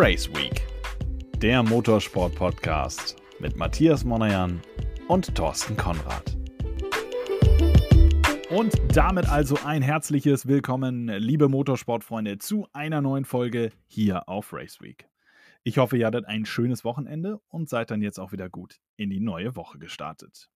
Race 0.00 0.32
Week, 0.32 0.64
der 1.38 1.60
Motorsport-Podcast 1.64 3.16
mit 3.40 3.56
Matthias 3.56 4.04
Monajan 4.04 4.60
und 5.08 5.34
Thorsten 5.34 5.76
Konrad. 5.76 6.36
Und 8.48 8.80
damit 8.96 9.28
also 9.28 9.58
ein 9.64 9.82
herzliches 9.82 10.46
Willkommen, 10.46 11.08
liebe 11.08 11.48
Motorsportfreunde, 11.48 12.38
zu 12.38 12.68
einer 12.72 13.00
neuen 13.00 13.24
Folge 13.24 13.72
hier 13.88 14.28
auf 14.28 14.52
Race 14.52 14.80
Week. 14.80 15.08
Ich 15.64 15.78
hoffe, 15.78 15.96
ihr 15.96 16.06
hattet 16.06 16.26
ein 16.26 16.46
schönes 16.46 16.84
Wochenende 16.84 17.40
und 17.48 17.68
seid 17.68 17.90
dann 17.90 18.00
jetzt 18.00 18.20
auch 18.20 18.30
wieder 18.30 18.48
gut 18.48 18.78
in 18.96 19.10
die 19.10 19.18
neue 19.18 19.56
Woche 19.56 19.80
gestartet. 19.80 20.48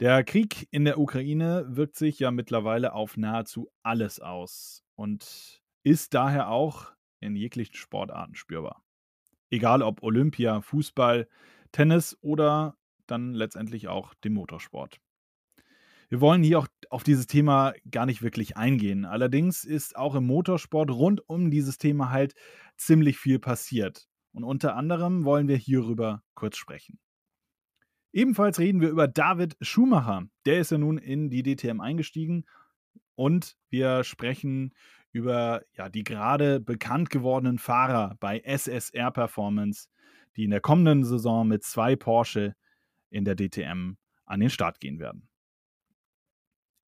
Der 0.00 0.24
Krieg 0.24 0.66
in 0.72 0.84
der 0.84 0.98
Ukraine 0.98 1.64
wirkt 1.68 1.94
sich 1.94 2.18
ja 2.18 2.32
mittlerweile 2.32 2.92
auf 2.92 3.16
nahezu 3.16 3.70
alles 3.84 4.18
aus 4.18 4.82
und 4.96 5.62
ist 5.84 6.12
daher 6.12 6.48
auch 6.48 6.90
in 7.22 7.36
jeglichen 7.36 7.74
Sportarten 7.74 8.34
spürbar. 8.34 8.82
Egal 9.50 9.82
ob 9.82 10.02
Olympia, 10.02 10.60
Fußball, 10.60 11.28
Tennis 11.72 12.16
oder 12.20 12.76
dann 13.06 13.34
letztendlich 13.34 13.88
auch 13.88 14.14
dem 14.14 14.34
Motorsport. 14.34 15.00
Wir 16.08 16.20
wollen 16.20 16.42
hier 16.42 16.58
auch 16.58 16.68
auf 16.90 17.04
dieses 17.04 17.26
Thema 17.26 17.72
gar 17.90 18.04
nicht 18.04 18.22
wirklich 18.22 18.56
eingehen. 18.56 19.06
Allerdings 19.06 19.64
ist 19.64 19.96
auch 19.96 20.14
im 20.14 20.26
Motorsport 20.26 20.90
rund 20.90 21.26
um 21.26 21.50
dieses 21.50 21.78
Thema 21.78 22.10
halt 22.10 22.34
ziemlich 22.76 23.18
viel 23.18 23.38
passiert. 23.38 24.08
Und 24.32 24.44
unter 24.44 24.76
anderem 24.76 25.24
wollen 25.24 25.48
wir 25.48 25.56
hierüber 25.56 26.22
kurz 26.34 26.56
sprechen. 26.58 26.98
Ebenfalls 28.12 28.58
reden 28.58 28.82
wir 28.82 28.90
über 28.90 29.08
David 29.08 29.56
Schumacher. 29.62 30.26
Der 30.44 30.60
ist 30.60 30.70
ja 30.70 30.76
nun 30.76 30.98
in 30.98 31.30
die 31.30 31.42
DTM 31.42 31.80
eingestiegen. 31.80 32.44
Und 33.14 33.56
wir 33.70 34.04
sprechen 34.04 34.74
über 35.12 35.62
ja, 35.76 35.88
die 35.88 36.04
gerade 36.04 36.60
bekannt 36.60 37.10
gewordenen 37.10 37.58
Fahrer 37.58 38.16
bei 38.18 38.40
SSR 38.40 39.10
Performance, 39.10 39.88
die 40.36 40.44
in 40.44 40.50
der 40.50 40.60
kommenden 40.60 41.04
Saison 41.04 41.46
mit 41.46 41.62
zwei 41.62 41.96
Porsche 41.96 42.54
in 43.10 43.24
der 43.24 43.36
DTM 43.36 43.96
an 44.24 44.40
den 44.40 44.50
Start 44.50 44.80
gehen 44.80 44.98
werden. 44.98 45.28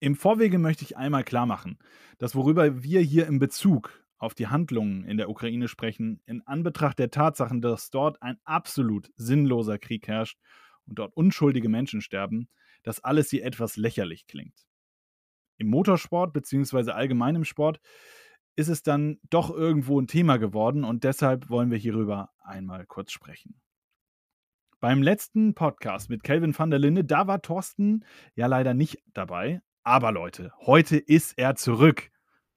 Im 0.01 0.17
Vorwege 0.17 0.59
möchte 0.59 0.85
ich 0.85 0.97
einmal 0.97 1.25
klar 1.25 1.47
machen, 1.47 1.79
dass 2.19 2.35
worüber 2.35 2.83
wir 2.83 3.01
hier 3.01 3.27
in 3.27 3.39
Bezug 3.39 4.05
auf 4.19 4.35
die 4.35 4.47
Handlungen 4.47 5.05
in 5.05 5.17
der 5.17 5.29
Ukraine 5.29 5.69
sprechen, 5.69 6.21
in 6.25 6.43
Anbetracht 6.47 6.99
der 6.99 7.11
Tatsachen, 7.11 7.61
dass 7.61 7.91
dort 7.91 8.23
ein 8.23 8.39
absolut 8.45 9.11
sinnloser 9.17 9.79
Krieg 9.79 10.09
herrscht 10.09 10.39
und 10.87 10.99
dort 10.99 11.15
unschuldige 11.15 11.69
Menschen 11.69 12.01
sterben, 12.01 12.49
dass 12.83 13.03
alles 13.03 13.31
hier 13.31 13.45
etwas 13.45 13.77
lächerlich 13.77 14.27
klingt. 14.27 14.67
Im 15.57 15.69
Motorsport 15.69 16.33
bzw. 16.33 16.91
allgemein 16.91 17.37
im 17.37 17.45
Sport 17.45 17.81
ist 18.57 18.69
es 18.69 18.83
dann 18.83 19.19
doch 19.31 19.51
irgendwo 19.51 20.01
ein 20.01 20.07
Thema 20.07 20.37
geworden 20.37 20.85
und 20.85 21.05
deshalb 21.05 21.51
wollen 21.51 21.71
wir 21.71 21.79
hierüber 21.79 22.31
einmal 22.43 22.87
kurz 22.87 23.13
sprechen. 23.13 23.61
Beim 24.81 25.03
letzten 25.03 25.55
Podcast 25.55 26.11
mit 26.11 26.23
Kelvin 26.23 26.57
van 26.57 26.71
der 26.71 26.79
Linde, 26.79 27.05
da 27.05 27.27
war 27.27 27.41
Thorsten 27.41 28.05
ja 28.35 28.47
leider 28.47 28.75
nicht 28.75 29.03
dabei. 29.15 29.63
Aber 29.83 30.13
Leute, 30.13 30.53
heute 30.61 30.97
ist 30.97 31.39
er 31.39 31.57
zurück. 31.57 32.11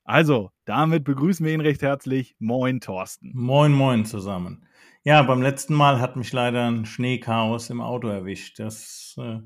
Also, 0.03 0.51
damit 0.65 1.03
begrüßen 1.03 1.45
wir 1.45 1.53
ihn 1.53 1.61
recht 1.61 1.81
herzlich. 1.81 2.35
Moin, 2.39 2.79
Thorsten. 2.79 3.31
Moin, 3.33 3.73
moin 3.73 4.05
zusammen. 4.05 4.65
Ja, 5.03 5.21
beim 5.23 5.41
letzten 5.41 5.73
Mal 5.73 5.99
hat 5.99 6.15
mich 6.15 6.31
leider 6.31 6.69
ein 6.69 6.85
Schneechaos 6.85 7.69
im 7.69 7.81
Auto 7.81 8.07
erwischt. 8.07 8.59
Das 8.59 9.15
äh, 9.17 9.39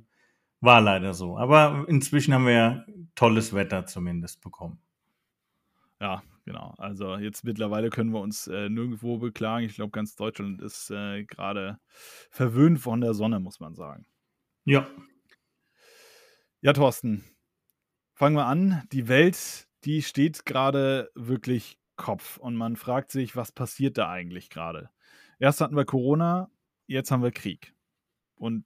war 0.62 0.80
leider 0.80 1.14
so. 1.14 1.38
Aber 1.38 1.86
inzwischen 1.88 2.34
haben 2.34 2.46
wir 2.46 2.54
ja 2.54 2.86
tolles 3.16 3.54
Wetter 3.54 3.86
zumindest 3.86 4.42
bekommen. 4.42 4.80
Ja, 6.00 6.24
genau. 6.46 6.74
Also 6.78 7.18
jetzt 7.18 7.44
mittlerweile 7.44 7.90
können 7.90 8.12
wir 8.12 8.22
uns 8.22 8.48
äh, 8.48 8.70
nirgendwo 8.70 9.18
beklagen. 9.18 9.66
Ich 9.66 9.76
glaube, 9.76 9.92
ganz 9.92 10.16
Deutschland 10.16 10.62
ist 10.62 10.90
äh, 10.92 11.26
gerade 11.26 11.80
verwöhnt 12.30 12.80
von 12.80 13.02
der 13.02 13.14
Sonne, 13.14 13.40
muss 13.40 13.60
man 13.60 13.76
sagen. 13.76 14.06
Ja. 14.64 14.88
Ja, 16.62 16.74
Thorsten, 16.74 17.24
fangen 18.14 18.36
wir 18.36 18.46
an. 18.46 18.84
Die 18.92 19.08
Welt, 19.08 19.68
die 19.84 20.04
steht 20.04 20.46
gerade 20.46 21.12
wirklich 21.16 21.80
Kopf 21.96 22.38
und 22.38 22.56
man 22.56 22.76
fragt 22.76 23.12
sich, 23.12 23.36
was 23.36 23.52
passiert 23.52 23.98
da 23.98 24.10
eigentlich 24.10 24.50
gerade? 24.50 24.90
Erst 25.40 25.62
hatten 25.62 25.76
wir 25.76 25.86
Corona, 25.86 26.50
jetzt 26.88 27.12
haben 27.12 27.24
wir 27.24 27.32
Krieg. 27.32 27.74
Und 28.36 28.66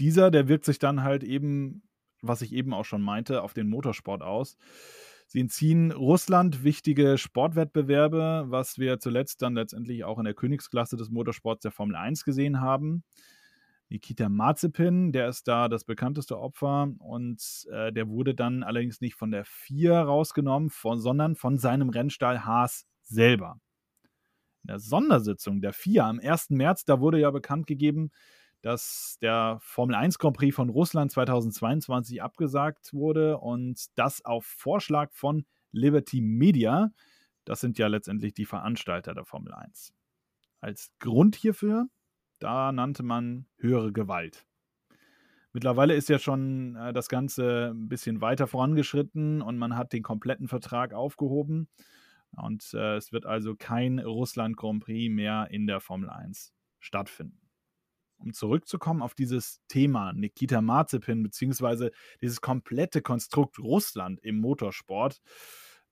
dieser, 0.00 0.30
der 0.30 0.48
wirkt 0.48 0.64
sich 0.64 0.78
dann 0.78 1.02
halt 1.02 1.22
eben, 1.22 1.82
was 2.22 2.42
ich 2.42 2.52
eben 2.52 2.72
auch 2.74 2.84
schon 2.84 3.02
meinte, 3.02 3.42
auf 3.42 3.54
den 3.54 3.68
Motorsport 3.68 4.22
aus. 4.22 4.56
Sie 5.26 5.40
entziehen 5.40 5.90
Russland 5.90 6.64
wichtige 6.64 7.18
Sportwettbewerbe, 7.18 8.44
was 8.48 8.78
wir 8.78 8.98
zuletzt 9.00 9.42
dann 9.42 9.54
letztendlich 9.54 10.04
auch 10.04 10.18
in 10.18 10.24
der 10.24 10.34
Königsklasse 10.34 10.96
des 10.96 11.10
Motorsports 11.10 11.62
der 11.62 11.72
Formel 11.72 11.96
1 11.96 12.24
gesehen 12.24 12.60
haben. 12.60 13.04
Nikita 13.88 14.28
Mazepin, 14.28 15.12
der 15.12 15.28
ist 15.28 15.46
da 15.46 15.68
das 15.68 15.84
bekannteste 15.84 16.38
Opfer 16.38 16.92
und 16.98 17.66
äh, 17.70 17.92
der 17.92 18.08
wurde 18.08 18.34
dann 18.34 18.62
allerdings 18.62 19.00
nicht 19.00 19.14
von 19.14 19.30
der 19.30 19.44
4 19.44 19.94
rausgenommen, 19.94 20.70
von, 20.70 21.00
sondern 21.00 21.36
von 21.36 21.58
seinem 21.58 21.90
Rennstall 21.90 22.44
Haas 22.44 22.86
selber. 23.02 23.60
In 24.62 24.68
der 24.68 24.78
Sondersitzung 24.78 25.60
der 25.60 25.72
4 25.72 26.04
am 26.04 26.20
1. 26.20 26.50
März, 26.50 26.84
da 26.84 27.00
wurde 27.00 27.20
ja 27.20 27.30
bekannt 27.30 27.66
gegeben, 27.66 28.10
dass 28.64 29.18
der 29.20 29.58
Formel 29.60 29.94
1 29.94 30.18
Grand 30.18 30.38
Prix 30.38 30.56
von 30.56 30.70
Russland 30.70 31.12
2022 31.12 32.22
abgesagt 32.22 32.94
wurde 32.94 33.36
und 33.36 33.78
das 33.94 34.24
auf 34.24 34.46
Vorschlag 34.46 35.12
von 35.12 35.44
Liberty 35.70 36.22
Media. 36.22 36.90
Das 37.44 37.60
sind 37.60 37.76
ja 37.76 37.88
letztendlich 37.88 38.32
die 38.32 38.46
Veranstalter 38.46 39.12
der 39.12 39.26
Formel 39.26 39.52
1. 39.52 39.92
Als 40.62 40.94
Grund 40.98 41.36
hierfür, 41.36 41.88
da 42.38 42.72
nannte 42.72 43.02
man 43.02 43.44
höhere 43.58 43.92
Gewalt. 43.92 44.46
Mittlerweile 45.52 45.94
ist 45.94 46.08
ja 46.08 46.18
schon 46.18 46.74
äh, 46.76 46.94
das 46.94 47.10
Ganze 47.10 47.72
ein 47.74 47.90
bisschen 47.90 48.22
weiter 48.22 48.46
vorangeschritten 48.46 49.42
und 49.42 49.58
man 49.58 49.76
hat 49.76 49.92
den 49.92 50.02
kompletten 50.02 50.48
Vertrag 50.48 50.94
aufgehoben. 50.94 51.68
Und 52.30 52.72
äh, 52.72 52.96
es 52.96 53.12
wird 53.12 53.26
also 53.26 53.56
kein 53.56 53.98
Russland 53.98 54.56
Grand 54.56 54.82
Prix 54.82 55.14
mehr 55.14 55.48
in 55.50 55.66
der 55.66 55.80
Formel 55.80 56.08
1 56.08 56.54
stattfinden 56.80 57.43
um 58.18 58.32
zurückzukommen 58.32 59.02
auf 59.02 59.14
dieses 59.14 59.60
Thema 59.68 60.12
Nikita 60.12 60.60
Mazepin, 60.60 61.22
beziehungsweise 61.22 61.90
dieses 62.20 62.40
komplette 62.40 63.02
Konstrukt 63.02 63.58
Russland 63.58 64.20
im 64.20 64.40
Motorsport. 64.40 65.20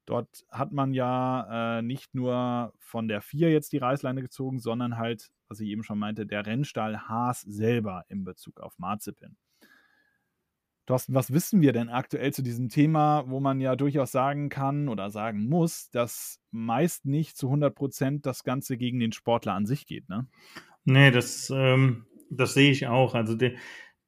Dort 0.05 0.44
hat 0.50 0.72
man 0.72 0.94
ja 0.94 1.78
äh, 1.78 1.82
nicht 1.82 2.15
nur 2.15 2.72
von 2.78 3.06
der 3.06 3.22
4 3.22 3.53
jetzt 3.53 3.72
die 3.72 3.78
Reißleine 3.78 4.22
gezogen, 4.22 4.59
sondern 4.59 4.99
halt, 4.99 5.31
was 5.49 5.61
ich 5.61 5.69
eben 5.69 5.84
schon 5.84 5.99
meinte, 5.99 6.27
der 6.27 6.44
Rennstall 6.44 7.09
Haas 7.09 7.43
selber 7.43 8.05
in 8.09 8.25
Bezug 8.25 8.61
auf 8.61 8.78
Mazepin. 8.78 9.37
Thorsten, 10.87 11.15
was 11.15 11.32
wissen 11.32 11.61
wir 11.61 11.72
denn 11.72 11.88
aktuell 11.88 12.32
zu 12.32 12.43
diesem 12.43 12.69
Thema, 12.69 13.25
wo 13.28 13.38
man 13.38 13.61
ja 13.61 13.77
durchaus 13.77 14.11
sagen 14.11 14.49
kann 14.49 14.88
oder 14.88 15.11
sagen 15.11 15.49
muss, 15.49 15.91
dass 15.91 16.41
meist 16.50 17.05
nicht 17.05 17.37
zu 17.37 17.47
100 17.47 17.72
Prozent 17.72 18.27
das 18.27 18.43
Ganze 18.43 18.77
gegen 18.77 18.99
den 18.99 19.12
Sportler 19.12 19.55
an 19.55 19.65
sich 19.65 19.87
geht, 19.87 20.09
ne? 20.09 20.27
Nee, 20.84 21.12
das 21.12 21.49
ähm, 21.55 22.06
das 22.37 22.54
sehe 22.54 22.70
ich 22.70 22.87
auch. 22.87 23.15
Also 23.15 23.34
die, 23.34 23.56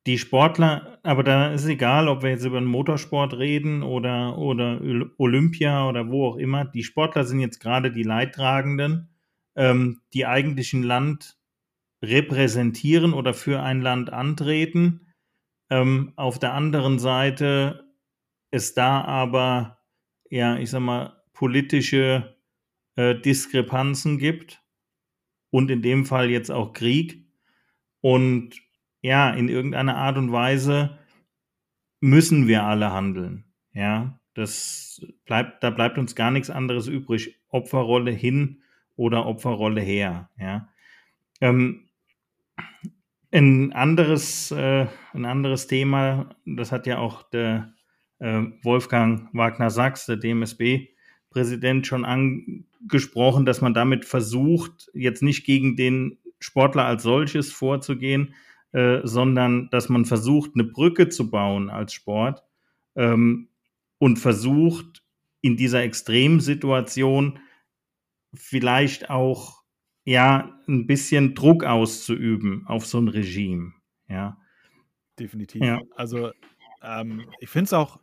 die 0.07 0.19
Sportler, 0.19 0.99
aber 1.03 1.23
da 1.23 1.53
ist 1.53 1.67
egal, 1.67 2.09
ob 2.09 2.23
wir 2.23 2.31
jetzt 2.31 2.45
über 2.45 2.61
den 2.61 2.69
Motorsport 2.69 3.35
reden 3.35 3.83
oder, 3.83 4.37
oder 4.37 4.81
Olympia 5.17 5.89
oder 5.89 6.11
wo 6.11 6.27
auch 6.27 6.37
immer. 6.37 6.65
Die 6.67 6.85
Sportler 6.85 7.25
sind 7.25 7.41
jetzt 7.41 7.61
gerade 7.61 7.91
die 7.91 8.03
Leidtragenden, 8.03 9.09
ähm, 9.57 10.01
die 10.13 10.27
eigentlich 10.27 10.73
ein 10.75 10.83
Land 10.83 11.39
repräsentieren 12.03 13.15
oder 13.15 13.33
für 13.33 13.63
ein 13.63 13.81
Land 13.81 14.13
antreten. 14.13 15.13
Ähm, 15.71 16.13
auf 16.17 16.39
der 16.39 16.53
anderen 16.53 16.99
Seite 16.99 17.85
ist 18.51 18.77
da 18.77 19.03
aber, 19.03 19.79
ja, 20.29 20.59
ich 20.59 20.71
sag 20.71 20.81
mal, 20.81 21.23
politische 21.33 22.37
äh, 22.97 23.15
Diskrepanzen 23.15 24.19
gibt 24.19 24.63
und 25.51 25.71
in 25.71 25.83
dem 25.83 26.05
Fall 26.05 26.31
jetzt 26.31 26.51
auch 26.51 26.73
Krieg 26.75 27.24
und 28.05 28.51
ja, 29.01 29.31
in 29.31 29.49
irgendeiner 29.49 29.97
Art 29.97 30.19
und 30.19 30.31
Weise 30.31 30.99
müssen 32.01 32.47
wir 32.47 32.65
alle 32.65 32.93
handeln. 32.93 33.47
Ja, 33.73 34.21
das 34.35 35.07
bleibt, 35.25 35.65
da 35.65 35.71
bleibt 35.71 35.97
uns 35.97 36.15
gar 36.15 36.31
nichts 36.31 36.51
anderes 36.51 36.87
übrig. 36.87 37.41
Opferrolle 37.49 38.11
hin 38.11 38.61
oder 38.95 39.25
Opferrolle 39.25 39.81
her. 39.81 40.29
Ja. 40.39 40.69
Ähm, 41.41 41.89
ein 43.33 43.73
anderes, 43.73 44.51
äh, 44.51 44.87
ein 45.15 45.25
anderes 45.25 45.67
Thema, 45.67 46.37
das 46.45 46.73
hat 46.73 46.87
ja 46.87 46.99
auch 46.99 47.23
der 47.31 47.73
äh, 48.19 48.43
Wolfgang 48.65 49.31
Wagner-Sachs, 49.33 50.05
der 50.05 50.19
DMSB-Präsident, 50.19 51.87
schon 51.87 52.05
angesprochen, 52.05 53.47
dass 53.47 53.63
man 53.63 53.73
damit 53.73 54.05
versucht, 54.05 54.91
jetzt 54.93 55.23
nicht 55.23 55.47
gegen 55.47 55.75
den 55.75 56.19
Sportler 56.45 56.85
als 56.85 57.03
solches 57.03 57.51
vorzugehen, 57.53 58.35
äh, 58.73 59.01
sondern 59.03 59.71
dass 59.71 59.89
man 59.89 60.05
versucht, 60.05 60.51
eine 60.55 60.65
Brücke 60.65 61.09
zu 61.09 61.31
bauen 61.31 61.71
als 61.71 61.95
Sport 61.95 62.43
ähm, 62.97 63.49
und 63.99 64.19
versucht, 64.19 65.03
in 65.41 65.57
dieser 65.57 65.83
Extremsituation 65.83 67.39
vielleicht 68.35 69.09
auch 69.09 69.63
ja, 70.05 70.59
ein 70.69 70.87
bisschen 70.87 71.35
Druck 71.35 71.65
auszuüben 71.65 72.67
auf 72.67 72.85
so 72.85 72.99
ein 72.99 73.09
Regime. 73.09 73.73
Ja. 74.07 74.37
Definitiv. 75.19 75.63
Ja. 75.63 75.81
Also 75.97 76.31
ähm, 76.83 77.27
ich 77.41 77.49
finde 77.49 77.65
es 77.65 77.73
auch 77.73 78.01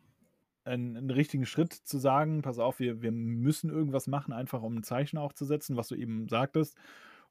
einen, 0.63 0.97
einen, 0.97 1.11
richtigen 1.11 1.45
Schritt 1.45 1.73
zu 1.73 1.99
sagen, 1.99 2.41
pass 2.41 2.57
auf, 2.57 2.79
wir, 2.79 3.03
wir 3.03 3.11
müssen 3.11 3.69
irgendwas 3.69 4.07
machen, 4.07 4.33
einfach 4.33 4.63
um 4.63 4.77
ein 4.77 4.83
Zeichen 4.83 5.19
auch 5.19 5.33
zu 5.33 5.45
setzen, 5.45 5.77
was 5.77 5.89
du 5.89 5.95
eben 5.95 6.27
sagtest, 6.27 6.75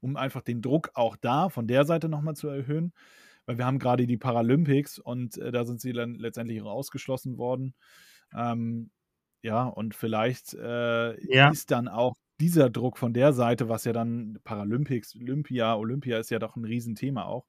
um 0.01 0.17
einfach 0.17 0.43
den 0.43 0.63
Druck 0.63 0.91
auch 0.95 1.17
da 1.17 1.49
von 1.49 1.67
der 1.67 1.85
Seite 1.85 2.09
nochmal 2.09 2.35
zu 2.35 2.49
erhöhen. 2.49 2.93
Weil 3.47 3.59
wir 3.59 3.67
haben 3.67 3.79
gerade 3.79 4.07
die 4.07 4.17
Paralympics 4.17 4.99
und 4.99 5.39
äh, 5.39 5.51
da 5.51 5.65
sind 5.65 5.81
sie 5.81 5.93
dann 5.93 6.15
letztendlich 6.15 6.63
ausgeschlossen 6.63 7.39
worden. 7.39 7.75
Ähm, 8.35 8.91
ja, 9.43 9.65
und 9.65 9.95
vielleicht 9.95 10.55
äh, 10.55 11.35
ja. 11.35 11.51
ist 11.51 11.71
dann 11.71 11.89
auch 11.89 12.15
dieser 12.41 12.71
Druck 12.71 12.99
von 12.99 13.13
der 13.13 13.33
Seite, 13.33 13.69
was 13.69 13.85
ja 13.85 13.93
dann 13.93 14.39
Paralympics, 14.45 15.15
Olympia, 15.17 15.77
Olympia 15.77 16.19
ist 16.19 16.31
ja 16.31 16.39
doch 16.39 16.57
ein 16.57 16.65
Riesenthema 16.65 17.25
auch, 17.25 17.47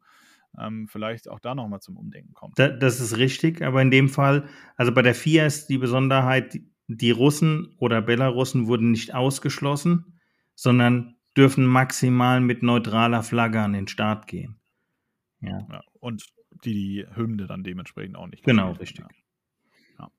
ähm, 0.59 0.88
vielleicht 0.89 1.30
auch 1.30 1.39
da 1.39 1.56
nochmal 1.56 1.80
zum 1.80 1.97
Umdenken 1.97 2.33
kommt. 2.33 2.59
Da, 2.59 2.69
das 2.69 3.00
ist 3.00 3.18
richtig, 3.18 3.62
aber 3.62 3.81
in 3.81 3.92
dem 3.92 4.09
Fall, 4.09 4.47
also 4.75 4.94
bei 4.94 5.01
der 5.01 5.15
FIA 5.15 5.45
ist 5.45 5.68
die 5.68 5.77
Besonderheit, 5.77 6.59
die 6.88 7.12
Russen 7.12 7.74
oder 7.77 8.01
Belarussen 8.01 8.68
wurden 8.68 8.92
nicht 8.92 9.13
ausgeschlossen, 9.13 10.19
sondern 10.56 11.15
dürfen 11.38 11.66
maximal 11.66 12.42
mit 12.42 12.63
neutraler 12.63 13.24
Flagge 13.24 13.62
an 13.62 13.74
den 13.74 13.88
Start 13.88 14.28
gehen. 14.28 14.60
Ja. 15.39 15.66
ja 15.69 15.81
und 16.00 16.25
die, 16.63 16.74
die 16.74 17.06
Hymne 17.16 17.48
dann 17.48 17.63
dementsprechend 17.63 18.18
auch 18.18 18.28
nicht. 18.28 18.44
Genau, 18.44 18.74
richtig. 18.74 19.06
Ja. 19.98 20.12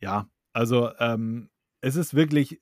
ja, 0.00 0.28
also 0.52 0.92
ähm, 0.98 1.48
es 1.80 1.96
ist 1.96 2.14
wirklich 2.14 2.60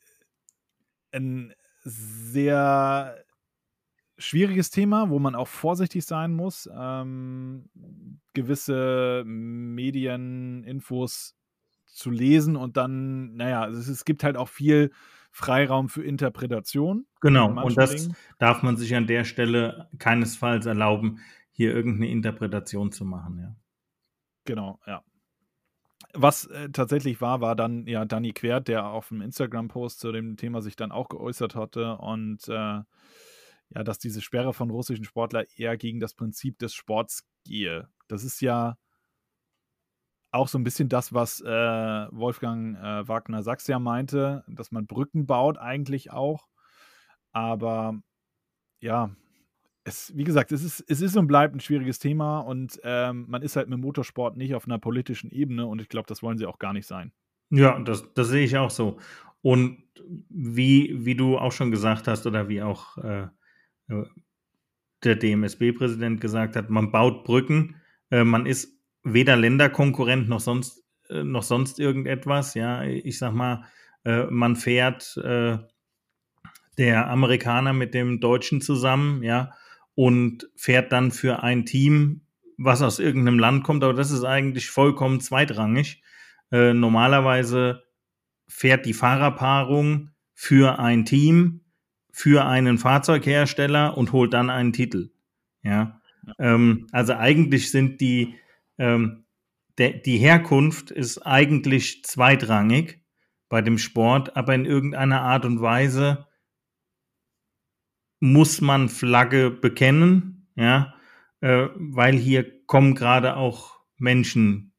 ein 1.12 1.52
sehr 1.82 3.23
schwieriges 4.17 4.70
Thema, 4.70 5.11
wo 5.11 5.19
man 5.19 5.35
auch 5.35 5.49
vorsichtig 5.49 6.05
sein 6.05 6.32
muss, 6.32 6.70
ähm, 6.73 7.69
gewisse 8.32 9.25
Medieninfos 9.26 11.35
zu 11.87 12.11
lesen 12.11 12.56
und 12.56 12.76
dann, 12.76 13.35
naja, 13.37 13.69
es, 13.69 13.88
es 13.88 14.05
gibt 14.05 14.25
halt 14.25 14.37
auch 14.37 14.49
viel 14.49 14.93
Freiraum 15.36 15.88
für 15.88 16.04
Interpretation. 16.04 17.06
Genau, 17.20 17.48
und 17.60 17.76
das 17.76 17.90
Dingen. 17.90 18.16
darf 18.38 18.62
man 18.62 18.76
sich 18.76 18.94
an 18.94 19.08
der 19.08 19.25
Stelle 19.25 19.88
keinesfalls 19.98 20.64
erlauben, 20.64 21.19
hier 21.50 21.75
irgendeine 21.75 22.08
Interpretation 22.12 22.92
zu 22.92 23.04
machen, 23.04 23.40
ja. 23.40 23.56
Genau, 24.44 24.78
ja. 24.86 25.02
Was 26.12 26.46
äh, 26.46 26.70
tatsächlich 26.70 27.20
war, 27.20 27.40
war 27.40 27.56
dann 27.56 27.84
ja 27.88 28.04
Danny 28.04 28.32
Quert, 28.32 28.69
der 28.69 28.86
auf 28.86 29.08
dem 29.08 29.22
Instagram-Post 29.22 29.98
zu 29.98 30.12
dem 30.12 30.36
Thema 30.36 30.62
sich 30.62 30.76
dann 30.76 30.92
auch 30.92 31.08
geäußert 31.08 31.56
hatte 31.56 31.96
und 31.96 32.46
äh, 32.46 32.52
ja, 32.52 32.86
dass 33.82 33.98
diese 33.98 34.20
Sperre 34.20 34.54
von 34.54 34.70
russischen 34.70 35.04
Sportlern 35.04 35.46
eher 35.56 35.76
gegen 35.76 35.98
das 35.98 36.14
Prinzip 36.14 36.60
des 36.60 36.75
Sports 36.75 37.26
gehe. 37.44 37.88
Das 38.06 38.22
ist 38.22 38.40
ja 38.40 38.76
auch 40.34 40.48
so 40.48 40.58
ein 40.58 40.64
bisschen 40.64 40.88
das, 40.88 41.14
was 41.14 41.40
äh, 41.40 41.46
Wolfgang 41.46 42.76
äh, 42.76 43.08
Wagner 43.08 43.42
Sachs 43.42 43.66
ja 43.69 43.78
meinte, 43.78 44.44
dass 44.48 44.72
man 44.72 44.86
Brücken 44.86 45.26
baut 45.26 45.58
eigentlich 45.58 46.10
auch. 46.10 46.48
Aber 47.32 48.00
ja, 48.81 49.14
es, 49.84 50.12
wie 50.16 50.25
gesagt, 50.25 50.50
es 50.52 50.64
ist, 50.64 50.84
es 50.88 51.00
ist 51.00 51.16
und 51.16 51.28
bleibt 51.28 51.54
ein 51.54 51.60
schwieriges 51.60 51.98
Thema 51.98 52.40
und 52.40 52.81
ähm, 52.82 53.26
man 53.28 53.42
ist 53.42 53.56
halt 53.56 53.69
mit 53.69 53.78
Motorsport 53.78 54.36
nicht 54.36 54.54
auf 54.54 54.66
einer 54.66 54.78
politischen 54.78 55.31
Ebene 55.31 55.66
und 55.66 55.81
ich 55.81 55.88
glaube, 55.88 56.06
das 56.08 56.22
wollen 56.22 56.38
sie 56.38 56.46
auch 56.46 56.58
gar 56.58 56.72
nicht 56.72 56.86
sein. 56.86 57.12
Ja, 57.50 57.78
das, 57.78 58.12
das 58.14 58.28
sehe 58.28 58.44
ich 58.44 58.56
auch 58.56 58.70
so. 58.70 58.98
Und 59.40 59.84
wie, 60.31 61.04
wie 61.04 61.14
du 61.14 61.38
auch 61.38 61.52
schon 61.52 61.70
gesagt 61.70 62.08
hast 62.08 62.26
oder 62.26 62.48
wie 62.48 62.62
auch 62.62 62.98
äh, 62.98 63.28
äh 63.88 64.04
der 65.04 65.16
DMSB-Präsident 65.16 66.19
gesagt 66.19 66.56
hat, 66.56 66.70
man 66.70 66.90
baut 66.90 67.25
Brücken, 67.25 67.76
äh, 68.10 68.25
man 68.25 68.46
ist 68.46 68.73
weder 69.04 69.36
Länderkonkurrent 69.36 70.28
noch 70.28 70.40
sonst, 70.40 70.82
äh, 71.08 71.22
noch 71.22 71.42
sonst 71.42 71.78
irgendetwas. 71.78 72.54
Ja, 72.54 72.82
ich 72.82 73.18
sag 73.18 73.32
mal, 73.32 73.64
äh, 74.04 74.24
man 74.24 74.56
fährt 74.56 75.16
äh, 75.18 75.58
der 76.78 77.08
Amerikaner 77.08 77.72
mit 77.72 77.94
dem 77.94 78.20
Deutschen 78.20 78.60
zusammen, 78.60 79.22
ja, 79.22 79.52
und 79.94 80.48
fährt 80.56 80.90
dann 80.92 81.12
für 81.12 81.42
ein 81.42 81.64
Team, 81.64 82.22
was 82.56 82.82
aus 82.82 82.98
irgendeinem 82.98 83.38
Land 83.38 83.64
kommt, 83.64 83.84
aber 83.84 83.94
das 83.94 84.10
ist 84.10 84.24
eigentlich 84.24 84.70
vollkommen 84.70 85.20
zweitrangig. 85.20 86.02
Äh, 86.50 86.72
normalerweise 86.74 87.84
fährt 88.48 88.86
die 88.86 88.92
Fahrerpaarung 88.92 90.10
für 90.34 90.78
ein 90.78 91.04
Team, 91.04 91.60
für 92.12 92.44
einen 92.44 92.78
Fahrzeughersteller 92.78 93.96
und 93.96 94.12
holt 94.12 94.34
dann 94.34 94.50
einen 94.50 94.72
Titel. 94.72 95.10
Ja. 95.62 96.00
Ähm, 96.38 96.86
also 96.92 97.14
eigentlich 97.14 97.70
sind 97.70 98.00
die, 98.00 98.34
ähm, 98.78 99.24
de, 99.78 100.00
die 100.00 100.18
Herkunft 100.18 100.90
ist 100.90 101.18
eigentlich 101.18 102.04
zweitrangig 102.04 103.00
bei 103.48 103.62
dem 103.62 103.78
Sport, 103.78 104.36
aber 104.36 104.54
in 104.54 104.64
irgendeiner 104.64 105.22
Art 105.22 105.44
und 105.44 105.60
Weise 105.60 106.26
muss 108.20 108.60
man 108.60 108.88
Flagge 108.88 109.50
bekennen, 109.50 110.48
ja, 110.54 110.94
äh, 111.40 111.68
weil 111.74 112.16
hier 112.16 112.64
kommen 112.66 112.94
gerade 112.94 113.36
auch 113.36 113.80
Menschen 113.96 114.72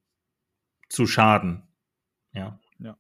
zu 0.90 1.06
Schaden. 1.06 1.64
Ja. 2.34 2.60
Ja. 2.80 2.98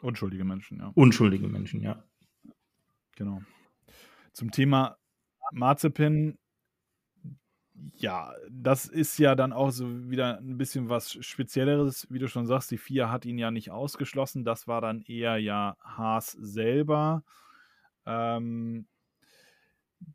Unschuldige 0.00 0.44
Menschen, 0.44 0.80
ja. 0.80 0.90
Unschuldige 0.94 1.48
Menschen, 1.48 1.82
ja. 1.82 2.04
Genau. 3.14 3.42
Zum 4.32 4.50
Thema 4.50 4.98
Marzipin, 5.52 6.38
ja, 7.96 8.34
das 8.50 8.86
ist 8.86 9.18
ja 9.18 9.34
dann 9.34 9.52
auch 9.52 9.70
so 9.70 10.10
wieder 10.10 10.38
ein 10.38 10.58
bisschen 10.58 10.88
was 10.88 11.12
Spezielleres, 11.24 12.06
wie 12.10 12.18
du 12.18 12.28
schon 12.28 12.46
sagst. 12.46 12.70
Die 12.70 12.78
FIA 12.78 13.10
hat 13.10 13.24
ihn 13.24 13.38
ja 13.38 13.50
nicht 13.50 13.70
ausgeschlossen. 13.70 14.44
Das 14.44 14.66
war 14.66 14.80
dann 14.80 15.02
eher 15.02 15.38
ja 15.38 15.76
Haas 15.80 16.32
selber. 16.32 17.24
Ähm, 18.06 18.86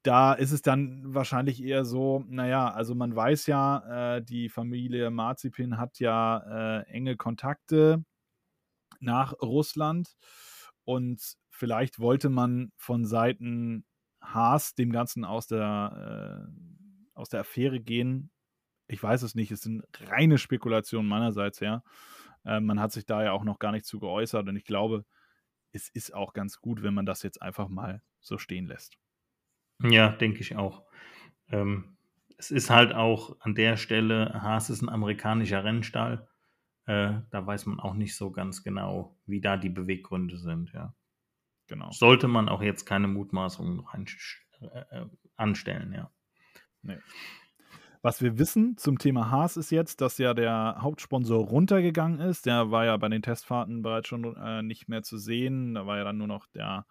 da 0.03 0.33
ist 0.33 0.51
es 0.51 0.61
dann 0.61 1.13
wahrscheinlich 1.13 1.63
eher 1.63 1.85
so, 1.85 2.23
naja, 2.27 2.71
also 2.71 2.95
man 2.95 3.15
weiß 3.15 3.47
ja, 3.47 4.15
äh, 4.17 4.23
die 4.23 4.49
Familie 4.49 5.09
Marzipin 5.11 5.77
hat 5.77 5.99
ja 5.99 6.81
äh, 6.81 6.83
enge 6.89 7.17
Kontakte 7.17 8.03
nach 8.99 9.33
Russland 9.41 10.15
und 10.85 11.35
vielleicht 11.49 11.99
wollte 11.99 12.29
man 12.29 12.71
von 12.77 13.05
Seiten 13.05 13.85
Haas 14.21 14.75
dem 14.75 14.91
Ganzen 14.91 15.25
aus 15.25 15.47
der, 15.47 16.47
äh, 16.47 16.70
aus 17.21 17.29
der 17.29 17.41
Affäre 17.41 17.79
gehen. 17.79 18.31
Ich 18.87 19.01
weiß 19.01 19.21
es 19.21 19.35
nicht, 19.35 19.51
es 19.51 19.61
sind 19.61 19.83
reine 20.01 20.37
Spekulationen 20.37 21.07
meinerseits 21.07 21.61
her. 21.61 21.83
Äh, 22.45 22.59
man 22.59 22.79
hat 22.79 22.91
sich 22.91 23.05
da 23.05 23.23
ja 23.23 23.31
auch 23.31 23.43
noch 23.43 23.59
gar 23.59 23.71
nicht 23.71 23.85
zu 23.85 23.99
geäußert 23.99 24.47
und 24.47 24.55
ich 24.55 24.65
glaube, 24.65 25.05
es 25.71 25.87
ist 25.89 26.13
auch 26.13 26.33
ganz 26.33 26.59
gut, 26.59 26.83
wenn 26.83 26.93
man 26.93 27.05
das 27.05 27.23
jetzt 27.23 27.41
einfach 27.41 27.69
mal 27.69 28.01
so 28.19 28.37
stehen 28.37 28.65
lässt. 28.65 28.97
Ja, 29.81 30.09
denke 30.09 30.41
ich 30.41 30.55
auch. 30.57 30.83
Ähm, 31.49 31.97
es 32.37 32.51
ist 32.51 32.69
halt 32.69 32.93
auch 32.93 33.37
an 33.39 33.55
der 33.55 33.77
Stelle, 33.77 34.41
Haas 34.41 34.69
ist 34.69 34.81
ein 34.81 34.89
amerikanischer 34.89 35.63
Rennstall. 35.63 36.27
Äh, 36.85 37.13
da 37.29 37.45
weiß 37.45 37.67
man 37.67 37.79
auch 37.79 37.93
nicht 37.93 38.15
so 38.15 38.31
ganz 38.31 38.63
genau, 38.63 39.17
wie 39.25 39.41
da 39.41 39.57
die 39.57 39.69
Beweggründe 39.69 40.37
sind, 40.37 40.73
ja. 40.73 40.95
Genau. 41.67 41.91
Sollte 41.91 42.27
man 42.27 42.49
auch 42.49 42.61
jetzt 42.61 42.85
keine 42.85 43.07
Mutmaßungen 43.07 43.79
rein, 43.79 44.05
äh, 44.59 44.79
äh, 44.89 45.05
anstellen, 45.37 45.93
ja. 45.93 46.11
Nee. 46.83 46.97
Was 48.03 48.21
wir 48.21 48.39
wissen 48.39 48.77
zum 48.77 48.97
Thema 48.97 49.29
Haas 49.29 49.57
ist 49.57 49.69
jetzt, 49.69 50.01
dass 50.01 50.17
ja 50.17 50.33
der 50.33 50.77
Hauptsponsor 50.79 51.45
runtergegangen 51.45 52.19
ist. 52.19 52.47
Der 52.47 52.71
war 52.71 52.85
ja 52.85 52.97
bei 52.97 53.09
den 53.09 53.21
Testfahrten 53.21 53.83
bereits 53.83 54.07
schon 54.07 54.35
äh, 54.35 54.63
nicht 54.63 54.87
mehr 54.87 55.03
zu 55.03 55.19
sehen. 55.19 55.75
Da 55.75 55.85
war 55.85 55.97
ja 55.97 56.03
dann 56.03 56.17
nur 56.17 56.27
noch 56.27 56.47
der 56.47 56.87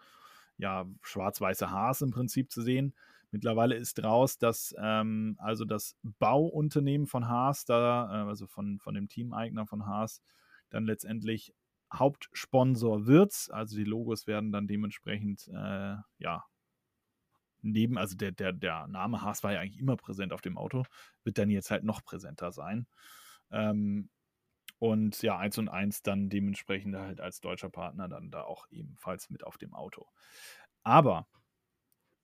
ja, 0.57 0.87
schwarz-weiße 1.03 1.71
Haas 1.71 2.03
im 2.03 2.13
Prinzip 2.13 2.53
zu 2.53 2.63
sehen. 2.63 2.95
Mittlerweile 3.33 3.75
ist 3.75 4.03
raus, 4.03 4.39
dass 4.39 4.75
ähm, 4.79 5.37
also 5.39 5.65
das 5.65 5.97
Bauunternehmen 6.03 7.07
von 7.07 7.29
Haas, 7.29 7.65
da, 7.65 8.05
äh, 8.07 8.29
also 8.29 8.47
von, 8.47 8.79
von 8.79 8.95
dem 8.95 9.09
Teameigner 9.09 9.67
von 9.67 9.87
Haas, 9.87 10.23
dann 10.69 10.85
letztendlich 10.85 11.55
Hauptsponsor 11.93 13.07
wird. 13.07 13.49
Also 13.51 13.77
die 13.77 13.85
Logos 13.85 14.27
werden 14.27 14.53
dann 14.53 14.69
dementsprechend, 14.69 15.49
äh, 15.49 15.97
ja, 16.19 16.45
neben, 17.63 17.99
also 17.99 18.17
der, 18.17 18.33
der, 18.33 18.53
der 18.53 18.87
Name 18.89 19.23
Haas 19.23 19.43
war 19.43 19.53
ja 19.53 19.61
eigentlich 19.61 19.79
immer 19.81 19.97
präsent 19.97 20.33
auf 20.33 20.41
dem 20.41 20.59
Auto, 20.59 20.85
wird 21.25 21.39
dann 21.39 21.51
jetzt 21.51 21.71
halt 21.71 21.85
noch 21.85 22.03
präsenter 22.05 22.53
sein. 22.53 22.87
Ähm, 23.51 24.11
und 24.79 25.21
ja, 25.23 25.39
1 25.39 25.59
und 25.59 25.69
1 25.69 26.03
dann 26.03 26.31
dementsprechend 26.31 26.97
halt 26.97 27.21
als 27.21 27.41
deutscher 27.41 27.71
Partner 27.71 28.09
dann 28.09 28.31
da 28.31 28.43
auch 28.43 28.67
ebenfalls 28.71 29.31
mit 29.31 29.45
auf 29.45 29.59
dem 29.59 29.75
Auto. 29.75 30.07
Aber 30.83 31.27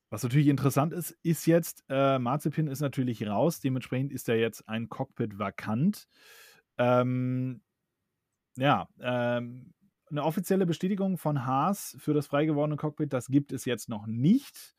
was 0.08 0.22
natürlich 0.22 0.46
interessant 0.46 0.92
ist, 0.92 1.10
ist 1.22 1.46
jetzt, 1.46 1.84
äh, 1.88 2.18
Marzipin 2.18 2.68
ist 2.68 2.80
natürlich 2.80 3.26
raus, 3.26 3.60
dementsprechend 3.60 4.12
ist 4.12 4.28
ja 4.28 4.34
jetzt 4.34 4.68
ein 4.68 4.88
Cockpit 4.88 5.38
vakant. 5.38 6.08
Ähm, 6.78 7.60
ja, 8.56 8.88
ähm, 9.00 9.74
eine 10.10 10.22
offizielle 10.22 10.66
Bestätigung 10.66 11.18
von 11.18 11.44
Haas 11.44 11.96
für 11.98 12.14
das 12.14 12.28
frei 12.28 12.46
gewordene 12.46 12.76
Cockpit, 12.76 13.12
das 13.12 13.26
gibt 13.26 13.52
es 13.52 13.64
jetzt 13.64 13.88
noch 13.88 14.06
nicht. 14.06 14.74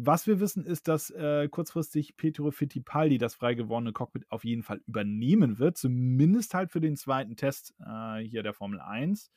Was 0.00 0.28
wir 0.28 0.38
wissen, 0.38 0.64
ist, 0.64 0.86
dass 0.86 1.10
äh, 1.10 1.48
kurzfristig 1.48 2.16
Petro 2.16 2.52
Fittipaldi 2.52 3.18
das 3.18 3.34
frei 3.34 3.54
gewordene 3.54 3.92
Cockpit 3.92 4.30
auf 4.30 4.44
jeden 4.44 4.62
Fall 4.62 4.80
übernehmen 4.86 5.58
wird, 5.58 5.76
zumindest 5.76 6.54
halt 6.54 6.70
für 6.70 6.80
den 6.80 6.94
zweiten 6.94 7.34
Test 7.34 7.74
äh, 7.84 8.18
hier 8.18 8.44
der 8.44 8.54
Formel 8.54 8.78
1. 8.80 9.32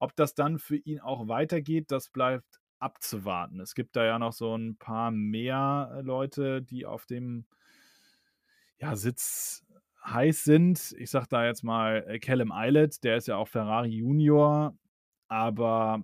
Ob 0.00 0.16
das 0.16 0.34
dann 0.34 0.58
für 0.58 0.74
ihn 0.74 0.98
auch 0.98 1.28
weitergeht, 1.28 1.92
das 1.92 2.08
bleibt 2.08 2.58
abzuwarten. 2.80 3.60
Es 3.60 3.76
gibt 3.76 3.94
da 3.94 4.04
ja 4.04 4.18
noch 4.18 4.32
so 4.32 4.56
ein 4.56 4.76
paar 4.78 5.12
mehr 5.12 5.92
äh, 5.94 6.00
Leute, 6.00 6.60
die 6.60 6.84
auf 6.84 7.06
dem 7.06 7.46
ja, 8.78 8.96
Sitz 8.96 9.64
heiß 10.04 10.42
sind. 10.42 10.92
Ich 10.98 11.12
sage 11.12 11.26
da 11.30 11.46
jetzt 11.46 11.62
mal 11.62 12.04
äh, 12.08 12.18
Callum 12.18 12.50
Eilert, 12.50 13.04
der 13.04 13.16
ist 13.16 13.28
ja 13.28 13.36
auch 13.36 13.46
Ferrari 13.46 13.90
Junior. 13.90 14.76
Aber 15.28 16.02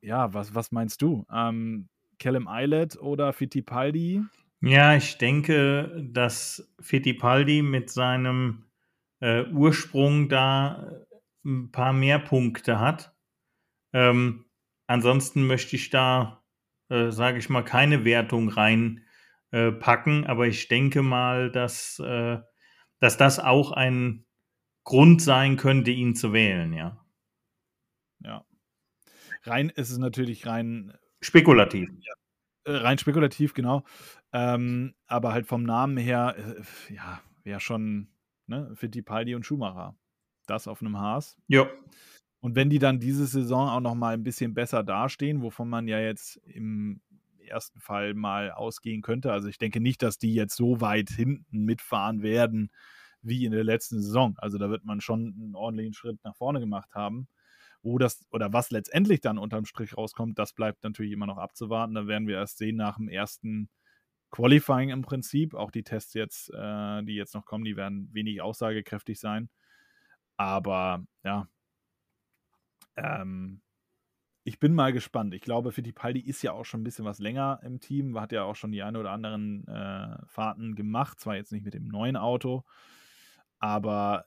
ja, 0.00 0.32
was, 0.32 0.54
was 0.54 0.72
meinst 0.72 1.02
du? 1.02 1.26
Ähm, 1.30 1.90
Callum 2.18 2.48
Eilert 2.48 2.96
oder 3.00 3.32
Fittipaldi? 3.32 4.22
Ja, 4.60 4.96
ich 4.96 5.18
denke, 5.18 6.02
dass 6.10 6.72
Fittipaldi 6.80 7.62
mit 7.62 7.90
seinem 7.90 8.64
äh, 9.20 9.44
Ursprung 9.50 10.28
da 10.28 10.90
äh, 10.90 11.48
ein 11.48 11.70
paar 11.70 11.92
mehr 11.92 12.18
Punkte 12.18 12.80
hat. 12.80 13.14
Ähm, 13.92 14.46
ansonsten 14.86 15.46
möchte 15.46 15.76
ich 15.76 15.90
da, 15.90 16.42
äh, 16.88 17.10
sage 17.10 17.38
ich 17.38 17.50
mal, 17.50 17.62
keine 17.62 18.04
Wertung 18.04 18.48
reinpacken, 18.48 20.24
äh, 20.24 20.26
aber 20.26 20.46
ich 20.46 20.68
denke 20.68 21.02
mal, 21.02 21.50
dass, 21.50 21.98
äh, 21.98 22.38
dass 23.00 23.16
das 23.16 23.38
auch 23.38 23.72
ein 23.72 24.24
Grund 24.84 25.20
sein 25.20 25.56
könnte, 25.56 25.90
ihn 25.90 26.14
zu 26.14 26.32
wählen, 26.32 26.72
ja. 26.72 27.04
Ja. 28.20 28.46
Rein 29.42 29.68
ist 29.68 29.90
es 29.90 29.98
natürlich 29.98 30.46
rein 30.46 30.94
spekulativ. 31.24 31.90
Ja, 32.00 32.14
äh, 32.64 32.76
rein 32.76 32.98
spekulativ, 32.98 33.54
genau. 33.54 33.84
Ähm, 34.32 34.94
aber 35.06 35.32
halt 35.32 35.46
vom 35.46 35.62
Namen 35.62 35.96
her, 35.96 36.34
äh, 36.36 36.94
ja, 36.94 37.20
wäre 37.42 37.60
schon 37.60 38.08
ne, 38.46 38.72
Fittipaldi 38.74 39.34
und 39.34 39.44
Schumacher. 39.46 39.96
Das 40.46 40.68
auf 40.68 40.80
einem 40.80 40.98
Haas. 40.98 41.36
Ja. 41.48 41.66
Und 42.40 42.54
wenn 42.54 42.68
die 42.68 42.78
dann 42.78 43.00
diese 43.00 43.26
Saison 43.26 43.68
auch 43.68 43.80
noch 43.80 43.94
mal 43.94 44.12
ein 44.12 44.22
bisschen 44.22 44.52
besser 44.52 44.84
dastehen, 44.84 45.40
wovon 45.40 45.68
man 45.70 45.88
ja 45.88 45.98
jetzt 46.00 46.36
im 46.44 47.00
ersten 47.38 47.80
Fall 47.80 48.12
mal 48.14 48.50
ausgehen 48.50 49.00
könnte, 49.00 49.32
also 49.32 49.48
ich 49.48 49.56
denke 49.56 49.80
nicht, 49.80 50.02
dass 50.02 50.18
die 50.18 50.34
jetzt 50.34 50.56
so 50.56 50.80
weit 50.80 51.08
hinten 51.10 51.64
mitfahren 51.64 52.22
werden 52.22 52.70
wie 53.22 53.46
in 53.46 53.52
der 53.52 53.64
letzten 53.64 54.02
Saison. 54.02 54.34
Also 54.38 54.58
da 54.58 54.68
wird 54.68 54.84
man 54.84 55.00
schon 55.00 55.34
einen 55.34 55.54
ordentlichen 55.54 55.94
Schritt 55.94 56.22
nach 56.24 56.36
vorne 56.36 56.60
gemacht 56.60 56.94
haben. 56.94 57.28
Wo 57.84 57.98
das 57.98 58.26
oder 58.30 58.52
was 58.52 58.70
letztendlich 58.70 59.20
dann 59.20 59.38
unterm 59.38 59.66
Strich 59.66 59.96
rauskommt, 59.96 60.38
das 60.38 60.54
bleibt 60.54 60.82
natürlich 60.84 61.12
immer 61.12 61.26
noch 61.26 61.38
abzuwarten. 61.38 61.94
Da 61.94 62.06
werden 62.08 62.26
wir 62.26 62.36
erst 62.36 62.58
sehen 62.58 62.76
nach 62.76 62.96
dem 62.96 63.08
ersten 63.08 63.68
Qualifying 64.30 64.90
im 64.90 65.02
Prinzip. 65.02 65.54
Auch 65.54 65.70
die 65.70 65.84
Tests 65.84 66.14
jetzt, 66.14 66.50
äh, 66.50 67.02
die 67.04 67.14
jetzt 67.14 67.34
noch 67.34 67.46
kommen, 67.46 67.64
die 67.64 67.76
werden 67.76 68.08
wenig 68.12 68.42
aussagekräftig 68.42 69.20
sein. 69.20 69.50
Aber 70.36 71.04
ja, 71.24 71.48
ähm, 72.96 73.62
ich 74.44 74.58
bin 74.58 74.74
mal 74.74 74.92
gespannt. 74.92 75.34
Ich 75.34 75.40
glaube, 75.42 75.72
Fittipaldi 75.72 76.20
ist 76.20 76.42
ja 76.42 76.52
auch 76.52 76.64
schon 76.64 76.80
ein 76.82 76.84
bisschen 76.84 77.04
was 77.06 77.18
länger 77.18 77.60
im 77.64 77.80
Team, 77.80 78.20
hat 78.20 78.32
ja 78.32 78.44
auch 78.44 78.56
schon 78.56 78.72
die 78.72 78.82
eine 78.82 78.98
oder 79.00 79.10
anderen 79.10 79.66
äh, 79.68 80.18
Fahrten 80.26 80.74
gemacht, 80.74 81.20
zwar 81.20 81.36
jetzt 81.36 81.52
nicht 81.52 81.64
mit 81.64 81.74
dem 81.74 81.88
neuen 81.88 82.16
Auto, 82.16 82.64
aber 83.58 84.26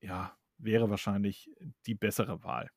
ja, 0.00 0.37
wäre 0.58 0.90
wahrscheinlich 0.90 1.50
die 1.86 1.94
bessere 1.94 2.42
Wahl. 2.42 2.70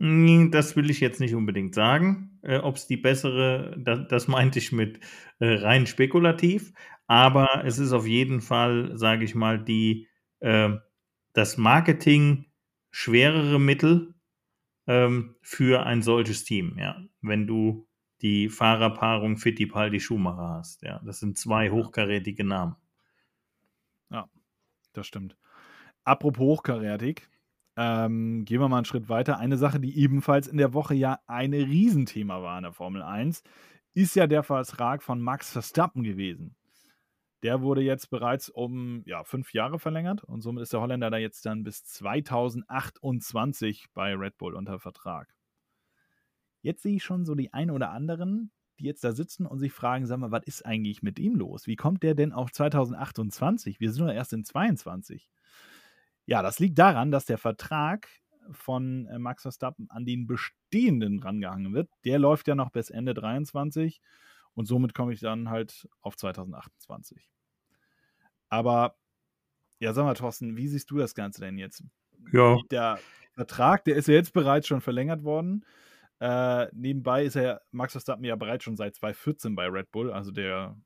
Hm, 0.00 0.50
das 0.50 0.76
will 0.76 0.90
ich 0.90 1.00
jetzt 1.00 1.20
nicht 1.20 1.34
unbedingt 1.34 1.74
sagen, 1.74 2.38
äh, 2.42 2.58
ob 2.58 2.76
es 2.76 2.86
die 2.86 2.96
bessere, 2.96 3.76
das, 3.78 4.08
das, 4.08 4.28
meinte 4.28 4.58
ich 4.58 4.72
mit 4.72 4.98
äh, 5.38 5.54
rein 5.54 5.86
spekulativ, 5.86 6.72
aber 7.06 7.64
es 7.64 7.78
ist 7.78 7.92
auf 7.92 8.06
jeden 8.06 8.40
Fall, 8.40 8.96
sage 8.98 9.24
ich 9.24 9.34
mal, 9.34 9.62
die, 9.62 10.08
äh, 10.40 10.70
das 11.32 11.56
Marketing 11.58 12.46
schwerere 12.90 13.60
Mittel 13.60 14.14
ähm, 14.86 15.36
für 15.42 15.86
ein 15.86 16.02
solches 16.02 16.44
Team, 16.44 16.76
ja. 16.78 17.00
Wenn 17.22 17.46
du 17.46 17.88
die 18.20 18.48
Fahrerpaarung 18.48 19.36
Fittipaldi 19.36 20.00
Schumacher 20.00 20.56
hast, 20.58 20.82
ja. 20.82 21.00
Das 21.04 21.20
sind 21.20 21.38
zwei 21.38 21.70
hochkarätige 21.70 22.44
Namen. 22.44 22.76
Ja, 24.10 24.28
das 24.92 25.06
stimmt. 25.06 25.36
Apropos 26.04 26.58
hochkarätig, 26.58 27.28
ähm, 27.76 28.44
gehen 28.44 28.60
wir 28.60 28.68
mal 28.68 28.78
einen 28.78 28.84
Schritt 28.84 29.08
weiter. 29.08 29.38
Eine 29.38 29.56
Sache, 29.56 29.80
die 29.80 29.98
ebenfalls 29.98 30.46
in 30.46 30.58
der 30.58 30.74
Woche 30.74 30.94
ja 30.94 31.18
ein 31.26 31.52
Riesenthema 31.52 32.42
war 32.42 32.58
in 32.58 32.64
der 32.64 32.72
Formel 32.72 33.02
1, 33.02 33.42
ist 33.94 34.14
ja 34.14 34.26
der 34.26 34.42
Vertrag 34.42 35.02
von 35.02 35.20
Max 35.20 35.50
Verstappen 35.50 36.02
gewesen. 36.02 36.56
Der 37.42 37.62
wurde 37.62 37.82
jetzt 37.82 38.10
bereits 38.10 38.48
um 38.48 39.02
ja, 39.06 39.24
fünf 39.24 39.52
Jahre 39.52 39.78
verlängert 39.78 40.24
und 40.24 40.40
somit 40.40 40.62
ist 40.62 40.72
der 40.72 40.80
Holländer 40.80 41.10
da 41.10 41.18
jetzt 41.18 41.44
dann 41.46 41.62
bis 41.62 41.84
2028 41.84 43.88
bei 43.92 44.14
Red 44.14 44.38
Bull 44.38 44.54
unter 44.54 44.78
Vertrag. 44.78 45.34
Jetzt 46.62 46.82
sehe 46.82 46.96
ich 46.96 47.04
schon 47.04 47.26
so 47.26 47.34
die 47.34 47.52
ein 47.52 47.70
oder 47.70 47.90
anderen, 47.90 48.50
die 48.78 48.84
jetzt 48.84 49.04
da 49.04 49.12
sitzen 49.12 49.46
und 49.46 49.58
sich 49.58 49.72
fragen, 49.72 50.06
sag 50.06 50.18
mal, 50.18 50.30
was 50.30 50.44
ist 50.44 50.64
eigentlich 50.64 51.02
mit 51.02 51.18
ihm 51.18 51.36
los? 51.36 51.66
Wie 51.66 51.76
kommt 51.76 52.02
der 52.02 52.14
denn 52.14 52.32
auf 52.32 52.50
2028? 52.50 53.78
Wir 53.80 53.92
sind 53.92 54.04
nur 54.04 54.14
erst 54.14 54.32
in 54.32 54.44
22. 54.44 55.28
Ja, 56.26 56.42
das 56.42 56.58
liegt 56.58 56.78
daran, 56.78 57.10
dass 57.10 57.26
der 57.26 57.38
Vertrag 57.38 58.08
von 58.50 59.06
äh, 59.06 59.18
Max 59.18 59.42
Verstappen 59.42 59.88
an 59.90 60.04
den 60.04 60.26
bestehenden 60.26 61.18
rangehangen 61.18 61.72
wird. 61.74 61.88
Der 62.04 62.18
läuft 62.18 62.48
ja 62.48 62.54
noch 62.54 62.70
bis 62.70 62.90
Ende 62.90 63.14
23 63.14 64.00
und 64.54 64.66
somit 64.66 64.94
komme 64.94 65.12
ich 65.12 65.20
dann 65.20 65.50
halt 65.50 65.88
auf 66.00 66.16
2028. 66.16 67.30
Aber 68.48 68.96
ja, 69.78 69.92
sag 69.92 70.04
mal, 70.04 70.14
Thorsten, 70.14 70.56
wie 70.56 70.68
siehst 70.68 70.90
du 70.90 70.98
das 70.98 71.14
Ganze 71.14 71.40
denn 71.40 71.58
jetzt? 71.58 71.82
Ja. 72.32 72.58
Der 72.70 72.98
Vertrag, 73.32 73.84
der 73.84 73.96
ist 73.96 74.08
ja 74.08 74.14
jetzt 74.14 74.32
bereits 74.32 74.66
schon 74.66 74.80
verlängert 74.80 75.24
worden. 75.24 75.64
Äh, 76.20 76.68
nebenbei 76.72 77.24
ist 77.24 77.36
er 77.36 77.62
Max 77.72 77.92
Verstappen 77.92 78.24
ja 78.24 78.36
bereits 78.36 78.64
schon 78.64 78.76
seit 78.76 78.94
2014 78.94 79.56
bei 79.56 79.66
Red 79.66 79.90
Bull, 79.90 80.12
also 80.12 80.30
der 80.30 80.76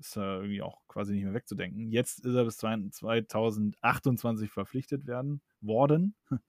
ist 0.00 0.16
ja 0.16 0.36
irgendwie 0.36 0.62
auch 0.62 0.80
quasi 0.88 1.12
nicht 1.12 1.24
mehr 1.24 1.34
wegzudenken. 1.34 1.90
Jetzt 1.90 2.24
ist 2.24 2.34
er 2.34 2.44
bis 2.44 2.56
2028 2.56 4.50
verpflichtet 4.50 5.06
werden 5.06 5.40
worden. 5.60 6.14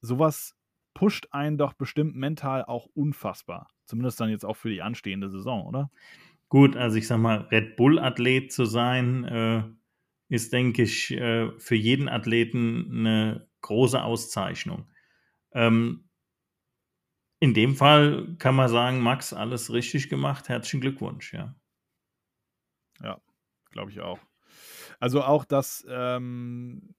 Sowas 0.00 0.54
pusht 0.94 1.28
einen 1.30 1.58
doch 1.58 1.74
bestimmt 1.74 2.16
mental 2.16 2.64
auch 2.64 2.86
unfassbar. 2.94 3.68
Zumindest 3.84 4.20
dann 4.20 4.30
jetzt 4.30 4.44
auch 4.44 4.56
für 4.56 4.70
die 4.70 4.82
anstehende 4.82 5.30
Saison, 5.30 5.66
oder? 5.66 5.90
Gut, 6.48 6.76
also 6.76 6.96
ich 6.96 7.06
sag 7.06 7.18
mal, 7.18 7.42
Red 7.50 7.76
Bull-Athlet 7.76 8.52
zu 8.52 8.64
sein, 8.64 9.24
äh, 9.24 9.64
ist, 10.28 10.52
denke 10.52 10.82
ich, 10.82 11.10
äh, 11.12 11.50
für 11.58 11.74
jeden 11.74 12.08
Athleten 12.08 12.86
eine 12.90 13.48
große 13.62 14.02
Auszeichnung. 14.02 14.86
Ähm, 15.52 16.08
in 17.38 17.52
dem 17.52 17.74
Fall 17.76 18.34
kann 18.38 18.54
man 18.54 18.68
sagen, 18.68 19.00
Max, 19.00 19.32
alles 19.32 19.72
richtig 19.72 20.08
gemacht. 20.08 20.48
Herzlichen 20.48 20.80
Glückwunsch, 20.80 21.34
ja. 21.34 21.54
Ja, 23.02 23.20
glaube 23.70 23.90
ich 23.90 24.00
auch. 24.00 24.18
Also 25.00 25.22
auch, 25.22 25.44
dass, 25.44 25.86
ähm, 25.88 26.94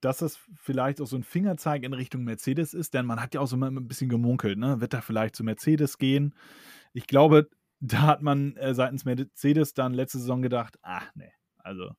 dass 0.00 0.18
das 0.18 0.38
vielleicht 0.54 1.00
auch 1.00 1.06
so 1.06 1.16
ein 1.16 1.24
Fingerzeig 1.24 1.82
in 1.82 1.92
Richtung 1.92 2.24
Mercedes 2.24 2.74
ist, 2.74 2.94
denn 2.94 3.06
man 3.06 3.20
hat 3.20 3.34
ja 3.34 3.40
auch 3.40 3.46
so 3.46 3.56
ein 3.56 3.88
bisschen 3.88 4.08
gemunkelt, 4.08 4.58
ne? 4.58 4.80
Wird 4.80 4.94
er 4.94 5.02
vielleicht 5.02 5.36
zu 5.36 5.44
Mercedes 5.44 5.98
gehen? 5.98 6.34
Ich 6.92 7.06
glaube, 7.06 7.50
da 7.80 8.02
hat 8.02 8.22
man 8.22 8.56
äh, 8.56 8.74
seitens 8.74 9.04
Mercedes 9.04 9.74
dann 9.74 9.92
letzte 9.94 10.18
Saison 10.18 10.42
gedacht, 10.42 10.78
ach 10.82 11.10
nee, 11.14 11.32
also 11.58 11.90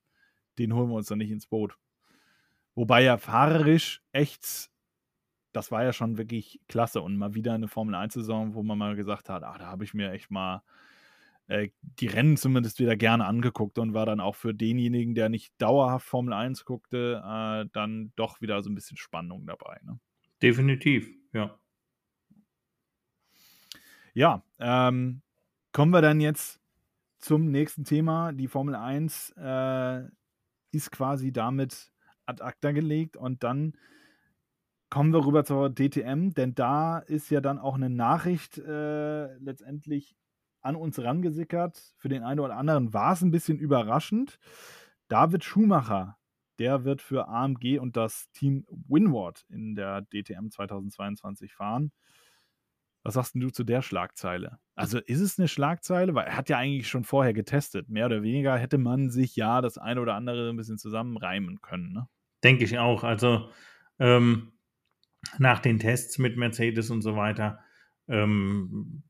den 0.58 0.74
holen 0.74 0.90
wir 0.90 0.96
uns 0.96 1.08
dann 1.08 1.20
nicht 1.20 1.32
ins 1.32 1.48
Boot. 1.48 1.78
Wobei 2.76 3.04
ja 3.04 3.18
fahrerisch 3.18 4.02
echt, 4.12 4.70
das 5.54 5.72
war 5.72 5.84
ja 5.84 5.94
schon 5.94 6.18
wirklich 6.18 6.60
klasse 6.68 7.02
und 7.02 7.18
mal 7.18 7.34
wieder 7.36 7.54
eine 7.54 7.68
Formel 7.68 7.96
1-Saison, 7.96 8.54
wo 8.56 8.64
man 8.64 8.78
mal 8.78 8.96
gesagt 8.96 9.30
hat, 9.30 9.44
ach, 9.44 9.58
da 9.58 9.68
habe 9.68 9.84
ich 9.84 9.94
mir 9.94 10.12
echt 10.12 10.32
mal 10.32 10.64
äh, 11.48 11.70
die 11.82 12.08
Rennen 12.08 12.38
zumindest 12.38 12.80
wieder 12.80 12.96
gerne 12.96 13.26
angeguckt 13.26 13.78
und 13.78 13.94
war 13.94 14.06
dann 14.06 14.20
auch 14.20 14.36
für 14.36 14.54
denjenigen, 14.54 15.16
der 15.16 15.30
nicht 15.30 15.54
dauerhaft 15.58 16.08
Formel 16.08 16.34
1 16.34 16.66
guckte, 16.66 17.22
äh, 17.26 17.70
dann 17.74 18.12
doch 18.16 18.42
wieder 18.42 18.62
so 18.64 18.70
ein 18.70 18.76
bisschen 18.76 18.98
Spannung 18.98 19.46
dabei. 19.46 19.80
Ne? 19.84 20.00
Definitiv, 20.42 21.10
ja. 21.34 21.58
Ja, 24.14 24.44
ähm, 24.60 25.22
Kommen 25.76 25.92
wir 25.92 26.02
dann 26.02 26.22
jetzt 26.22 26.62
zum 27.18 27.52
nächsten 27.52 27.84
Thema. 27.84 28.32
Die 28.32 28.48
Formel 28.48 28.76
1 28.76 29.34
äh, 29.38 30.04
ist 30.72 30.90
quasi 30.90 31.34
damit 31.34 31.92
ad 32.26 32.42
acta 32.42 32.72
gelegt 32.72 33.18
und 33.18 33.44
dann 33.44 33.74
kommen 34.90 35.12
wir 35.12 35.26
rüber 35.26 35.44
zur 35.44 35.70
DTM, 35.70 36.30
denn 36.30 36.56
da 36.56 37.00
ist 37.00 37.30
ja 37.30 37.42
dann 37.42 37.60
auch 37.60 37.76
eine 37.76 37.90
Nachricht 37.90 38.58
äh, 38.58 39.36
letztendlich 39.40 40.16
an 40.66 40.76
uns 40.76 41.00
rangesickert. 41.00 41.94
Für 41.98 42.10
den 42.10 42.24
einen 42.24 42.40
oder 42.40 42.58
anderen 42.58 42.94
war 42.94 43.14
es 43.14 43.22
ein 43.22 43.32
bisschen 43.32 43.60
überraschend. 43.60 44.40
David 45.08 45.44
Schumacher 45.44 46.18
der 46.60 46.84
wird 46.86 47.02
für 47.02 47.28
AMG 47.28 47.80
und 47.80 47.98
das 47.98 48.30
Team 48.32 48.66
Winward 48.88 49.46
in 49.50 49.76
der 49.76 50.02
DTM 50.04 50.50
2022 50.50 51.54
fahren. 51.54 51.92
Was 53.04 53.16
sagst 53.16 53.36
du 53.36 53.50
zu 53.50 53.64
der 53.64 53.82
Schlagzeile? 53.82 54.58
Also 54.74 55.00
ist 55.00 55.20
es 55.20 55.38
eine 55.38 55.48
Schlagzeile? 55.48 56.16
Weil 56.16 56.26
er 56.26 56.38
hat 56.38 56.50
ja 56.50 56.58
eigentlich 56.58 56.88
schon 56.88 57.04
vorher 57.04 57.34
getestet. 57.34 57.88
Mehr 57.88 58.08
oder 58.08 58.24
weniger 58.24 58.58
hätte 58.58 58.80
man 58.80 59.12
sich 59.12 59.36
ja 59.36 59.62
das 59.62 59.78
eine 59.78 60.02
oder 60.02 60.16
andere 60.16 60.50
ein 60.50 60.58
bisschen 60.58 60.80
zusammenreimen 60.80 61.62
können. 61.62 61.94
Ne? 61.94 62.08
Denke 62.44 62.64
ich 62.64 62.80
auch. 62.80 63.04
Also 63.04 63.50
ähm, 64.00 64.54
nach 65.38 65.60
den 65.60 65.78
Tests 65.78 66.18
mit 66.18 66.36
Mercedes 66.36 66.90
und 66.90 67.02
so 67.02 67.16
weiter 67.16 67.60
ähm, 68.08 69.04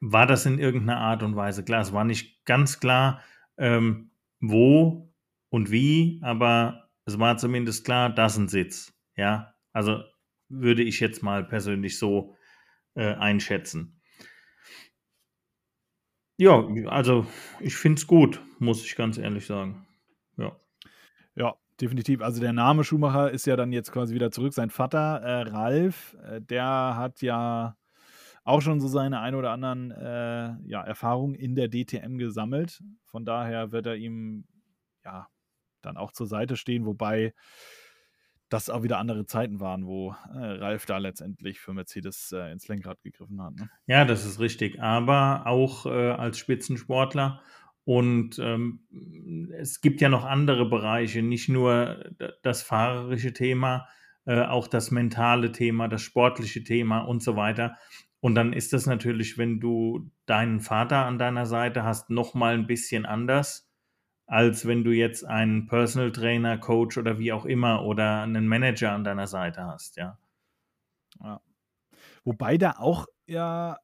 war 0.00 0.26
das 0.26 0.46
in 0.46 0.58
irgendeiner 0.58 0.98
Art 0.98 1.22
und 1.22 1.36
Weise 1.36 1.64
klar. 1.64 1.82
Es 1.82 1.92
war 1.92 2.04
nicht 2.04 2.44
ganz 2.44 2.80
klar, 2.80 3.22
ähm, 3.58 4.10
wo 4.40 5.12
und 5.50 5.70
wie, 5.70 6.20
aber 6.22 6.88
es 7.04 7.18
war 7.18 7.36
zumindest 7.36 7.84
klar, 7.84 8.10
das 8.10 8.36
ein 8.36 8.48
Sitz. 8.48 8.92
Ja, 9.16 9.54
also 9.72 10.02
würde 10.48 10.82
ich 10.82 11.00
jetzt 11.00 11.22
mal 11.22 11.44
persönlich 11.44 11.98
so 11.98 12.34
äh, 12.94 13.14
einschätzen. 13.14 14.00
Ja, 16.38 16.66
also 16.86 17.26
ich 17.60 17.76
finde 17.76 18.00
es 18.00 18.06
gut, 18.06 18.42
muss 18.58 18.84
ich 18.84 18.96
ganz 18.96 19.18
ehrlich 19.18 19.44
sagen. 19.44 19.86
Ja. 20.38 20.58
Ja, 21.34 21.54
definitiv. 21.78 22.22
Also 22.22 22.40
der 22.40 22.54
Name 22.54 22.82
Schumacher 22.82 23.30
ist 23.30 23.46
ja 23.46 23.56
dann 23.56 23.72
jetzt 23.72 23.92
quasi 23.92 24.14
wieder 24.14 24.30
zurück. 24.30 24.54
Sein 24.54 24.70
Vater, 24.70 25.20
äh, 25.20 25.42
Ralf, 25.42 26.16
äh, 26.24 26.40
der 26.40 26.94
hat 26.96 27.20
ja 27.20 27.76
auch 28.50 28.60
schon 28.60 28.80
so 28.80 28.88
seine 28.88 29.20
ein 29.20 29.34
oder 29.34 29.50
anderen 29.50 29.90
äh, 29.90 30.54
ja, 30.68 30.82
Erfahrungen 30.82 31.34
in 31.34 31.54
der 31.54 31.68
DTM 31.68 32.18
gesammelt. 32.18 32.82
Von 33.04 33.24
daher 33.24 33.72
wird 33.72 33.86
er 33.86 33.96
ihm 33.96 34.44
ja 35.04 35.28
dann 35.82 35.96
auch 35.96 36.12
zur 36.12 36.26
Seite 36.26 36.56
stehen, 36.56 36.86
wobei 36.86 37.32
das 38.50 38.68
auch 38.68 38.82
wieder 38.82 38.98
andere 38.98 39.26
Zeiten 39.26 39.60
waren, 39.60 39.86
wo 39.86 40.14
äh, 40.34 40.38
Ralf 40.38 40.84
da 40.84 40.98
letztendlich 40.98 41.60
für 41.60 41.72
Mercedes 41.72 42.32
äh, 42.32 42.50
ins 42.50 42.68
Lenkrad 42.68 43.00
gegriffen 43.02 43.40
hat. 43.40 43.54
Ne? 43.54 43.70
Ja, 43.86 44.04
das 44.04 44.26
ist 44.26 44.40
richtig. 44.40 44.82
Aber 44.82 45.46
auch 45.46 45.86
äh, 45.86 46.10
als 46.10 46.38
Spitzensportler. 46.38 47.40
Und 47.84 48.38
ähm, 48.38 48.80
es 49.56 49.80
gibt 49.80 50.00
ja 50.00 50.08
noch 50.08 50.24
andere 50.24 50.68
Bereiche, 50.68 51.22
nicht 51.22 51.48
nur 51.48 52.12
das 52.42 52.62
fahrerische 52.62 53.32
Thema, 53.32 53.88
äh, 54.26 54.42
auch 54.42 54.66
das 54.68 54.90
mentale 54.90 55.50
Thema, 55.52 55.88
das 55.88 56.02
sportliche 56.02 56.62
Thema 56.62 57.00
und 57.00 57.22
so 57.22 57.36
weiter. 57.36 57.76
Und 58.20 58.34
dann 58.34 58.52
ist 58.52 58.72
das 58.72 58.86
natürlich, 58.86 59.38
wenn 59.38 59.60
du 59.60 60.10
deinen 60.26 60.60
Vater 60.60 61.06
an 61.06 61.18
deiner 61.18 61.46
Seite 61.46 61.84
hast, 61.84 62.10
noch 62.10 62.34
mal 62.34 62.54
ein 62.54 62.66
bisschen 62.66 63.06
anders 63.06 63.70
als 64.30 64.64
wenn 64.64 64.84
du 64.84 64.92
jetzt 64.92 65.24
einen 65.24 65.66
Personal 65.66 66.12
Trainer, 66.12 66.56
Coach 66.56 66.96
oder 66.96 67.18
wie 67.18 67.32
auch 67.32 67.44
immer 67.44 67.84
oder 67.84 68.22
einen 68.22 68.46
Manager 68.46 68.92
an 68.92 69.02
deiner 69.02 69.26
Seite 69.26 69.64
hast, 69.64 69.96
ja. 69.96 70.20
ja. 71.18 71.40
Wobei 72.22 72.56
da 72.56 72.76
auch 72.78 73.06
ja, 73.26 73.78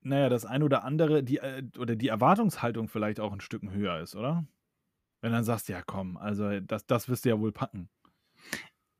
naja, 0.00 0.28
das 0.28 0.44
ein 0.44 0.64
oder 0.64 0.82
andere, 0.82 1.22
die, 1.22 1.38
äh, 1.38 1.62
oder 1.78 1.94
die 1.94 2.08
Erwartungshaltung 2.08 2.88
vielleicht 2.88 3.20
auch 3.20 3.32
ein 3.32 3.40
Stück 3.40 3.62
höher 3.70 4.00
ist, 4.00 4.16
oder? 4.16 4.44
Wenn 5.20 5.32
dann 5.32 5.44
sagst, 5.44 5.68
ja 5.68 5.82
komm, 5.82 6.16
also 6.16 6.58
das, 6.60 6.86
das 6.86 7.08
wirst 7.08 7.24
du 7.24 7.28
ja 7.28 7.38
wohl 7.38 7.52
packen. 7.52 7.88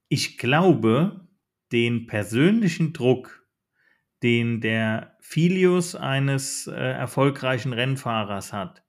Ich 0.09 0.39
glaube, 0.39 1.29
den 1.73 2.07
persönlichen 2.07 2.93
Druck, 2.93 3.46
den 4.27 4.61
der 4.61 5.17
Filius 5.21 5.95
eines 5.95 6.67
äh, 6.67 6.73
erfolgreichen 6.75 7.73
Rennfahrers 7.73 8.53
hat, 8.53 8.85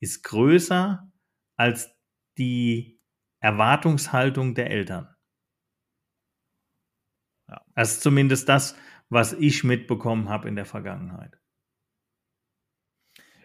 ist 0.00 0.24
größer 0.24 1.08
als 1.56 1.96
die 2.38 3.00
Erwartungshaltung 3.38 4.56
der 4.56 4.68
Eltern. 4.72 5.14
Ja. 7.48 7.64
Das 7.76 7.92
ist 7.92 8.02
zumindest 8.02 8.48
das, 8.48 8.76
was 9.10 9.32
ich 9.32 9.62
mitbekommen 9.62 10.28
habe 10.28 10.48
in 10.48 10.56
der 10.56 10.66
Vergangenheit. 10.66 11.38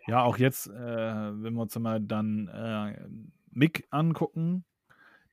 Ja, 0.08 0.24
auch 0.24 0.40
jetzt, 0.40 0.66
äh, 0.66 0.74
wenn 0.74 1.54
wir 1.54 1.62
uns 1.62 1.78
mal 1.78 2.02
dann 2.02 2.48
äh, 2.48 3.08
Mick 3.52 3.88
angucken, 3.92 4.66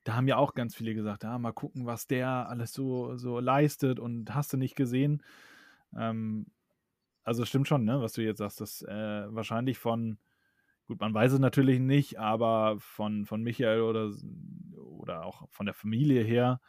da 0.05 0.15
haben 0.15 0.29
ja 0.29 0.37
auch 0.37 0.53
ganz 0.53 0.75
viele 0.75 0.95
gesagt, 0.95 1.25
ja, 1.25 1.39
mal 1.39 1.53
gucken, 1.53 1.87
was 1.87 2.07
der 2.07 2.51
alles 2.51 2.75
so, 2.75 3.17
so 3.17 3.41
leistet 3.41 3.99
und 3.99 4.35
hast 4.35 4.53
du 4.53 4.59
nicht 4.59 4.77
gesehen. 4.77 5.23
Ähm, 5.97 6.47
also 7.25 7.45
stimmt 7.45 7.69
schon, 7.69 7.85
ne, 7.85 8.01
was 8.01 8.13
du 8.13 8.23
jetzt 8.23 8.39
sagst, 8.39 8.61
dass 8.61 8.83
äh, 8.83 9.35
wahrscheinlich 9.35 9.79
von 9.79 10.19
Gut, 10.87 11.01
man 11.01 11.15
weiß 11.15 11.33
es 11.33 11.39
natürlich 11.39 11.79
nicht, 11.79 12.19
aber 12.19 12.77
von, 12.79 13.25
von 13.25 13.43
Michael 13.43 13.83
oder, 13.83 14.13
oder 14.77 15.25
auch 15.25 15.49
von 15.51 15.67
der 15.67 15.75
Familie 15.75 16.23
her 16.23 16.61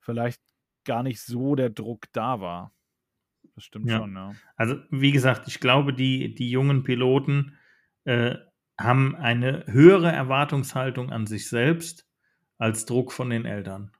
vielleicht 0.00 0.42
gar 0.84 1.02
nicht 1.02 1.20
so 1.20 1.54
der 1.54 1.70
Druck 1.70 2.06
da 2.12 2.40
war. 2.40 2.72
Das 3.54 3.64
stimmt 3.64 3.90
ja. 3.90 3.98
schon, 3.98 4.14
ja. 4.14 4.32
Also, 4.56 4.76
wie 4.90 5.12
gesagt, 5.12 5.48
ich 5.48 5.60
glaube, 5.60 5.92
die, 5.92 6.34
die 6.34 6.50
jungen 6.50 6.82
Piloten 6.82 7.58
äh, 8.04 8.36
haben 8.78 9.16
eine 9.16 9.66
höhere 9.66 10.10
Erwartungshaltung 10.10 11.12
an 11.12 11.26
sich 11.26 11.48
selbst 11.48 12.08
als 12.56 12.86
Druck 12.86 13.12
von 13.12 13.30
den 13.30 13.44
Eltern. 13.44 13.92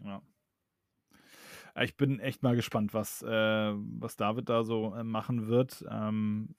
Ja. 0.00 0.22
Ich 1.82 1.96
bin 1.96 2.20
echt 2.20 2.42
mal 2.42 2.56
gespannt, 2.56 2.94
was, 2.94 3.22
äh, 3.22 3.26
was 3.28 4.16
David 4.16 4.48
da 4.48 4.64
so 4.64 4.94
äh, 4.94 5.04
machen 5.04 5.48
wird. 5.48 5.84
Ähm, 5.90 6.54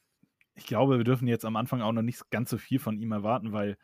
ich 0.55 0.65
glaube, 0.65 0.97
wir 0.97 1.03
dürfen 1.03 1.27
jetzt 1.27 1.45
am 1.45 1.55
Anfang 1.55 1.81
auch 1.81 1.91
noch 1.91 2.01
nicht 2.01 2.29
ganz 2.31 2.49
so 2.49 2.57
viel 2.57 2.79
von 2.79 2.99
ihm 2.99 3.11
erwarten, 3.11 3.53
weil 3.53 3.77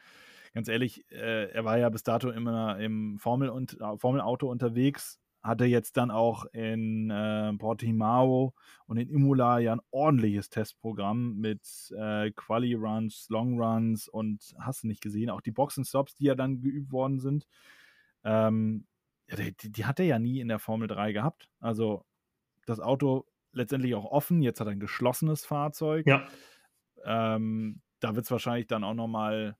ganz 0.53 0.67
ehrlich, 0.67 1.09
äh, 1.11 1.51
er 1.51 1.65
war 1.65 1.77
ja 1.77 1.89
bis 1.89 2.03
dato 2.03 2.29
immer 2.31 2.79
im 2.79 3.17
Formel 3.19 3.49
und, 3.49 3.79
äh, 3.79 3.97
Formelauto 3.97 4.49
unterwegs, 4.49 5.19
hatte 5.43 5.65
jetzt 5.65 5.97
dann 5.97 6.11
auch 6.11 6.45
in 6.53 7.09
äh, 7.11 7.53
Portimao 7.53 8.53
und 8.87 8.97
in 8.97 9.09
Imola 9.09 9.59
ja 9.59 9.73
ein 9.73 9.81
ordentliches 9.91 10.49
Testprogramm 10.49 11.37
mit 11.37 11.61
äh, 11.97 12.31
Quali-Runs, 12.31 13.27
Long-Runs 13.29 14.07
und 14.07 14.55
hast 14.59 14.83
du 14.83 14.87
nicht 14.87 15.01
gesehen, 15.01 15.29
auch 15.29 15.41
die 15.41 15.51
Boxen-Stops, 15.51 16.15
die 16.15 16.25
ja 16.25 16.35
dann 16.35 16.61
geübt 16.61 16.91
worden 16.91 17.19
sind. 17.19 17.47
Ähm, 18.23 18.87
ja, 19.27 19.35
die, 19.35 19.71
die 19.71 19.85
hat 19.85 19.99
er 19.99 20.05
ja 20.05 20.19
nie 20.19 20.39
in 20.39 20.47
der 20.47 20.59
Formel 20.59 20.87
3 20.87 21.11
gehabt. 21.13 21.49
Also 21.59 22.05
das 22.65 22.79
Auto 22.79 23.25
letztendlich 23.51 23.95
auch 23.95 24.05
offen, 24.05 24.41
jetzt 24.41 24.59
hat 24.59 24.67
er 24.67 24.71
ein 24.71 24.79
geschlossenes 24.79 25.45
Fahrzeug. 25.45 26.05
Ja. 26.05 26.27
Ähm, 27.03 27.81
da 27.99 28.15
wird 28.15 28.25
es 28.25 28.31
wahrscheinlich 28.31 28.67
dann 28.67 28.83
auch 28.83 28.93
nochmal 28.93 29.57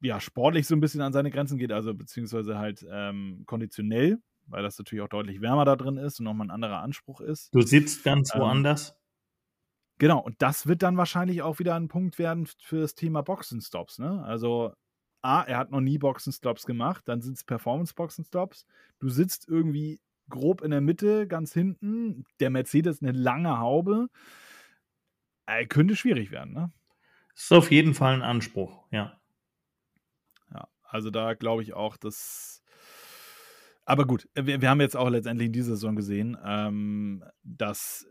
ja, 0.00 0.20
sportlich 0.20 0.66
so 0.66 0.74
ein 0.74 0.80
bisschen 0.80 1.00
an 1.00 1.12
seine 1.12 1.30
Grenzen 1.30 1.58
geht, 1.58 1.72
also 1.72 1.94
beziehungsweise 1.94 2.58
halt 2.58 2.84
ähm, 2.90 3.44
konditionell, 3.46 4.18
weil 4.46 4.62
das 4.62 4.78
natürlich 4.78 5.02
auch 5.02 5.08
deutlich 5.08 5.40
wärmer 5.40 5.64
da 5.64 5.76
drin 5.76 5.96
ist 5.96 6.18
und 6.18 6.24
nochmal 6.24 6.48
ein 6.48 6.50
anderer 6.50 6.80
Anspruch 6.80 7.20
ist. 7.20 7.54
Du 7.54 7.62
sitzt 7.62 8.02
ganz 8.02 8.34
ähm, 8.34 8.40
woanders. 8.40 8.96
Genau, 9.98 10.18
und 10.18 10.40
das 10.40 10.66
wird 10.66 10.82
dann 10.82 10.96
wahrscheinlich 10.96 11.42
auch 11.42 11.58
wieder 11.58 11.76
ein 11.76 11.88
Punkt 11.88 12.18
werden 12.18 12.48
für 12.58 12.80
das 12.80 12.94
Thema 12.94 13.22
Boxenstops. 13.22 13.98
Ne? 13.98 14.24
Also, 14.24 14.72
A, 15.22 15.42
er 15.42 15.58
hat 15.58 15.70
noch 15.70 15.80
nie 15.80 15.98
Boxenstops 15.98 16.66
gemacht, 16.66 17.02
dann 17.06 17.20
sind 17.20 17.36
es 17.36 17.44
Performance-Boxenstops. 17.44 18.66
Du 18.98 19.08
sitzt 19.08 19.48
irgendwie 19.48 20.00
grob 20.30 20.62
in 20.62 20.70
der 20.70 20.80
Mitte, 20.80 21.26
ganz 21.26 21.52
hinten. 21.52 22.24
Der 22.38 22.50
Mercedes 22.50 23.02
eine 23.02 23.12
lange 23.12 23.58
Haube. 23.58 24.08
Äh, 25.46 25.66
könnte 25.66 25.96
schwierig 25.96 26.30
werden, 26.30 26.54
ne? 26.54 26.72
Ist 27.34 27.52
auf 27.52 27.70
jeden 27.70 27.94
Fall 27.94 28.14
ein 28.14 28.22
Anspruch, 28.22 28.84
ja. 28.90 29.18
Ja, 30.52 30.68
also 30.82 31.10
da 31.10 31.34
glaube 31.34 31.62
ich 31.62 31.74
auch, 31.74 31.96
dass. 31.96 32.62
Aber 33.84 34.06
gut, 34.06 34.28
wir, 34.34 34.60
wir, 34.60 34.70
haben 34.70 34.80
jetzt 34.80 34.96
auch 34.96 35.08
letztendlich 35.08 35.46
in 35.46 35.52
dieser 35.52 35.70
Saison 35.70 35.96
gesehen, 35.96 36.38
ähm, 36.44 37.24
dass 37.42 38.06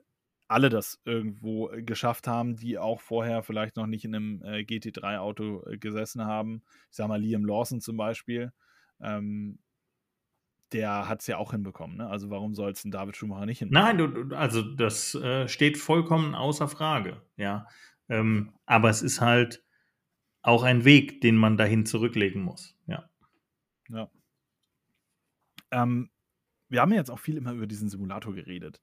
alle 0.49 0.69
das 0.69 0.99
irgendwo 1.05 1.69
geschafft 1.77 2.27
haben, 2.27 2.55
die 2.55 2.77
auch 2.77 3.01
vorher 3.01 3.43
vielleicht 3.43 3.77
noch 3.77 3.85
nicht 3.85 4.03
in 4.03 4.15
einem 4.15 4.41
äh, 4.43 4.61
GT3-Auto 4.61 5.63
äh, 5.67 5.77
gesessen 5.77 6.25
haben. 6.25 6.63
Ich 6.89 6.97
sage 6.97 7.07
mal 7.07 7.21
Liam 7.21 7.45
Lawson 7.45 7.81
zum 7.81 7.97
Beispiel. 7.97 8.51
Ähm, 8.99 9.59
der 10.71 11.07
hat 11.07 11.21
es 11.21 11.27
ja 11.27 11.37
auch 11.37 11.51
hinbekommen. 11.51 11.97
Ne? 11.97 12.09
Also 12.09 12.31
warum 12.31 12.55
soll 12.55 12.71
es 12.71 12.83
ein 12.83 12.91
David 12.91 13.15
Schumacher 13.15 13.45
nicht 13.45 13.59
hinbekommen? 13.59 13.97
Nein, 13.97 14.29
du, 14.29 14.35
also 14.35 14.63
das 14.63 15.13
äh, 15.15 15.47
steht 15.47 15.77
vollkommen 15.77 16.33
außer 16.33 16.67
Frage. 16.67 17.21
Ja, 17.37 17.67
ähm, 18.07 18.53
aber 18.65 18.89
es 18.89 19.03
ist 19.03 19.21
halt 19.21 19.63
auch 20.41 20.63
ein 20.63 20.83
Weg, 20.83 21.21
den 21.21 21.35
man 21.35 21.57
dahin 21.57 21.85
zurücklegen 21.85 22.41
muss. 22.41 22.75
Ja. 22.87 23.07
Ja. 23.89 24.09
Ähm, 25.71 26.09
wir 26.69 26.81
haben 26.81 26.91
ja 26.91 26.97
jetzt 26.97 27.11
auch 27.11 27.19
viel 27.19 27.37
immer 27.37 27.53
über 27.53 27.67
diesen 27.67 27.89
Simulator 27.89 28.33
geredet. 28.33 28.81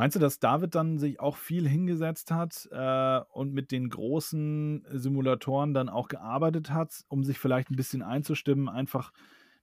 Meinst 0.00 0.16
du, 0.16 0.20
dass 0.20 0.38
David 0.38 0.74
dann 0.74 0.96
sich 0.96 1.20
auch 1.20 1.36
viel 1.36 1.68
hingesetzt 1.68 2.30
hat 2.30 2.66
äh, 2.72 3.20
und 3.34 3.52
mit 3.52 3.70
den 3.70 3.90
großen 3.90 4.86
Simulatoren 4.92 5.74
dann 5.74 5.90
auch 5.90 6.08
gearbeitet 6.08 6.70
hat, 6.70 7.04
um 7.08 7.22
sich 7.22 7.38
vielleicht 7.38 7.70
ein 7.70 7.76
bisschen 7.76 8.00
einzustimmen, 8.00 8.70
einfach 8.70 9.12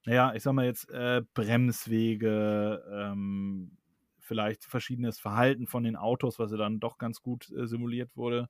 naja, 0.06 0.36
ich 0.36 0.44
sag 0.44 0.54
mal 0.54 0.66
jetzt 0.66 0.92
äh, 0.92 1.24
Bremswege, 1.34 2.84
ähm, 2.88 3.80
vielleicht 4.20 4.64
verschiedenes 4.64 5.20
Verhalten 5.20 5.66
von 5.66 5.84
den 5.84 5.96
Autos, 5.96 6.38
was 6.38 6.52
ja 6.52 6.58
dann 6.58 6.80
doch 6.80 7.00
ganz 7.00 7.24
gut 7.24 7.52
äh, 7.58 7.66
simuliert 7.66 8.16
wurde, 8.16 8.48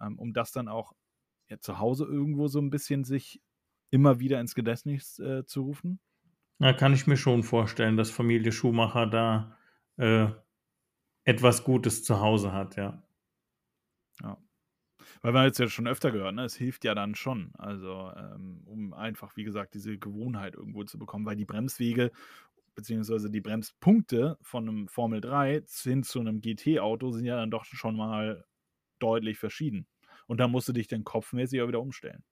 ähm, 0.00 0.20
um 0.20 0.32
das 0.32 0.52
dann 0.52 0.68
auch 0.68 0.92
ja, 1.48 1.58
zu 1.58 1.80
Hause 1.80 2.04
irgendwo 2.04 2.46
so 2.46 2.60
ein 2.60 2.70
bisschen 2.70 3.02
sich 3.02 3.42
immer 3.90 4.20
wieder 4.20 4.38
ins 4.38 4.54
Gedächtnis 4.54 5.18
äh, 5.18 5.44
zu 5.44 5.62
rufen? 5.62 5.98
Na, 6.60 6.72
kann 6.72 6.94
ich 6.94 7.08
mir 7.08 7.16
schon 7.16 7.42
vorstellen, 7.42 7.96
dass 7.96 8.12
Familie 8.12 8.52
Schumacher 8.52 9.08
da 9.08 9.58
äh, 9.96 10.28
etwas 11.26 11.64
Gutes 11.64 12.04
zu 12.04 12.20
Hause 12.20 12.52
hat, 12.52 12.76
ja. 12.76 13.02
Ja. 14.22 14.38
Weil 15.20 15.32
man 15.32 15.44
jetzt 15.44 15.58
ja 15.58 15.68
schon 15.68 15.88
öfter 15.88 16.10
gehört, 16.10 16.34
ne? 16.34 16.44
es 16.44 16.56
hilft 16.56 16.84
ja 16.84 16.94
dann 16.94 17.14
schon, 17.14 17.52
also 17.58 18.12
ähm, 18.16 18.62
um 18.64 18.94
einfach, 18.94 19.36
wie 19.36 19.44
gesagt, 19.44 19.74
diese 19.74 19.98
Gewohnheit 19.98 20.54
irgendwo 20.54 20.84
zu 20.84 20.98
bekommen, 20.98 21.26
weil 21.26 21.36
die 21.36 21.44
Bremswege 21.44 22.12
beziehungsweise 22.74 23.30
die 23.30 23.40
Bremspunkte 23.40 24.38
von 24.40 24.68
einem 24.68 24.88
Formel 24.88 25.20
3 25.20 25.62
hin 25.82 26.02
zu 26.04 26.20
einem 26.20 26.40
GT-Auto 26.40 27.10
sind 27.10 27.24
ja 27.24 27.36
dann 27.36 27.50
doch 27.50 27.64
schon 27.64 27.96
mal 27.96 28.44
deutlich 28.98 29.38
verschieden. 29.38 29.86
Und 30.26 30.38
da 30.38 30.46
musst 30.46 30.68
du 30.68 30.72
dich 30.72 30.86
dann 30.86 31.04
kopfmäßig 31.04 31.60
auch 31.62 31.68
wieder 31.68 31.80
umstellen. 31.80 32.22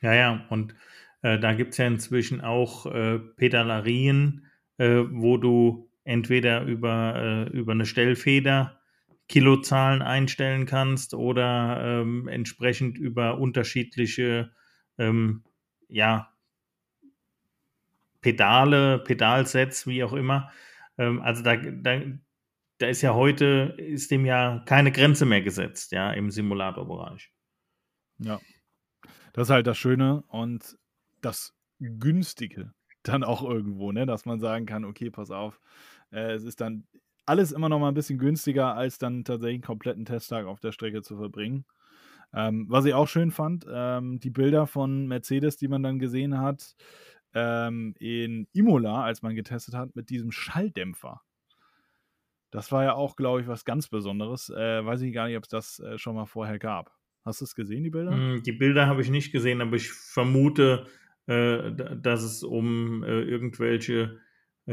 Ja, 0.00 0.14
ja, 0.14 0.46
und 0.48 0.74
äh, 1.22 1.38
da 1.38 1.52
gibt 1.52 1.72
es 1.72 1.78
ja 1.78 1.86
inzwischen 1.86 2.40
auch 2.40 2.86
äh, 2.86 3.18
Pedalerien, 3.18 4.46
äh, 4.78 5.02
wo 5.10 5.36
du 5.36 5.87
entweder 6.08 6.62
über, 6.62 7.16
äh, 7.16 7.50
über 7.50 7.72
eine 7.72 7.84
Stellfeder 7.84 8.80
Kilozahlen 9.28 10.00
einstellen 10.00 10.64
kannst 10.64 11.12
oder 11.12 12.00
ähm, 12.00 12.28
entsprechend 12.28 12.96
über 12.96 13.36
unterschiedliche 13.36 14.50
ähm, 14.96 15.44
ja, 15.86 16.32
Pedale, 18.22 19.00
Pedalsets, 19.00 19.86
wie 19.86 20.02
auch 20.02 20.14
immer. 20.14 20.50
Ähm, 20.96 21.20
also 21.20 21.42
da, 21.42 21.56
da, 21.56 22.00
da 22.78 22.86
ist 22.86 23.02
ja 23.02 23.12
heute, 23.12 23.74
ist 23.76 24.10
dem 24.10 24.24
ja 24.24 24.62
keine 24.64 24.92
Grenze 24.92 25.26
mehr 25.26 25.42
gesetzt, 25.42 25.92
ja, 25.92 26.10
im 26.12 26.30
Simulatorbereich. 26.30 27.30
Ja. 28.18 28.40
Das 29.34 29.48
ist 29.48 29.52
halt 29.52 29.66
das 29.66 29.76
Schöne 29.76 30.24
und 30.28 30.78
das 31.20 31.54
Günstige 31.80 32.72
dann 33.08 33.24
auch 33.24 33.42
irgendwo, 33.42 33.92
ne? 33.92 34.06
Dass 34.06 34.24
man 34.24 34.40
sagen 34.40 34.66
kann, 34.66 34.84
okay, 34.84 35.10
pass 35.10 35.30
auf, 35.30 35.60
äh, 36.10 36.32
es 36.32 36.44
ist 36.44 36.60
dann 36.60 36.86
alles 37.26 37.52
immer 37.52 37.68
noch 37.68 37.78
mal 37.78 37.88
ein 37.88 37.94
bisschen 37.94 38.18
günstiger, 38.18 38.74
als 38.74 38.98
dann 38.98 39.24
tatsächlich 39.24 39.56
einen 39.56 39.62
kompletten 39.62 40.04
Testtag 40.04 40.46
auf 40.46 40.60
der 40.60 40.72
Strecke 40.72 41.02
zu 41.02 41.16
verbringen. 41.16 41.66
Ähm, 42.34 42.66
was 42.68 42.84
ich 42.84 42.94
auch 42.94 43.08
schön 43.08 43.30
fand, 43.30 43.66
ähm, 43.70 44.18
die 44.20 44.30
Bilder 44.30 44.66
von 44.66 45.06
Mercedes, 45.06 45.56
die 45.56 45.68
man 45.68 45.82
dann 45.82 45.98
gesehen 45.98 46.38
hat, 46.38 46.74
ähm, 47.34 47.94
in 47.98 48.48
Imola, 48.52 49.04
als 49.04 49.22
man 49.22 49.34
getestet 49.34 49.74
hat, 49.74 49.94
mit 49.94 50.10
diesem 50.10 50.30
Schalldämpfer. 50.30 51.22
Das 52.50 52.72
war 52.72 52.84
ja 52.84 52.94
auch, 52.94 53.16
glaube 53.16 53.42
ich, 53.42 53.46
was 53.46 53.64
ganz 53.64 53.88
Besonderes. 53.88 54.50
Äh, 54.50 54.84
weiß 54.84 55.02
ich 55.02 55.12
gar 55.12 55.26
nicht, 55.26 55.36
ob 55.36 55.44
es 55.44 55.50
das 55.50 55.80
äh, 55.80 55.98
schon 55.98 56.14
mal 56.14 56.26
vorher 56.26 56.58
gab. 56.58 56.94
Hast 57.24 57.40
du 57.40 57.44
es 57.44 57.54
gesehen, 57.54 57.84
die 57.84 57.90
Bilder? 57.90 58.12
Hm, 58.12 58.42
die 58.42 58.52
Bilder 58.52 58.86
habe 58.86 59.02
ich 59.02 59.10
nicht 59.10 59.32
gesehen, 59.32 59.60
aber 59.60 59.76
ich 59.76 59.90
vermute, 59.90 60.86
äh, 61.26 61.72
dass 61.72 62.22
es 62.22 62.42
um 62.42 63.02
äh, 63.02 63.20
irgendwelche 63.20 64.18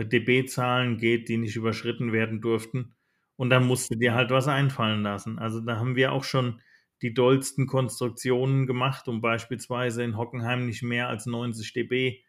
dB-Zahlen 0.03 0.97
geht, 0.97 1.29
die 1.29 1.37
nicht 1.37 1.55
überschritten 1.55 2.11
werden 2.11 2.41
durften. 2.41 2.95
Und 3.37 3.49
dann 3.49 3.65
musste 3.65 3.97
dir 3.97 4.13
halt 4.13 4.29
was 4.31 4.47
einfallen 4.47 5.03
lassen. 5.03 5.39
Also 5.39 5.61
da 5.61 5.77
haben 5.77 5.95
wir 5.95 6.11
auch 6.11 6.23
schon 6.23 6.61
die 7.01 7.13
dollsten 7.13 7.67
Konstruktionen 7.67 8.67
gemacht, 8.67 9.07
um 9.07 9.21
beispielsweise 9.21 10.03
in 10.03 10.17
Hockenheim 10.17 10.65
nicht 10.65 10.83
mehr 10.83 11.09
als 11.09 11.25
90 11.25 11.73
dB 11.73 12.23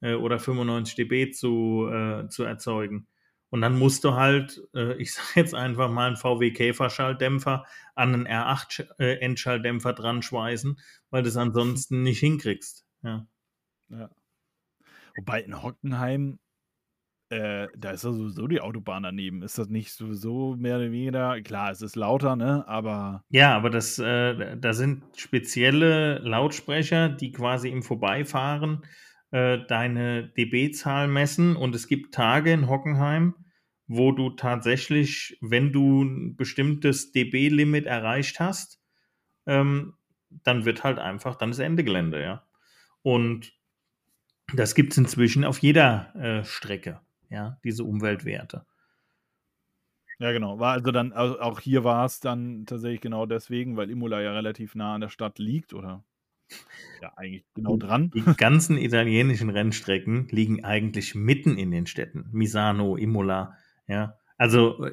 äh, 0.00 0.14
oder 0.14 0.38
95 0.38 0.94
dB 0.94 1.30
zu, 1.32 1.88
äh, 1.92 2.28
zu 2.28 2.44
erzeugen. 2.44 3.08
Und 3.50 3.60
dann 3.60 3.78
musst 3.78 4.04
du 4.04 4.14
halt, 4.14 4.62
äh, 4.74 4.94
ich 4.94 5.12
sage 5.14 5.28
jetzt 5.34 5.54
einfach 5.54 5.90
mal 5.90 6.06
einen 6.06 6.16
VW 6.16 6.52
Käfer-Schalldämpfer 6.52 7.66
an 7.94 8.14
einen 8.14 8.26
R8-Endschalldämpfer 8.26 9.90
äh, 9.90 9.94
dran 9.94 10.22
schweißen, 10.22 10.80
weil 11.10 11.22
du 11.22 11.28
es 11.28 11.36
ansonsten 11.36 12.02
nicht 12.02 12.20
hinkriegst. 12.20 12.86
Ja. 13.02 13.26
ja. 13.90 14.10
Wobei 15.16 15.42
in 15.42 15.62
Hockenheim, 15.62 16.38
äh, 17.32 17.68
da 17.76 17.92
ist 17.92 18.04
ja 18.04 18.12
sowieso 18.12 18.46
die 18.46 18.60
Autobahn 18.60 19.04
daneben. 19.04 19.42
Ist 19.42 19.56
das 19.56 19.68
nicht 19.68 19.92
sowieso 19.92 20.54
mehr 20.56 20.76
oder 20.76 20.92
weniger? 20.92 21.40
Klar, 21.40 21.70
es 21.70 21.80
ist 21.80 21.96
lauter, 21.96 22.36
ne? 22.36 22.64
Aber. 22.68 23.24
Ja, 23.30 23.56
aber 23.56 23.70
das, 23.70 23.98
äh, 23.98 24.56
da 24.58 24.74
sind 24.74 25.02
spezielle 25.16 26.18
Lautsprecher, 26.18 27.08
die 27.08 27.32
quasi 27.32 27.70
im 27.70 27.82
Vorbeifahren 27.82 28.84
äh, 29.30 29.58
deine 29.66 30.28
dB-Zahl 30.28 31.08
messen 31.08 31.56
und 31.56 31.74
es 31.74 31.88
gibt 31.88 32.14
Tage 32.14 32.52
in 32.52 32.68
Hockenheim, 32.68 33.34
wo 33.86 34.12
du 34.12 34.30
tatsächlich, 34.30 35.38
wenn 35.40 35.72
du 35.72 36.02
ein 36.02 36.36
bestimmtes 36.36 37.12
dB-Limit 37.12 37.86
erreicht 37.86 38.40
hast, 38.40 38.78
ähm, 39.46 39.94
dann 40.44 40.66
wird 40.66 40.84
halt 40.84 40.98
einfach, 40.98 41.36
dann 41.36 41.50
ist 41.50 41.60
Ende 41.60 41.82
Gelände, 41.82 42.22
ja. 42.22 42.46
Und 43.00 43.52
das 44.54 44.74
gibt 44.74 44.92
es 44.92 44.98
inzwischen 44.98 45.44
auf 45.44 45.58
jeder 45.58 46.14
äh, 46.14 46.44
Strecke, 46.44 47.00
ja, 47.32 47.58
diese 47.64 47.84
Umweltwerte. 47.84 48.66
Ja, 50.18 50.30
genau. 50.32 50.60
War 50.60 50.74
also 50.74 50.92
dann, 50.92 51.12
also 51.12 51.40
auch 51.40 51.58
hier 51.58 51.82
war 51.82 52.04
es 52.04 52.20
dann 52.20 52.66
tatsächlich 52.66 53.00
genau 53.00 53.26
deswegen, 53.26 53.76
weil 53.76 53.90
Imola 53.90 54.20
ja 54.20 54.32
relativ 54.32 54.74
nah 54.74 54.94
an 54.94 55.00
der 55.00 55.08
Stadt 55.08 55.38
liegt, 55.38 55.72
oder? 55.72 56.04
Ja, 57.00 57.12
eigentlich 57.16 57.44
genau 57.54 57.78
dran. 57.78 58.10
Die 58.10 58.22
ganzen 58.36 58.76
italienischen 58.76 59.48
Rennstrecken 59.48 60.28
liegen 60.28 60.64
eigentlich 60.64 61.14
mitten 61.14 61.56
in 61.56 61.70
den 61.70 61.86
Städten. 61.86 62.28
Misano, 62.30 62.96
Imola, 62.96 63.56
ja. 63.88 64.18
Also, 64.36 64.86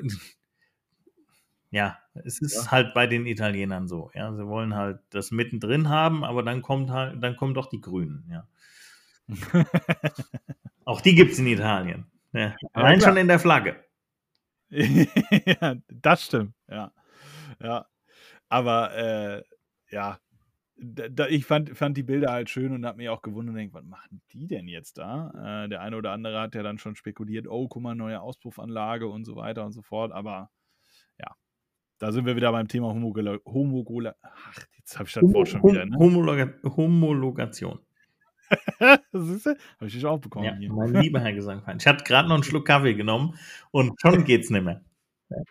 ja, 1.69 1.99
es 2.13 2.41
ist 2.41 2.55
ja. 2.55 2.71
halt 2.71 2.93
bei 2.93 3.05
den 3.05 3.25
Italienern 3.25 3.87
so, 3.87 4.09
ja. 4.15 4.33
Sie 4.33 4.47
wollen 4.47 4.73
halt 4.73 5.01
das 5.09 5.31
mittendrin 5.31 5.89
haben, 5.89 6.23
aber 6.23 6.41
dann 6.41 6.61
kommt 6.61 6.89
halt, 6.89 7.21
dann 7.21 7.35
kommen 7.35 7.53
doch 7.53 7.69
die 7.69 7.81
Grünen, 7.81 8.25
ja. 8.31 8.47
Auch 10.85 11.01
die 11.01 11.13
gibt 11.13 11.33
es 11.33 11.39
in 11.39 11.45
Italien. 11.45 12.05
Ja. 12.33 12.55
Allein 12.73 12.99
ja, 12.99 13.07
schon 13.07 13.17
in 13.17 13.27
der 13.27 13.39
Flagge. 13.39 13.83
ja, 14.69 15.75
das 15.87 16.25
stimmt, 16.25 16.53
ja. 16.67 16.91
Ja. 17.61 17.87
Aber 18.49 18.95
äh, 18.95 19.43
ja, 19.91 20.19
da, 20.81 21.27
ich 21.27 21.45
fand, 21.45 21.77
fand 21.77 21.97
die 21.97 22.03
Bilder 22.03 22.31
halt 22.31 22.49
schön 22.49 22.71
und 22.71 22.85
habe 22.85 22.97
mich 22.97 23.09
auch 23.09 23.21
gewundert 23.21 23.51
und 23.51 23.57
denkt, 23.57 23.73
was 23.73 23.83
machen 23.83 24.21
die 24.31 24.47
denn 24.47 24.67
jetzt 24.67 24.97
da? 24.97 25.63
Äh, 25.65 25.69
der 25.69 25.81
eine 25.81 25.97
oder 25.97 26.11
andere 26.11 26.39
hat 26.39 26.55
ja 26.55 26.63
dann 26.63 26.77
schon 26.77 26.95
spekuliert, 26.95 27.47
oh, 27.47 27.67
guck 27.67 27.81
mal, 27.81 27.95
neue 27.95 28.21
Auspuffanlage 28.21 29.07
und 29.07 29.25
so 29.25 29.35
weiter 29.35 29.65
und 29.65 29.73
so 29.73 29.81
fort. 29.81 30.11
Aber 30.11 30.49
ja, 31.19 31.35
da 31.97 32.11
sind 32.11 32.25
wir 32.25 32.35
wieder 32.35 32.51
beim 32.51 32.67
Thema 32.67 32.87
Homogula 32.87 33.39
Homogula 33.45 34.15
Ach, 34.21 34.57
jetzt 34.77 34.97
habe 34.97 35.07
ich 35.07 35.13
das 35.13 35.23
Wort 35.23 35.49
schon 35.49 35.63
wieder. 35.63 35.85
Ne? 35.85 35.97
Homologa 35.97 36.53
Homologation. 36.63 37.79
Siehst 39.11 39.45
du? 39.45 39.49
Habe 39.49 39.87
ich 39.87 39.93
dich 39.93 40.05
auch 40.05 40.19
bekommen. 40.19 40.45
Ja, 40.45 40.55
hier. 40.55 40.71
mein 40.71 40.93
lieber 40.93 41.19
Herr 41.19 41.33
Gesangverein. 41.33 41.77
Ich 41.79 41.87
hatte 41.87 42.03
gerade 42.03 42.27
noch 42.27 42.35
einen 42.35 42.43
Schluck 42.43 42.65
Kaffee 42.65 42.93
genommen 42.93 43.37
und 43.71 43.99
schon 43.99 44.23
geht's 44.25 44.49
nicht 44.49 44.63
mehr. 44.63 44.81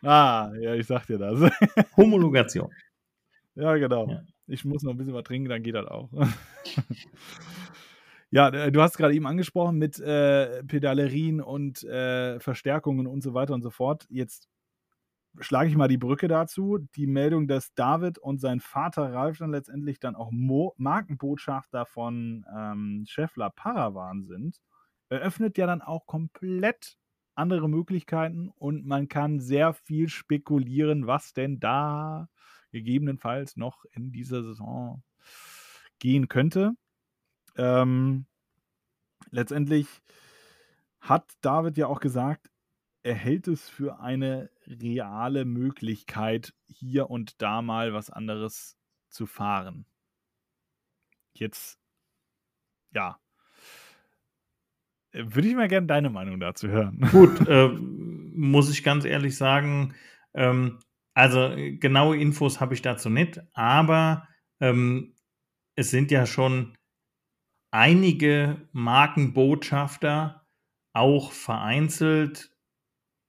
Ah, 0.02 0.50
ja, 0.60 0.74
ich 0.74 0.86
sag 0.86 1.06
dir 1.06 1.18
das. 1.18 1.38
Homologation. 1.96 2.70
Ja, 3.54 3.76
genau. 3.76 4.08
Ja. 4.08 4.22
Ich 4.46 4.64
muss 4.64 4.82
noch 4.82 4.92
ein 4.92 4.96
bisschen 4.96 5.14
was 5.14 5.24
trinken, 5.24 5.48
dann 5.48 5.62
geht 5.62 5.74
das 5.74 5.86
auch. 5.86 6.10
ja, 8.30 8.48
äh, 8.48 8.72
du 8.72 8.82
hast 8.82 8.96
gerade 8.96 9.14
eben 9.14 9.26
angesprochen 9.26 9.78
mit 9.78 10.00
äh, 10.00 10.64
Pedalerien 10.64 11.40
und 11.40 11.84
äh, 11.84 12.40
Verstärkungen 12.40 13.06
und 13.06 13.22
so 13.22 13.34
weiter 13.34 13.54
und 13.54 13.62
so 13.62 13.70
fort. 13.70 14.06
Jetzt 14.08 14.48
schlage 15.40 15.70
ich 15.70 15.76
mal 15.76 15.88
die 15.88 15.98
Brücke 15.98 16.28
dazu. 16.28 16.78
Die 16.96 17.06
Meldung, 17.06 17.48
dass 17.48 17.74
David 17.74 18.18
und 18.18 18.40
sein 18.40 18.60
Vater 18.60 19.12
Ralf 19.12 19.38
dann 19.38 19.50
letztendlich 19.50 20.00
dann 20.00 20.16
auch 20.16 20.30
Mo 20.30 20.74
Markenbotschafter 20.76 21.86
von 21.86 22.44
ähm, 22.54 23.04
Scheffler 23.06 23.50
Paravan 23.50 24.24
sind, 24.24 24.60
eröffnet 25.08 25.58
ja 25.58 25.66
dann 25.66 25.82
auch 25.82 26.06
komplett 26.06 26.98
andere 27.34 27.68
Möglichkeiten 27.68 28.48
und 28.48 28.84
man 28.84 29.08
kann 29.08 29.40
sehr 29.40 29.72
viel 29.72 30.08
spekulieren, 30.08 31.06
was 31.06 31.32
denn 31.32 31.60
da 31.60 32.28
gegebenenfalls 32.72 33.56
noch 33.56 33.84
in 33.92 34.10
dieser 34.10 34.42
Saison 34.42 35.02
gehen 36.00 36.28
könnte. 36.28 36.72
Ähm, 37.56 38.26
letztendlich 39.30 39.86
hat 41.00 41.32
David 41.40 41.78
ja 41.78 41.86
auch 41.86 42.00
gesagt, 42.00 42.50
er 43.02 43.14
hält 43.14 43.48
es 43.48 43.68
für 43.68 44.00
eine 44.00 44.50
reale 44.68 45.44
Möglichkeit, 45.44 46.54
hier 46.66 47.10
und 47.10 47.40
da 47.42 47.62
mal 47.62 47.92
was 47.92 48.10
anderes 48.10 48.76
zu 49.08 49.26
fahren. 49.26 49.86
Jetzt, 51.34 51.78
ja, 52.92 53.18
würde 55.12 55.48
ich 55.48 55.54
mal 55.54 55.68
gerne 55.68 55.86
deine 55.86 56.10
Meinung 56.10 56.40
dazu 56.40 56.68
hören. 56.68 57.00
Gut, 57.12 57.46
äh, 57.48 57.68
muss 57.68 58.70
ich 58.70 58.84
ganz 58.84 59.04
ehrlich 59.04 59.36
sagen, 59.36 59.94
ähm, 60.34 60.78
also 61.14 61.52
genaue 61.56 62.18
Infos 62.18 62.60
habe 62.60 62.74
ich 62.74 62.82
dazu 62.82 63.10
nicht, 63.10 63.40
aber 63.54 64.28
ähm, 64.60 65.14
es 65.74 65.90
sind 65.90 66.10
ja 66.10 66.26
schon 66.26 66.76
einige 67.70 68.68
Markenbotschafter 68.72 70.46
auch 70.92 71.32
vereinzelt 71.32 72.56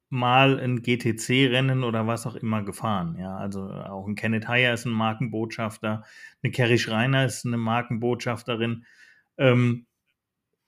mal 0.10 0.60
ein 0.60 0.82
GTC-Rennen 0.82 1.84
oder 1.84 2.08
was 2.08 2.26
auch 2.26 2.36
immer 2.36 2.64
gefahren. 2.64 3.18
Ja, 3.20 3.38
also 3.38 3.70
auch 3.70 4.08
ein 4.08 4.16
Kenneth 4.16 4.48
Heyer 4.48 4.74
ist 4.74 4.86
ein 4.86 4.92
Markenbotschafter, 4.92 6.04
eine 6.42 6.52
Kerry 6.52 6.80
Schreiner 6.80 7.26
ist 7.26 7.46
eine 7.46 7.58
Markenbotschafterin. 7.58 8.86
Ähm, 9.38 9.86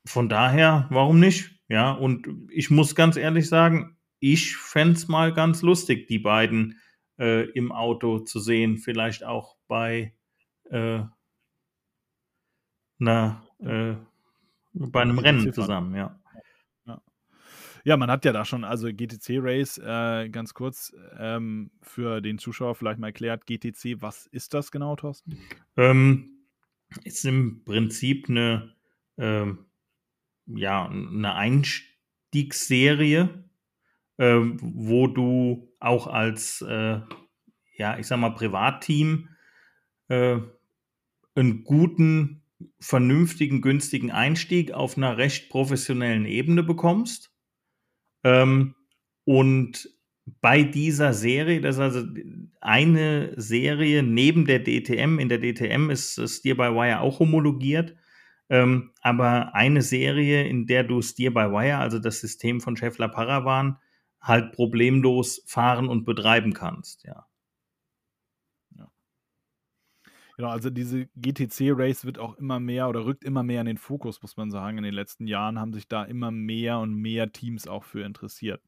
von 0.06 0.30
daher, 0.30 0.88
warum 0.90 1.20
nicht? 1.20 1.60
Ja, 1.68 1.92
und 1.92 2.28
ich 2.50 2.70
muss 2.70 2.96
ganz 2.96 3.18
ehrlich 3.18 3.48
sagen, 3.48 3.98
ich 4.20 4.58
fände 4.58 4.94
es 4.94 5.08
mal 5.08 5.34
ganz 5.34 5.62
lustig, 5.62 6.08
die 6.08 6.20
beiden 6.20 6.80
äh, 7.18 7.50
im 7.52 7.72
Auto 7.72 8.20
zu 8.20 8.40
sehen. 8.40 8.78
Vielleicht 8.78 9.24
auch 9.24 9.56
bei 9.68 10.14
äh, 10.70 11.02
einer, 13.00 13.44
äh, 13.60 13.96
bei 14.74 15.02
einem 15.02 15.20
Rennen 15.20 15.54
zusammen, 15.54 15.96
ja. 15.96 16.21
Ja, 17.84 17.98
man 17.98 18.12
hat 18.12 18.26
ja 18.26 18.32
da 18.32 18.46
schon, 18.46 18.64
also 18.64 18.88
GTC 18.88 19.40
Race, 19.40 19.80
äh, 19.80 20.30
ganz 20.30 20.54
kurz, 20.54 20.94
ähm, 21.18 21.72
für 21.82 22.22
den 22.22 22.38
Zuschauer 22.38 22.76
vielleicht 22.76 23.00
mal 23.00 23.08
erklärt, 23.08 23.48
GTC, 23.48 24.02
was 24.02 24.28
ist 24.28 24.54
das 24.54 24.72
genau, 24.72 24.96
Thorsten? 24.96 25.40
Ähm, 25.78 26.46
ist 27.04 27.26
im 27.26 27.64
Prinzip 27.64 28.30
eine, 28.30 28.76
ähm, 29.18 29.66
ja, 30.46 30.88
eine 30.88 31.34
Einstiegsserie, 31.36 33.46
äh, 34.18 34.40
wo 34.62 35.08
du 35.08 35.74
auch 35.80 36.06
als, 36.08 36.62
äh, 36.62 37.00
ja, 37.78 37.98
ich 37.98 38.08
sag 38.08 38.20
mal, 38.20 38.32
Privatteam 38.32 39.30
äh, 40.08 40.40
einen 41.34 41.64
guten, 41.64 42.38
vernünftigen, 42.80 43.62
günstigen 43.62 44.12
Einstieg 44.12 44.72
auf 44.72 44.96
einer 44.96 45.18
recht 45.18 45.50
professionellen 45.50 46.26
Ebene 46.26 46.62
bekommst 46.62 47.31
ähm, 48.24 48.76
und 49.26 49.90
bei 50.42 50.64
dieser 50.64 51.14
Serie, 51.14 51.62
das 51.62 51.76
ist 51.76 51.82
also 51.82 52.08
eine 52.62 53.34
Serie 53.38 54.04
neben 54.04 54.46
der 54.46 54.64
DTM, 54.64 55.20
in 55.20 55.30
der 55.30 55.40
DTM 55.40 55.90
ist 55.90 56.22
Steer 56.30 56.56
by 56.56 56.74
Wire 56.76 57.02
auch 57.02 57.20
homologiert, 57.20 57.96
ähm, 58.50 58.92
aber 59.02 59.56
eine 59.56 59.82
Serie, 59.82 60.48
in 60.48 60.68
der 60.68 60.84
du 60.84 61.02
Steer 61.02 61.32
by 61.32 61.52
Wire, 61.52 61.78
also 61.78 62.00
das 62.00 62.20
System 62.20 62.62
von 62.62 62.78
Scheffler 62.78 63.10
Paravan, 63.10 63.78
halt 64.22 64.52
problemlos 64.52 65.44
fahren 65.48 65.90
und 65.90 66.06
betreiben 66.06 66.54
kannst, 66.54 67.04
ja. 67.06 67.26
Genau, 70.42 70.54
also 70.54 70.72
diese 70.72 71.06
GTC-Race 71.18 72.04
wird 72.04 72.18
auch 72.18 72.36
immer 72.40 72.60
mehr 72.60 72.90
oder 72.90 73.06
rückt 73.06 73.24
immer 73.24 73.44
mehr 73.44 73.62
in 73.62 73.68
den 73.68 73.78
Fokus, 73.78 74.24
muss 74.24 74.38
man 74.38 74.50
sagen. 74.50 74.80
In 74.80 74.84
den 74.84 74.96
letzten 74.96 75.28
Jahren 75.28 75.60
haben 75.60 75.72
sich 75.72 75.88
da 75.88 76.04
immer 76.04 76.32
mehr 76.32 76.80
und 76.80 76.96
mehr 76.96 77.32
Teams 77.32 77.68
auch 77.68 77.84
für 77.84 78.04
interessiert. 78.04 78.60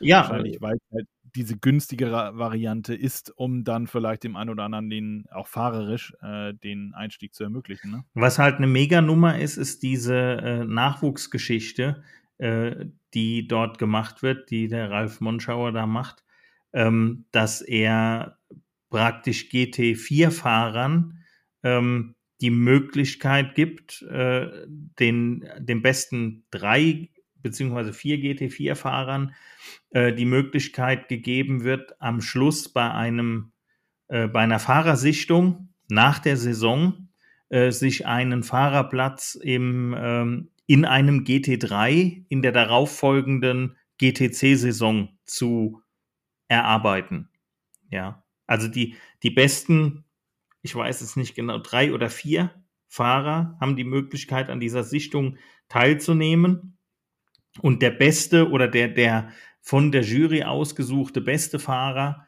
Ja. 0.00 0.22
Wahrscheinlich, 0.22 0.60
weil 0.60 0.76
halt 0.92 1.06
diese 1.36 1.56
günstigere 1.56 2.36
Variante 2.36 2.96
ist, 2.96 3.32
um 3.36 3.62
dann 3.62 3.86
vielleicht 3.86 4.24
dem 4.24 4.34
einen 4.34 4.50
oder 4.50 4.64
anderen 4.64 4.90
den 4.90 5.26
auch 5.30 5.46
fahrerisch 5.46 6.16
äh, 6.20 6.52
den 6.54 6.94
Einstieg 6.94 7.32
zu 7.32 7.44
ermöglichen. 7.44 7.92
Ne? 7.92 8.04
Was 8.14 8.40
halt 8.40 8.56
eine 8.56 8.66
Mega-Nummer 8.66 9.38
ist, 9.38 9.56
ist 9.56 9.84
diese 9.84 10.16
äh, 10.16 10.64
Nachwuchsgeschichte, 10.64 12.02
äh, 12.38 12.86
die 13.14 13.46
dort 13.46 13.78
gemacht 13.78 14.24
wird, 14.24 14.50
die 14.50 14.66
der 14.66 14.90
Ralf 14.90 15.20
Monschauer 15.20 15.70
da 15.70 15.86
macht, 15.86 16.24
ähm, 16.72 17.26
dass 17.30 17.62
er 17.62 18.37
praktisch 18.90 19.48
GT4-Fahrern 19.50 21.24
ähm, 21.62 22.14
die 22.40 22.50
Möglichkeit 22.50 23.54
gibt, 23.54 24.02
äh, 24.02 24.48
den, 24.66 25.48
den 25.58 25.82
besten 25.82 26.44
drei 26.50 27.10
beziehungsweise 27.40 27.92
vier 27.92 28.16
GT4-Fahrern 28.18 29.34
äh, 29.90 30.12
die 30.12 30.24
Möglichkeit 30.24 31.08
gegeben 31.08 31.64
wird, 31.64 32.00
am 32.00 32.20
Schluss 32.20 32.72
bei 32.72 32.90
einem 32.90 33.52
äh, 34.08 34.26
bei 34.26 34.40
einer 34.40 34.58
Fahrersichtung 34.58 35.74
nach 35.88 36.18
der 36.18 36.36
Saison 36.36 37.08
äh, 37.50 37.70
sich 37.70 38.06
einen 38.06 38.42
Fahrerplatz 38.42 39.34
im, 39.34 39.94
ähm, 39.96 40.50
in 40.66 40.84
einem 40.84 41.24
GT3 41.24 42.24
in 42.28 42.42
der 42.42 42.52
darauffolgenden 42.52 43.76
GTC-Saison 43.98 45.18
zu 45.24 45.82
erarbeiten. 46.48 47.28
Ja, 47.90 48.22
also 48.48 48.66
die, 48.66 48.96
die 49.22 49.30
besten, 49.30 50.04
ich 50.62 50.74
weiß 50.74 51.02
es 51.02 51.14
nicht 51.14 51.36
genau, 51.36 51.58
drei 51.58 51.92
oder 51.92 52.10
vier 52.10 52.50
Fahrer 52.88 53.56
haben 53.60 53.76
die 53.76 53.84
Möglichkeit, 53.84 54.50
an 54.50 54.58
dieser 54.58 54.82
Sichtung 54.82 55.36
teilzunehmen. 55.68 56.78
Und 57.60 57.82
der 57.82 57.90
beste 57.90 58.50
oder 58.50 58.66
der, 58.66 58.88
der 58.88 59.30
von 59.60 59.92
der 59.92 60.02
Jury 60.02 60.42
ausgesuchte 60.42 61.20
beste 61.20 61.58
Fahrer 61.58 62.26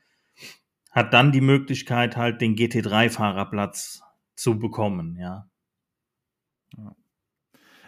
hat 0.91 1.15
dann 1.15 1.33
die 1.33 1.41
Möglichkeit, 1.41 2.17
halt 2.17 2.41
den 2.41 2.57
GT3-Fahrerplatz 2.57 4.03
zu 4.37 4.59
bekommen, 4.59 5.17
ja. 5.17 5.49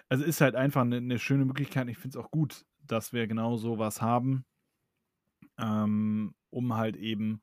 Also 0.09 0.25
ist 0.25 0.40
halt 0.40 0.55
einfach 0.55 0.83
eine, 0.83 0.99
eine 0.99 1.18
schöne 1.18 1.45
Möglichkeit. 1.45 1.88
Ich 1.88 1.99
finde 1.99 2.18
es 2.18 2.25
auch 2.25 2.31
gut, 2.31 2.66
dass 2.87 3.12
wir 3.12 3.27
genau 3.27 3.57
so 3.57 3.79
was 3.79 4.03
haben, 4.03 4.45
ähm, 5.59 6.35
um 6.51 6.77
halt 6.77 6.97
eben 6.97 7.40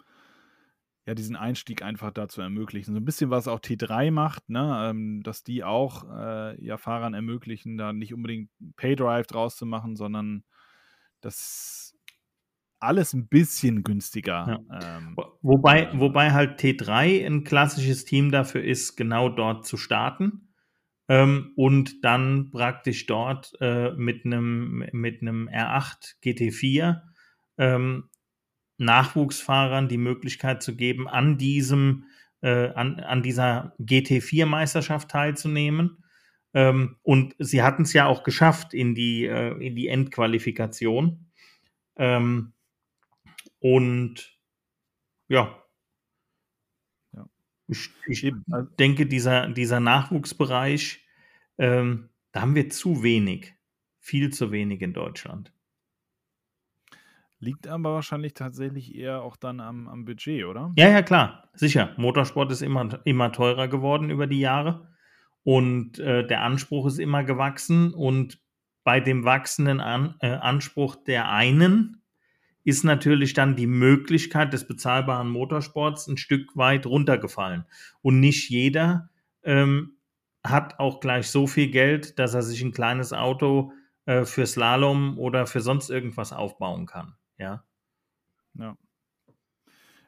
ja, 1.09 1.15
diesen 1.15 1.35
Einstieg 1.35 1.81
einfach 1.81 2.11
da 2.11 2.27
zu 2.27 2.39
ermöglichen. 2.39 2.93
So 2.93 2.99
ein 2.99 3.05
bisschen, 3.05 3.31
was 3.31 3.47
auch 3.47 3.59
T3 3.59 4.11
macht, 4.11 4.47
ne? 4.47 4.89
Ähm, 4.91 5.23
dass 5.23 5.43
die 5.43 5.63
auch 5.63 6.03
äh, 6.07 6.63
ja 6.63 6.77
Fahrern 6.77 7.15
ermöglichen, 7.15 7.79
da 7.79 7.93
nicht 7.93 8.13
unbedingt 8.13 8.51
Paydrive 8.75 9.25
draus 9.25 9.57
zu 9.57 9.65
machen, 9.65 9.95
sondern 9.95 10.43
das 11.19 11.97
alles 12.79 13.13
ein 13.13 13.27
bisschen 13.27 13.81
günstiger. 13.81 14.61
Ja. 14.69 14.97
Ähm, 14.99 15.15
wobei, 15.41 15.85
äh, 15.85 15.99
wobei 15.99 16.31
halt 16.31 16.59
T3 16.59 17.25
ein 17.25 17.43
klassisches 17.43 18.05
Team 18.05 18.31
dafür 18.31 18.63
ist, 18.63 18.95
genau 18.95 19.29
dort 19.29 19.65
zu 19.65 19.77
starten 19.77 20.53
ähm, 21.07 21.53
und 21.55 22.05
dann 22.05 22.51
praktisch 22.51 23.07
dort 23.07 23.51
äh, 23.61 23.93
mit 23.93 24.25
einem 24.25 24.85
mit 24.91 25.23
einem 25.23 25.49
R8 25.49 26.17
GT4 26.23 27.01
ähm, 27.57 28.11
Nachwuchsfahrern 28.79 29.87
die 29.87 29.97
Möglichkeit 29.97 30.63
zu 30.63 30.75
geben, 30.75 31.07
an 31.07 31.37
diesem, 31.37 32.05
äh, 32.41 32.69
an, 32.69 32.99
an 32.99 33.21
dieser 33.21 33.75
GT4-Meisterschaft 33.79 35.09
teilzunehmen. 35.09 36.03
Ähm, 36.53 36.97
und 37.03 37.35
sie 37.37 37.61
hatten 37.61 37.83
es 37.83 37.93
ja 37.93 38.07
auch 38.07 38.23
geschafft 38.23 38.73
in 38.73 38.95
die, 38.95 39.25
äh, 39.25 39.51
in 39.65 39.75
die 39.75 39.87
Endqualifikation. 39.87 41.27
Ähm, 41.97 42.53
und 43.59 44.39
ja, 45.27 45.63
ja. 47.13 47.29
ich, 47.67 47.89
ich 48.07 48.33
also 48.49 48.69
denke, 48.79 49.05
dieser, 49.05 49.49
dieser 49.49 49.79
Nachwuchsbereich, 49.79 51.05
ähm, 51.57 52.09
da 52.31 52.41
haben 52.41 52.55
wir 52.55 52.69
zu 52.69 53.03
wenig, 53.03 53.53
viel 53.99 54.31
zu 54.31 54.51
wenig 54.51 54.81
in 54.81 54.93
Deutschland. 54.93 55.51
Liegt 57.39 57.67
aber 57.67 57.93
wahrscheinlich 57.93 58.33
tatsächlich 58.33 58.95
eher 58.95 59.21
auch 59.21 59.37
dann 59.37 59.61
am, 59.61 59.87
am 59.87 60.03
Budget, 60.03 60.45
oder? 60.45 60.73
Ja, 60.75 60.89
ja, 60.89 61.01
klar. 61.01 61.49
Sicher. 61.53 61.93
Motorsport 61.95 62.51
ist 62.51 62.61
immer, 62.61 62.99
immer 63.05 63.31
teurer 63.31 63.69
geworden 63.69 64.09
über 64.09 64.27
die 64.27 64.41
Jahre. 64.41 64.89
Und 65.43 65.99
äh, 65.99 66.27
der 66.27 66.41
Anspruch 66.41 66.87
ist 66.87 66.99
immer 66.99 67.23
gewachsen. 67.23 67.93
Und 67.93 68.41
bei 68.83 68.99
dem 68.99 69.23
wachsenden 69.23 69.79
An 69.79 70.15
äh, 70.19 70.31
Anspruch 70.31 70.97
der 70.97 71.29
einen 71.29 72.01
ist 72.65 72.83
natürlich 72.83 73.33
dann 73.33 73.55
die 73.55 73.67
Möglichkeit 73.67 74.51
des 74.51 74.67
bezahlbaren 74.67 75.29
Motorsports 75.29 76.07
ein 76.07 76.17
Stück 76.17 76.57
weit 76.57 76.85
runtergefallen. 76.85 77.65
Und 78.01 78.19
nicht 78.19 78.49
jeder 78.49 79.09
ähm, 79.43 79.97
hat 80.43 80.77
auch 80.79 80.99
gleich 80.99 81.29
so 81.29 81.47
viel 81.47 81.69
Geld, 81.69 82.19
dass 82.19 82.33
er 82.33 82.41
sich 82.41 82.61
ein 82.61 82.73
kleines 82.73 83.13
Auto 83.13 83.71
äh, 84.05 84.25
für 84.25 84.45
Slalom 84.45 85.17
oder 85.17 85.47
für 85.47 85.61
sonst 85.61 85.89
irgendwas 85.89 86.33
aufbauen 86.33 86.85
kann. 86.85 87.15
Ja. 87.39 87.63
Ja. 88.53 88.77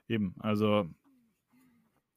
Eben, 0.08 0.36
also 0.40 0.90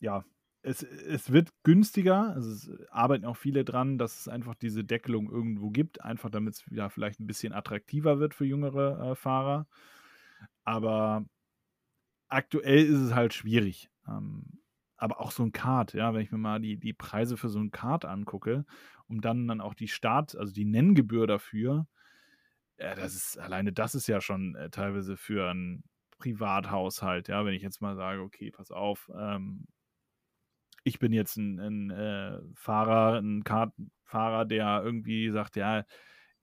ja, 0.01 0.25
es, 0.63 0.83
es 0.83 1.33
wird 1.33 1.51
günstiger. 1.63 2.31
Also 2.35 2.51
es 2.51 2.71
arbeiten 2.91 3.25
auch 3.25 3.37
viele 3.37 3.65
dran, 3.65 3.99
dass 3.99 4.21
es 4.21 4.29
einfach 4.29 4.55
diese 4.55 4.85
Deckelung 4.85 5.31
irgendwo 5.31 5.71
gibt, 5.71 6.03
einfach 6.03 6.31
damit 6.31 6.55
es 6.55 6.71
wieder 6.71 6.91
vielleicht 6.91 7.21
ein 7.21 7.27
bisschen 7.27 7.53
attraktiver 7.53 8.19
wird 8.19 8.35
für 8.35 8.45
jüngere 8.45 9.13
äh, 9.13 9.15
Fahrer. 9.15 9.67
Aber 10.65 11.25
aktuell 12.29 12.85
ist 12.85 12.99
es 13.01 13.15
halt 13.15 13.35
schwierig. 13.35 13.91
Ähm, 14.09 14.61
aber 14.97 15.21
auch 15.21 15.31
so 15.33 15.43
ein 15.43 15.53
Kart, 15.53 15.93
ja, 15.93 16.15
wenn 16.15 16.23
ich 16.23 16.33
mir 16.33 16.39
mal 16.39 16.61
die, 16.61 16.79
die 16.79 16.93
Preise 16.93 17.37
für 17.37 17.49
so 17.49 17.59
ein 17.59 17.71
Kart 17.71 18.05
angucke, 18.05 18.65
um 19.07 19.21
dann 19.21 19.47
dann 19.49 19.61
auch 19.61 19.75
die 19.75 19.89
Start, 19.89 20.37
also 20.37 20.53
die 20.53 20.65
Nenngebühr 20.65 21.27
dafür, 21.27 21.87
ja, 22.79 22.95
das 22.95 23.15
ist, 23.15 23.39
alleine 23.39 23.73
das 23.73 23.95
ist 23.95 24.07
ja 24.07 24.21
schon 24.21 24.55
äh, 24.57 24.71
teilweise 24.71 25.17
für 25.17 25.51
einen 25.51 25.85
Privathaushalt, 26.19 27.29
ja, 27.29 27.45
wenn 27.45 27.55
ich 27.55 27.63
jetzt 27.63 27.81
mal 27.81 27.97
sage, 27.97 28.21
okay, 28.21 28.51
pass 28.51 28.71
auf, 28.71 29.11
ähm, 29.17 29.67
ich 30.85 30.99
bin 30.99 31.13
jetzt 31.13 31.37
ein, 31.37 31.59
ein 31.59 31.91
äh, 31.91 32.39
Fahrer, 32.55 33.19
ein 33.21 33.43
Kartfahrer, 33.45 34.45
der 34.45 34.83
irgendwie 34.85 35.31
sagt, 35.31 35.57
ja, 35.57 35.85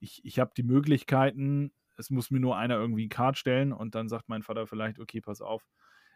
ich, 0.00 0.24
ich 0.24 0.38
habe 0.38 0.52
die 0.56 0.64
Möglichkeiten, 0.64 1.72
es 1.96 2.10
muss 2.10 2.30
mir 2.30 2.40
nur 2.40 2.56
einer 2.56 2.76
irgendwie 2.76 3.06
ein 3.06 3.10
Kart 3.10 3.38
stellen 3.38 3.72
und 3.72 3.94
dann 3.94 4.08
sagt 4.08 4.28
mein 4.28 4.42
Vater 4.42 4.66
vielleicht, 4.66 4.98
okay, 4.98 5.20
pass 5.20 5.40
auf, 5.40 5.64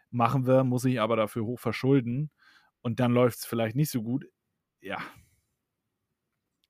machen 0.09 0.45
wir, 0.45 0.63
muss 0.63 0.85
ich 0.85 0.99
aber 0.99 1.15
dafür 1.15 1.45
hoch 1.45 1.59
verschulden 1.59 2.31
und 2.81 2.99
dann 2.99 3.13
läuft 3.13 3.39
es 3.39 3.45
vielleicht 3.45 3.75
nicht 3.75 3.91
so 3.91 4.03
gut. 4.03 4.25
Ja, 4.81 4.99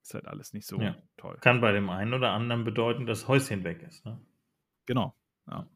Ist 0.07 0.13
halt 0.13 0.25
alles 0.29 0.53
nicht 0.53 0.65
so 0.65 0.79
Ja. 0.79 0.95
toll. 1.17 1.37
Kann 1.41 1.59
bei 1.59 1.73
dem 1.73 1.89
einen 1.89 2.13
oder 2.13 2.31
anderen 2.31 2.63
bedeuten, 2.63 3.05
dass 3.05 3.27
Häuschen 3.27 3.65
weg 3.65 3.83
ist. 3.83 4.05
Ne? 4.05 4.17
Genau. 4.85 5.13
Ja. 5.51 5.67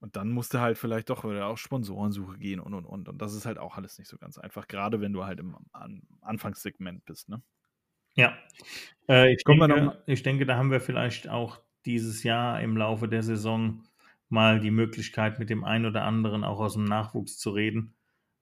Und 0.00 0.16
dann 0.16 0.30
musst 0.32 0.54
du 0.54 0.58
halt 0.58 0.76
vielleicht 0.76 1.08
doch 1.08 1.22
wieder 1.22 1.46
auf 1.46 1.60
Sponsorensuche 1.60 2.36
gehen 2.36 2.58
und 2.58 2.74
und 2.74 2.84
und. 2.84 3.08
Und 3.08 3.22
das 3.22 3.34
ist 3.34 3.46
halt 3.46 3.58
auch 3.58 3.76
alles 3.76 3.96
nicht 4.00 4.08
so 4.08 4.18
ganz 4.18 4.38
einfach, 4.38 4.66
gerade 4.66 5.00
wenn 5.00 5.12
du 5.12 5.24
halt 5.24 5.38
im 5.38 5.56
An 5.72 6.02
Anfangssegment 6.20 7.04
bist, 7.04 7.28
ne? 7.28 7.42
Ja. 8.16 8.36
Äh, 9.08 9.34
ich, 9.34 9.44
Kommen 9.44 9.60
wir 9.60 9.68
noch 9.68 9.76
denke, 9.76 10.02
ich 10.06 10.24
denke, 10.24 10.44
da 10.44 10.56
haben 10.56 10.72
wir 10.72 10.80
vielleicht 10.80 11.28
auch 11.28 11.60
dieses 11.86 12.24
Jahr 12.24 12.60
im 12.60 12.76
Laufe 12.76 13.06
der 13.06 13.22
Saison 13.22 13.84
mal 14.28 14.58
die 14.58 14.72
Möglichkeit, 14.72 15.38
mit 15.38 15.48
dem 15.48 15.62
einen 15.62 15.86
oder 15.86 16.02
anderen 16.02 16.42
auch 16.42 16.58
aus 16.58 16.72
dem 16.72 16.86
Nachwuchs 16.86 17.38
zu 17.38 17.50
reden 17.50 17.94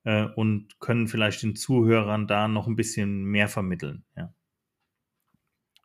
äh, 0.07 0.23
und 0.35 0.79
können 0.79 1.09
vielleicht 1.09 1.43
den 1.43 1.57
Zuhörern 1.57 2.27
da 2.27 2.47
noch 2.47 2.65
ein 2.65 2.77
bisschen 2.77 3.25
mehr 3.25 3.49
vermitteln. 3.49 4.05
Ja. 4.15 4.33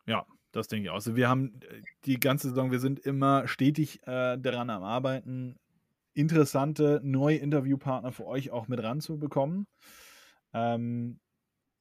Ja, 0.05 0.25
das 0.53 0.69
denke 0.69 0.85
ich 0.85 0.89
auch. 0.91 0.95
Also 0.95 1.17
wir 1.17 1.27
haben 1.27 1.59
äh, 1.61 1.81
die 2.05 2.21
ganze 2.21 2.47
Saison, 2.47 2.71
wir 2.71 2.79
sind 2.79 2.99
immer 2.99 3.49
stetig 3.49 3.99
äh, 4.07 4.37
daran 4.37 4.69
am 4.69 4.81
Arbeiten, 4.81 5.59
interessante 6.13 7.01
neue 7.03 7.35
Interviewpartner 7.35 8.13
für 8.13 8.25
euch 8.25 8.51
auch 8.51 8.69
mit 8.69 8.81
ranzubekommen. 8.81 9.67
Ähm, 10.53 11.19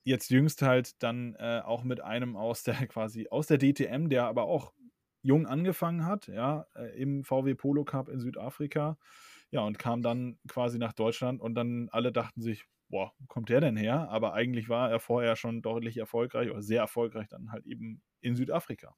jetzt 0.03 0.31
jüngst 0.31 0.63
halt 0.63 1.01
dann 1.01 1.37
äh, 1.37 1.61
auch 1.65 1.85
mit 1.85 2.01
einem 2.01 2.35
aus 2.35 2.65
der 2.65 2.75
quasi 2.89 3.29
aus 3.31 3.47
der 3.47 3.59
DTM, 3.59 4.09
der 4.09 4.25
aber 4.25 4.45
auch 4.45 4.73
jung 5.23 5.47
angefangen 5.47 6.07
hat, 6.07 6.27
ja, 6.27 6.67
äh, 6.75 7.01
im 7.01 7.23
VW 7.23 7.55
Polo 7.55 7.85
Cup 7.85 8.09
in 8.09 8.19
Südafrika. 8.19 8.99
Ja, 9.53 9.61
und 9.61 9.79
kam 9.79 10.03
dann 10.03 10.39
quasi 10.49 10.79
nach 10.79 10.95
Deutschland 10.95 11.41
und 11.41 11.55
dann 11.55 11.89
alle 11.91 12.11
dachten 12.11 12.41
sich, 12.41 12.65
boah, 12.89 13.13
wo 13.19 13.27
kommt 13.27 13.51
der 13.51 13.61
denn 13.61 13.77
her? 13.77 14.09
Aber 14.11 14.33
eigentlich 14.33 14.69
war 14.69 14.91
er 14.91 14.99
vorher 14.99 15.37
schon 15.37 15.63
deutlich 15.63 15.99
erfolgreich 15.99 16.51
oder 16.51 16.63
sehr 16.63 16.81
erfolgreich 16.81 17.29
dann 17.29 17.53
halt 17.53 17.67
eben 17.67 18.03
in 18.21 18.35
Südafrika. 18.35 18.97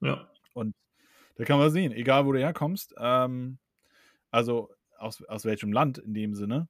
Ja. 0.00 0.30
Und 0.54 0.74
da 1.36 1.44
kann 1.44 1.58
man 1.58 1.70
sehen, 1.70 1.92
egal 1.92 2.26
wo 2.26 2.32
du 2.32 2.38
herkommst, 2.38 2.94
ähm, 2.98 3.58
also 4.30 4.70
aus, 4.98 5.22
aus 5.24 5.44
welchem 5.44 5.72
Land 5.72 5.98
in 5.98 6.14
dem 6.14 6.34
Sinne, 6.34 6.68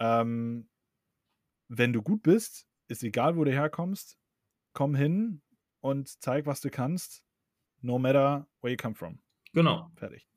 ähm, 0.00 0.68
wenn 1.68 1.92
du 1.92 2.02
gut 2.02 2.22
bist, 2.22 2.66
ist 2.88 3.02
egal, 3.02 3.36
wo 3.36 3.44
du 3.44 3.52
herkommst, 3.52 4.18
komm 4.72 4.94
hin 4.94 5.42
und 5.80 6.08
zeig, 6.22 6.46
was 6.46 6.60
du 6.60 6.70
kannst, 6.70 7.24
no 7.82 7.98
matter 7.98 8.48
where 8.60 8.72
you 8.72 8.76
come 8.76 8.94
from. 8.94 9.20
Genau. 9.52 9.90
Fertig. 9.96 10.28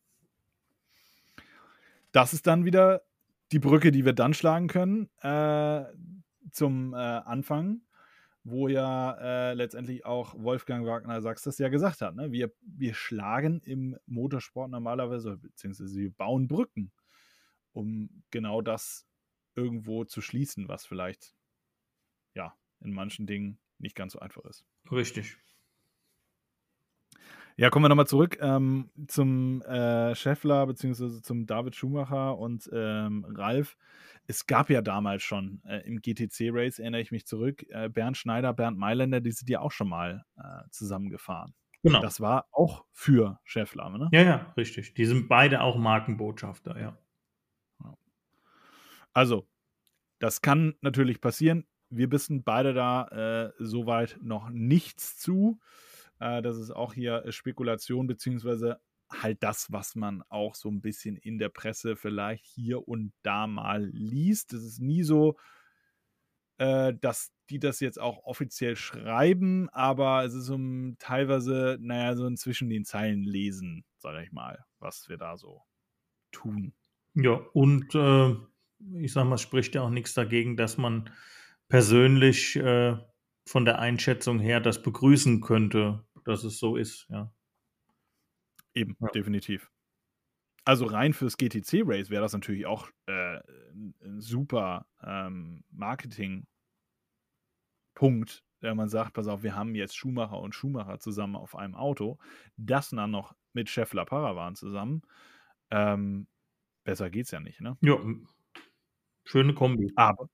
Das 2.11 2.33
ist 2.33 2.47
dann 2.47 2.65
wieder 2.65 3.01
die 3.51 3.59
Brücke, 3.59 3.91
die 3.91 4.05
wir 4.05 4.13
dann 4.13 4.33
schlagen 4.33 4.67
können 4.67 5.09
äh, 5.21 5.85
zum 6.51 6.93
äh, 6.93 6.97
Anfang, 6.97 7.81
wo 8.43 8.67
ja 8.67 9.13
äh, 9.19 9.53
letztendlich 9.53 10.05
auch 10.05 10.35
Wolfgang 10.37 10.85
Wagner 10.85 11.21
Sachs 11.21 11.43
das 11.43 11.57
ja 11.57 11.69
gesagt 11.69 12.01
hat. 12.01 12.15
Ne? 12.15 12.31
Wir, 12.31 12.51
wir 12.61 12.93
schlagen 12.93 13.61
im 13.61 13.97
Motorsport 14.05 14.71
normalerweise, 14.71 15.37
beziehungsweise 15.37 15.99
wir 15.99 16.11
bauen 16.11 16.47
Brücken, 16.47 16.91
um 17.71 18.23
genau 18.31 18.61
das 18.61 19.07
irgendwo 19.55 20.05
zu 20.05 20.21
schließen, 20.21 20.67
was 20.67 20.85
vielleicht 20.85 21.35
ja 22.33 22.55
in 22.79 22.93
manchen 22.93 23.27
Dingen 23.27 23.59
nicht 23.77 23.95
ganz 23.95 24.13
so 24.13 24.19
einfach 24.19 24.45
ist. 24.45 24.65
Richtig. 24.91 25.37
Ja, 27.59 27.69
kommen 27.69 27.83
wir 27.83 27.89
nochmal 27.89 28.07
zurück 28.07 28.37
ähm, 28.39 28.89
zum 29.09 29.61
äh, 29.63 30.15
Scheffler 30.15 30.65
beziehungsweise 30.65 31.21
zum 31.21 31.45
David 31.45 31.75
Schumacher 31.75 32.37
und 32.37 32.69
ähm, 32.71 33.25
Ralf. 33.27 33.75
Es 34.27 34.47
gab 34.47 34.69
ja 34.69 34.81
damals 34.81 35.23
schon 35.23 35.61
äh, 35.65 35.79
im 35.85 36.01
GTC-Race, 36.01 36.79
erinnere 36.79 37.01
ich 37.01 37.11
mich 37.11 37.27
zurück, 37.27 37.65
äh, 37.67 37.89
Bernd 37.89 38.15
Schneider, 38.15 38.53
Bernd 38.53 38.77
Mailänder, 38.77 39.19
die 39.19 39.33
sind 39.33 39.49
ja 39.49 39.59
auch 39.59 39.73
schon 39.73 39.89
mal 39.89 40.23
äh, 40.37 40.69
zusammengefahren. 40.69 41.53
Genau. 41.83 42.01
Das 42.01 42.21
war 42.21 42.47
auch 42.53 42.85
für 42.93 43.41
Scheffler, 43.43 43.89
ne? 43.89 44.07
Ja, 44.13 44.21
ja, 44.21 44.53
richtig. 44.55 44.93
Die 44.93 45.05
sind 45.05 45.27
beide 45.27 45.59
auch 45.59 45.77
Markenbotschafter, 45.77 46.79
ja. 46.79 46.97
Also, 49.11 49.49
das 50.19 50.41
kann 50.41 50.75
natürlich 50.79 51.19
passieren. 51.19 51.67
Wir 51.89 52.09
wissen 52.09 52.45
beide 52.45 52.73
da 52.73 53.49
äh, 53.49 53.51
soweit 53.59 54.17
noch 54.21 54.49
nichts 54.49 55.17
zu. 55.17 55.59
Äh, 56.19 56.41
das 56.41 56.57
ist 56.57 56.71
auch 56.71 56.93
hier 56.93 57.23
Spekulation, 57.31 58.07
beziehungsweise 58.07 58.79
halt 59.11 59.41
das, 59.41 59.71
was 59.71 59.95
man 59.95 60.21
auch 60.29 60.55
so 60.55 60.69
ein 60.69 60.81
bisschen 60.81 61.17
in 61.17 61.39
der 61.39 61.49
Presse 61.49 61.95
vielleicht 61.95 62.45
hier 62.45 62.87
und 62.87 63.11
da 63.23 63.47
mal 63.47 63.85
liest. 63.85 64.53
Das 64.53 64.63
ist 64.63 64.79
nie 64.79 65.03
so, 65.03 65.37
äh, 66.57 66.93
dass 66.93 67.31
die 67.49 67.59
das 67.59 67.79
jetzt 67.79 67.99
auch 67.99 68.23
offiziell 68.25 68.75
schreiben, 68.75 69.69
aber 69.69 70.23
es 70.23 70.33
ist 70.35 70.49
um 70.49 70.95
teilweise, 70.99 71.77
naja, 71.81 72.15
so 72.15 72.27
ein 72.27 72.37
zwischen 72.37 72.69
den 72.69 72.85
Zeilen 72.85 73.23
lesen, 73.23 73.85
sage 73.97 74.23
ich 74.23 74.31
mal, 74.31 74.63
was 74.77 75.09
wir 75.09 75.17
da 75.17 75.37
so 75.37 75.63
tun. 76.31 76.73
Ja, 77.15 77.41
und 77.53 77.95
äh, 77.95 78.35
ich 79.01 79.13
sag 79.13 79.25
mal, 79.25 79.35
es 79.35 79.41
spricht 79.41 79.73
ja 79.73 79.81
auch 79.81 79.89
nichts 79.89 80.13
dagegen, 80.13 80.57
dass 80.57 80.77
man 80.77 81.09
persönlich 81.69 82.55
äh, 82.55 82.97
von 83.47 83.65
der 83.65 83.79
Einschätzung 83.79 84.39
her 84.39 84.59
das 84.59 84.83
begrüßen 84.83 85.41
könnte, 85.41 86.05
dass 86.29 86.43
es 86.43 86.59
so 86.59 86.75
ist, 86.77 87.07
ja. 87.09 87.31
Eben, 88.73 88.95
Ja. 88.99 89.07
definitiv. 89.09 89.69
Also 90.65 90.85
rein 90.85 91.13
fürs 91.13 91.37
GTC-Race 91.37 92.09
wäre 92.09 92.21
das 92.21 92.33
natürlich 92.33 92.65
auch 92.65 92.89
äh, 93.07 93.39
ein 94.03 94.21
super 94.21 94.85
ähm, 95.03 95.63
Marketing-Punkt, 95.71 96.45
wenn 98.61 98.77
man 98.77 98.89
sagt, 98.89 99.13
pass 99.13 99.27
auf, 99.27 99.41
wir 99.43 99.55
haben 99.55 99.73
jetzt 99.75 99.95
Schumacher 99.95 100.39
und 100.39 100.53
Schumacher 100.53 100.99
zusammen 100.99 101.35
auf 101.35 101.55
einem 101.55 101.75
Auto, 101.75 102.19
das 102.57 102.89
dann 102.89 103.11
noch 103.11 103.33
mit 103.53 103.69
Scheffler 103.69 104.05
Paravan 104.05 104.55
zusammen. 104.55 105.01
Ähm, 105.71 106.27
besser 106.83 107.09
geht's 107.09 107.31
ja 107.31 107.39
nicht, 107.39 107.61
ne? 107.61 107.77
Ja, 107.81 107.97
schöne 109.23 109.53
Kombi. 109.53 109.91
Aber, 109.95 110.29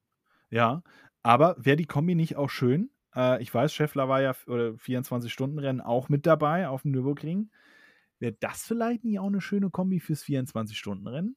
ja, 0.49 0.83
aber 1.23 1.55
wäre 1.59 1.77
die 1.77 1.85
Kombi 1.85 2.15
nicht 2.15 2.35
auch 2.35 2.49
schön? 2.49 2.91
Äh, 3.15 3.41
ich 3.41 3.53
weiß, 3.53 3.73
Scheffler 3.73 4.09
war 4.09 4.21
ja 4.21 4.35
oder 4.47 4.77
24-Stunden-Rennen 4.77 5.81
auch 5.81 6.09
mit 6.09 6.25
dabei 6.25 6.67
auf 6.67 6.83
dem 6.83 6.91
Nürburgring. 6.91 7.49
Wäre 8.19 8.35
das 8.39 8.65
vielleicht 8.65 9.03
nicht 9.03 9.19
auch 9.19 9.27
eine 9.27 9.41
schöne 9.41 9.69
Kombi 9.69 9.99
fürs 9.99 10.23
24-Stunden-Rennen? 10.23 11.35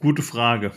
Gute 0.00 0.22
Frage. 0.22 0.72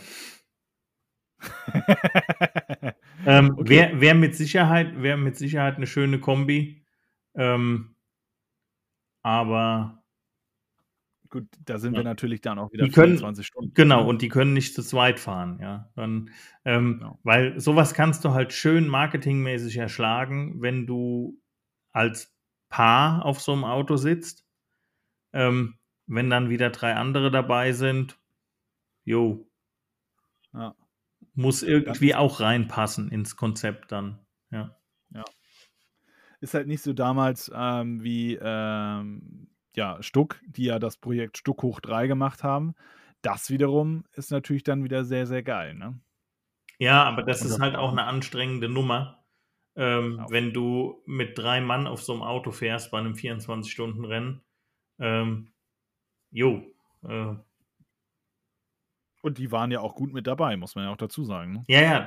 Ähm, 3.26 3.56
Okay. 3.58 3.68
Wäre 3.68 4.00
wär 4.00 4.14
mit 4.14 4.36
Sicherheit, 4.36 5.02
wär 5.02 5.16
mit 5.16 5.36
Sicherheit 5.36 5.76
eine 5.76 5.86
schöne 5.86 6.20
Kombi. 6.20 6.84
Ähm, 7.34 7.96
aber 9.22 10.04
Gut, 11.36 11.48
da 11.66 11.76
sind 11.78 11.92
Ja. 11.92 11.98
wir 12.00 12.04
natürlich 12.04 12.40
dann 12.40 12.58
auch 12.58 12.72
wieder 12.72 12.84
Die 12.86 12.90
können- 12.90 13.08
24 13.18 13.46
Stunden. 13.46 13.74
genau, 13.74 14.00
ne? 14.04 14.08
und 14.08 14.22
die 14.22 14.28
können 14.30 14.54
nicht 14.54 14.74
zu 14.74 14.82
zweit 14.82 15.20
fahren, 15.20 15.58
ja. 15.60 15.90
Dann, 15.94 16.30
ähm, 16.64 16.94
Genau. 16.98 17.18
Weil 17.24 17.60
sowas 17.60 17.92
kannst 17.92 18.24
du 18.24 18.30
halt 18.30 18.54
schön 18.54 18.88
marketingmäßig 18.88 19.76
erschlagen, 19.76 20.62
wenn 20.62 20.86
du 20.86 21.38
als 21.92 22.34
Paar 22.70 23.22
auf 23.26 23.38
so 23.42 23.52
einem 23.52 23.64
Auto 23.64 23.96
sitzt. 23.96 24.46
Ähm, 25.34 25.74
wenn 26.06 26.30
dann 26.30 26.48
wieder 26.48 26.70
drei 26.70 26.94
andere 26.94 27.30
dabei 27.30 27.72
sind, 27.72 28.18
jo, 29.04 29.46
Ja. 30.54 30.74
muss 31.34 31.62
irgendwie 31.62 32.14
auch 32.14 32.40
reinpassen 32.40 33.10
ins 33.10 33.36
Konzept 33.36 33.92
dann. 33.92 34.20
Ja. 34.50 34.74
Ist 36.40 36.54
halt 36.54 36.66
nicht 36.66 36.82
so 36.82 36.92
damals 36.94 37.50
ähm, 37.54 38.02
wie 38.02 38.38
ähm, 38.40 39.48
ja, 39.76 40.02
Stuck, 40.02 40.40
die 40.46 40.64
ja 40.64 40.78
das 40.78 40.96
Projekt 40.96 41.38
Stuck 41.38 41.62
hoch 41.62 41.80
3 41.80 42.06
gemacht 42.08 42.42
haben. 42.44 42.74
Das 43.22 43.50
wiederum 43.50 44.04
ist 44.14 44.30
natürlich 44.30 44.62
dann 44.64 44.84
wieder 44.84 45.04
sehr, 45.04 45.26
sehr 45.26 45.42
geil, 45.42 45.74
ne? 45.74 46.00
Ja, 46.78 47.04
aber 47.04 47.22
das 47.22 47.44
ist 47.44 47.58
halt 47.58 47.74
auch 47.76 47.92
eine 47.92 48.04
anstrengende 48.04 48.68
Nummer, 48.68 49.24
ähm, 49.76 50.24
Auf- 50.24 50.30
wenn 50.30 50.52
du 50.52 51.02
mit 51.06 51.38
drei 51.38 51.60
Mann 51.60 51.86
auf 51.86 52.02
so 52.02 52.12
einem 52.12 52.22
Auto 52.22 52.52
fährst 52.52 52.90
bei 52.90 52.98
einem 52.98 53.14
24-Stunden-Rennen. 53.14 54.42
Ähm, 54.98 55.52
jo, 56.30 56.62
äh, 57.04 57.36
Und 59.20 59.36
die 59.36 59.52
waren 59.52 59.70
ja 59.70 59.80
auch 59.80 59.94
gut 59.94 60.14
mit 60.14 60.26
dabei, 60.26 60.56
muss 60.56 60.74
man 60.74 60.84
ja 60.84 60.90
auch 60.90 60.96
dazu 60.96 61.22
sagen. 61.26 61.52
Ne? 61.52 61.66
ja, 61.68 61.80
ja, 61.80 62.06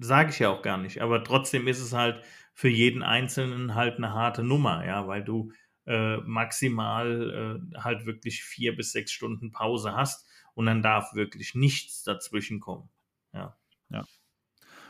sage 0.00 0.30
ich 0.30 0.38
ja 0.38 0.50
auch 0.50 0.62
gar 0.62 0.76
nicht. 0.78 1.00
Aber 1.02 1.24
trotzdem 1.24 1.66
ist 1.68 1.80
es 1.80 1.92
halt 1.92 2.22
für 2.54 2.68
jeden 2.68 3.02
Einzelnen 3.02 3.74
halt 3.74 3.96
eine 3.96 4.14
harte 4.14 4.42
Nummer, 4.42 4.84
ja, 4.86 5.06
weil 5.06 5.24
du 5.24 5.52
äh, 5.86 6.18
maximal 6.18 7.60
äh, 7.74 7.78
halt 7.78 8.06
wirklich 8.06 8.42
vier 8.42 8.76
bis 8.76 8.92
sechs 8.92 9.12
Stunden 9.12 9.52
Pause 9.52 9.94
hast 9.94 10.26
und 10.54 10.66
dann 10.66 10.82
darf 10.82 11.14
wirklich 11.14 11.54
nichts 11.54 12.02
dazwischen 12.02 12.60
kommen. 12.60 12.88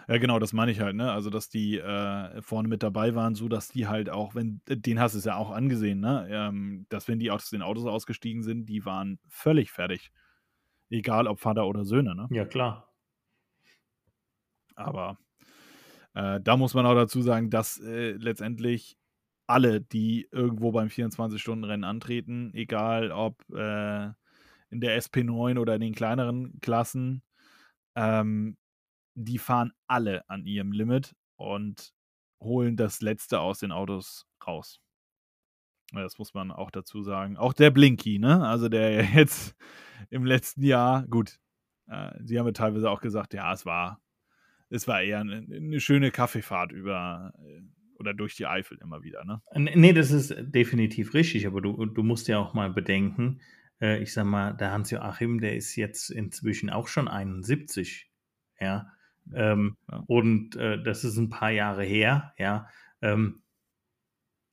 Ja, 0.09 0.18
genau, 0.18 0.38
das 0.38 0.53
meine 0.53 0.70
ich 0.70 0.80
halt, 0.80 0.94
ne? 0.94 1.11
Also, 1.11 1.30
dass 1.30 1.49
die 1.49 1.78
äh, 1.78 2.40
vorne 2.40 2.68
mit 2.68 2.82
dabei 2.82 3.14
waren, 3.14 3.34
so 3.34 3.49
dass 3.49 3.68
die 3.68 3.88
halt 3.88 4.09
auch, 4.09 4.34
wenn, 4.36 4.61
den 4.68 5.01
hast 5.01 5.14
du 5.14 5.18
es 5.18 5.24
ja 5.24 5.36
auch 5.36 5.51
angesehen, 5.51 5.99
ne? 5.99 6.28
Ähm, 6.30 6.86
dass 6.90 7.09
wenn 7.09 7.18
die 7.18 7.30
aus 7.30 7.51
den 7.51 7.62
Autos 7.62 7.86
ausgestiegen 7.86 8.42
sind, 8.42 8.66
die 8.66 8.84
waren 8.84 9.18
völlig 9.28 9.72
fertig. 9.72 10.12
Egal 10.90 11.26
ob 11.26 11.40
Vater 11.40 11.66
oder 11.66 11.84
Söhne, 11.84 12.14
ne? 12.14 12.28
Ja, 12.30 12.44
klar. 12.44 12.92
Aber 14.76 15.18
Äh, 16.14 16.40
da 16.40 16.57
muss 16.57 16.72
man 16.72 16.86
auch 16.86 16.94
dazu 16.94 17.20
sagen, 17.20 17.51
dass 17.51 17.78
äh, 17.78 18.12
letztendlich 18.12 18.97
alle, 19.47 19.80
die 19.80 20.28
irgendwo 20.30 20.72
beim 20.72 20.88
24-Stunden-Rennen 20.88 21.84
antreten, 21.84 22.53
egal 22.55 23.12
ob 23.12 23.42
äh, 23.51 24.07
in 24.70 24.80
der 24.80 25.01
SP9 25.01 25.59
oder 25.59 25.74
in 25.74 25.80
den 25.80 25.94
kleineren 25.94 26.59
Klassen, 26.61 27.22
ähm, 27.94 28.57
die 29.14 29.38
fahren 29.38 29.72
alle 29.86 30.28
an 30.28 30.44
ihrem 30.44 30.72
Limit 30.72 31.14
und 31.36 31.92
holen 32.40 32.76
das 32.76 33.01
Letzte 33.01 33.40
aus 33.40 33.61
den 33.61 33.72
Autos 33.72 34.26
raus. 34.47 34.80
Das 35.92 36.18
muss 36.18 36.34
man 36.34 36.51
auch 36.51 36.70
dazu 36.70 37.03
sagen. 37.03 37.36
Auch 37.36 37.53
der 37.53 37.70
Blinky, 37.70 38.18
ne? 38.18 38.47
Also 38.47 38.68
der 38.68 39.05
jetzt 39.14 39.57
im 40.11 40.24
letzten 40.24 40.62
Jahr, 40.62 41.07
gut, 41.07 41.38
äh, 41.88 42.12
sie 42.24 42.38
haben 42.38 42.47
ja 42.47 42.53
teilweise 42.53 42.90
auch 42.90 43.01
gesagt, 43.01 43.34
ja, 43.34 43.53
es 43.53 43.64
war, 43.64 44.01
es 44.68 44.88
war 44.88 45.03
eher 45.03 45.20
eine, 45.20 45.36
eine 45.36 45.80
schöne 45.80 46.11
Kaffeefahrt 46.11 46.72
über 46.72 47.32
äh, 47.38 47.62
oder 47.99 48.14
durch 48.14 48.36
die 48.36 48.47
Eifel 48.47 48.78
immer 48.78 49.03
wieder, 49.03 49.24
ne? 49.24 49.42
Nee, 49.55 49.92
das 49.92 50.11
ist 50.11 50.34
definitiv 50.38 51.14
richtig, 51.14 51.47
aber 51.47 51.61
du, 51.61 51.86
du 51.86 52.03
musst 52.03 52.28
ja 52.28 52.38
auch 52.38 52.55
mal 52.55 52.70
bedenken, 52.70 53.40
äh, 53.80 54.03
ich 54.03 54.12
sag 54.12 54.24
mal, 54.24 54.53
der 54.53 54.72
Hans-Joachim, 54.72 55.40
der 55.40 55.57
ist 55.57 55.76
jetzt 55.76 56.11
inzwischen 56.11 56.70
auch 56.70 56.88
schon 56.88 57.09
71, 57.09 58.11
ja. 58.61 58.92
Ähm, 59.34 59.76
ja. 59.90 60.05
Und 60.07 60.57
äh, 60.57 60.82
das 60.82 61.05
ist 61.05 61.16
ein 61.16 61.30
paar 61.30 61.51
Jahre 61.51 61.84
her, 61.84 62.34
ja. 62.38 62.68
Ähm, 63.03 63.42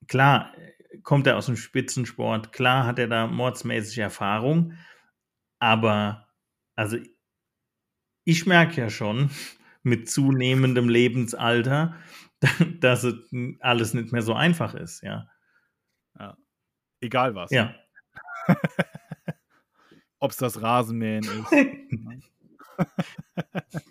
klar, 0.08 0.54
kommt 1.04 1.28
er 1.28 1.38
aus 1.38 1.46
dem 1.48 1.56
Spitzensport, 1.56 2.52
klar 2.52 2.86
hat 2.86 3.00
er 3.00 3.08
da 3.08 3.28
mordsmäßig 3.28 4.00
Erfahrung, 4.00 4.74
aber 5.60 6.28
also 6.76 6.98
ich 8.26 8.46
merke 8.46 8.82
ja 8.82 8.90
schon 8.90 9.30
mit 9.84 10.10
zunehmendem 10.10 10.90
Lebensalter, 10.90 11.96
dass 12.80 13.04
es 13.04 13.16
alles 13.60 13.94
nicht 13.94 14.12
mehr 14.12 14.22
so 14.22 14.34
einfach 14.34 14.74
ist, 14.74 15.04
ja. 15.04 15.28
ja. 16.20 16.38
Egal 17.02 17.36
was. 17.36 17.52
Ja. 17.52 17.76
Ob 20.20 20.32
es 20.32 20.38
das 20.38 20.62
Rasenmähen 20.62 21.24
ist. 21.24 21.52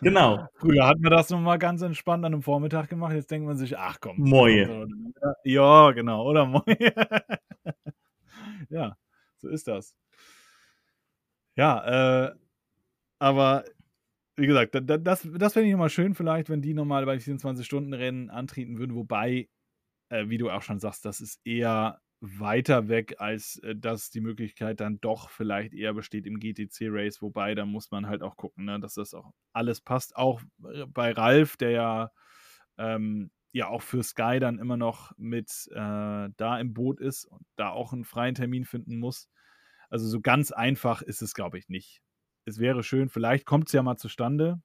genau. 0.00 0.48
Früher 0.56 0.86
hat 0.86 0.98
man 1.00 1.10
das 1.10 1.30
nochmal 1.30 1.58
ganz 1.58 1.82
entspannt 1.82 2.24
an 2.24 2.34
einem 2.34 2.42
Vormittag 2.42 2.90
gemacht. 2.90 3.14
Jetzt 3.14 3.30
denkt 3.30 3.46
man 3.46 3.56
sich, 3.56 3.78
ach 3.78 3.98
komm. 4.00 4.16
Moje. 4.18 4.86
Ja, 5.44 5.90
genau. 5.92 6.28
Oder 6.28 6.44
Moje. 6.44 6.92
ja, 8.68 8.96
so 9.38 9.48
ist 9.48 9.68
das. 9.68 9.94
Ja, 11.56 12.26
äh, 12.26 12.34
aber 13.18 13.64
wie 14.42 14.48
gesagt, 14.48 14.74
das, 14.74 15.22
das, 15.22 15.52
fände 15.52 15.68
ich 15.68 15.72
nochmal 15.72 15.88
schön, 15.88 16.16
vielleicht, 16.16 16.50
wenn 16.50 16.62
die 16.62 16.74
nochmal 16.74 17.06
bei 17.06 17.16
24-Stunden-Rennen 17.18 18.28
antreten 18.28 18.76
würden. 18.76 18.96
Wobei, 18.96 19.48
äh, 20.08 20.28
wie 20.28 20.36
du 20.36 20.50
auch 20.50 20.62
schon 20.62 20.80
sagst, 20.80 21.04
das 21.04 21.20
ist 21.20 21.40
eher 21.44 22.00
weiter 22.20 22.88
weg, 22.88 23.14
als 23.18 23.58
äh, 23.58 23.76
dass 23.76 24.10
die 24.10 24.20
Möglichkeit 24.20 24.80
dann 24.80 25.00
doch 25.00 25.30
vielleicht 25.30 25.74
eher 25.74 25.94
besteht 25.94 26.26
im 26.26 26.40
GTC-Race. 26.40 27.22
Wobei, 27.22 27.54
da 27.54 27.64
muss 27.66 27.92
man 27.92 28.08
halt 28.08 28.24
auch 28.24 28.36
gucken, 28.36 28.64
ne, 28.64 28.80
dass 28.80 28.94
das 28.94 29.14
auch 29.14 29.30
alles 29.52 29.80
passt. 29.80 30.16
Auch 30.16 30.40
äh, 30.64 30.86
bei 30.86 31.12
Ralf, 31.12 31.56
der 31.56 31.70
ja, 31.70 32.10
ähm, 32.78 33.30
ja 33.52 33.68
auch 33.68 33.82
für 33.82 34.02
Sky 34.02 34.40
dann 34.40 34.58
immer 34.58 34.76
noch 34.76 35.12
mit 35.18 35.68
äh, 35.70 36.30
da 36.36 36.58
im 36.58 36.74
Boot 36.74 36.98
ist 36.98 37.26
und 37.26 37.46
da 37.54 37.70
auch 37.70 37.92
einen 37.92 38.04
freien 38.04 38.34
Termin 38.34 38.64
finden 38.64 38.98
muss. 38.98 39.28
Also 39.88 40.08
so 40.08 40.20
ganz 40.20 40.50
einfach 40.50 41.00
ist 41.00 41.22
es, 41.22 41.32
glaube 41.32 41.58
ich, 41.58 41.68
nicht. 41.68 42.02
Es 42.44 42.58
wäre 42.58 42.82
schön, 42.82 43.08
vielleicht 43.08 43.46
kommt 43.46 43.68
es 43.68 43.72
ja 43.72 43.82
mal 43.82 43.96
zustande. 43.96 44.60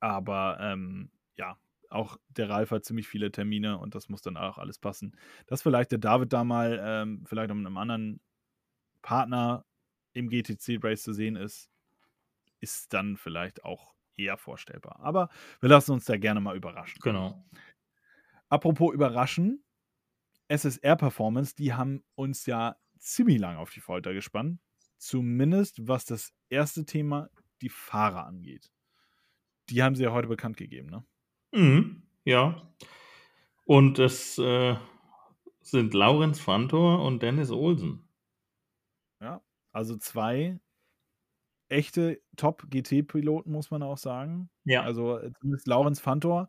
Aber 0.00 0.58
ähm, 0.60 1.10
ja, 1.36 1.58
auch 1.90 2.16
der 2.28 2.48
Ralf 2.48 2.70
hat 2.70 2.84
ziemlich 2.84 3.06
viele 3.06 3.30
Termine 3.30 3.78
und 3.78 3.94
das 3.94 4.08
muss 4.08 4.22
dann 4.22 4.36
auch 4.36 4.58
alles 4.58 4.78
passen. 4.78 5.16
Dass 5.46 5.62
vielleicht 5.62 5.92
der 5.92 5.98
David 5.98 6.32
da 6.32 6.44
mal 6.44 6.80
ähm, 6.82 7.24
vielleicht 7.26 7.50
um 7.50 7.58
einem 7.58 7.76
anderen 7.76 8.20
Partner 9.02 9.64
im 10.12 10.28
GTC-Race 10.28 11.02
zu 11.02 11.12
sehen 11.12 11.36
ist, 11.36 11.70
ist 12.60 12.92
dann 12.92 13.16
vielleicht 13.16 13.64
auch 13.64 13.94
eher 14.16 14.36
vorstellbar. 14.36 15.00
Aber 15.00 15.28
wir 15.60 15.68
lassen 15.68 15.92
uns 15.92 16.04
da 16.04 16.16
gerne 16.16 16.40
mal 16.40 16.56
überraschen. 16.56 17.00
Genau. 17.02 17.44
Apropos 18.48 18.92
überraschen, 18.94 19.64
SSR 20.48 20.96
Performance, 20.96 21.54
die 21.56 21.72
haben 21.72 22.04
uns 22.14 22.46
ja 22.46 22.76
ziemlich 22.98 23.38
lang 23.38 23.56
auf 23.56 23.70
die 23.70 23.80
Folter 23.80 24.12
gespannt. 24.12 24.60
Zumindest 25.02 25.88
was 25.88 26.04
das 26.04 26.32
erste 26.48 26.86
Thema, 26.86 27.28
die 27.60 27.70
Fahrer 27.70 28.24
angeht. 28.24 28.70
Die 29.68 29.82
haben 29.82 29.96
sie 29.96 30.04
ja 30.04 30.12
heute 30.12 30.28
bekannt 30.28 30.56
gegeben, 30.56 30.90
ne? 30.90 31.04
Mhm, 31.50 32.04
ja. 32.22 32.72
Und 33.64 33.98
es 33.98 34.38
äh, 34.38 34.76
sind 35.60 35.92
Laurenz 35.92 36.38
Fantor 36.38 37.04
und 37.04 37.20
Dennis 37.20 37.50
Olsen. 37.50 38.08
Ja, 39.20 39.42
also 39.72 39.96
zwei 39.96 40.60
echte 41.68 42.22
Top-GT-Piloten, 42.36 43.50
muss 43.50 43.72
man 43.72 43.82
auch 43.82 43.98
sagen. 43.98 44.50
Ja. 44.62 44.84
Also 44.84 45.18
äh, 45.18 45.32
zumindest 45.40 45.66
Laurenz 45.66 45.98
Fantor. 45.98 46.48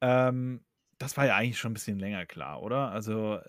Ähm, 0.00 0.64
das 0.98 1.16
war 1.16 1.26
ja 1.26 1.34
eigentlich 1.34 1.58
schon 1.58 1.72
ein 1.72 1.74
bisschen 1.74 1.98
länger 1.98 2.24
klar, 2.24 2.62
oder? 2.62 2.92
Also 2.92 3.40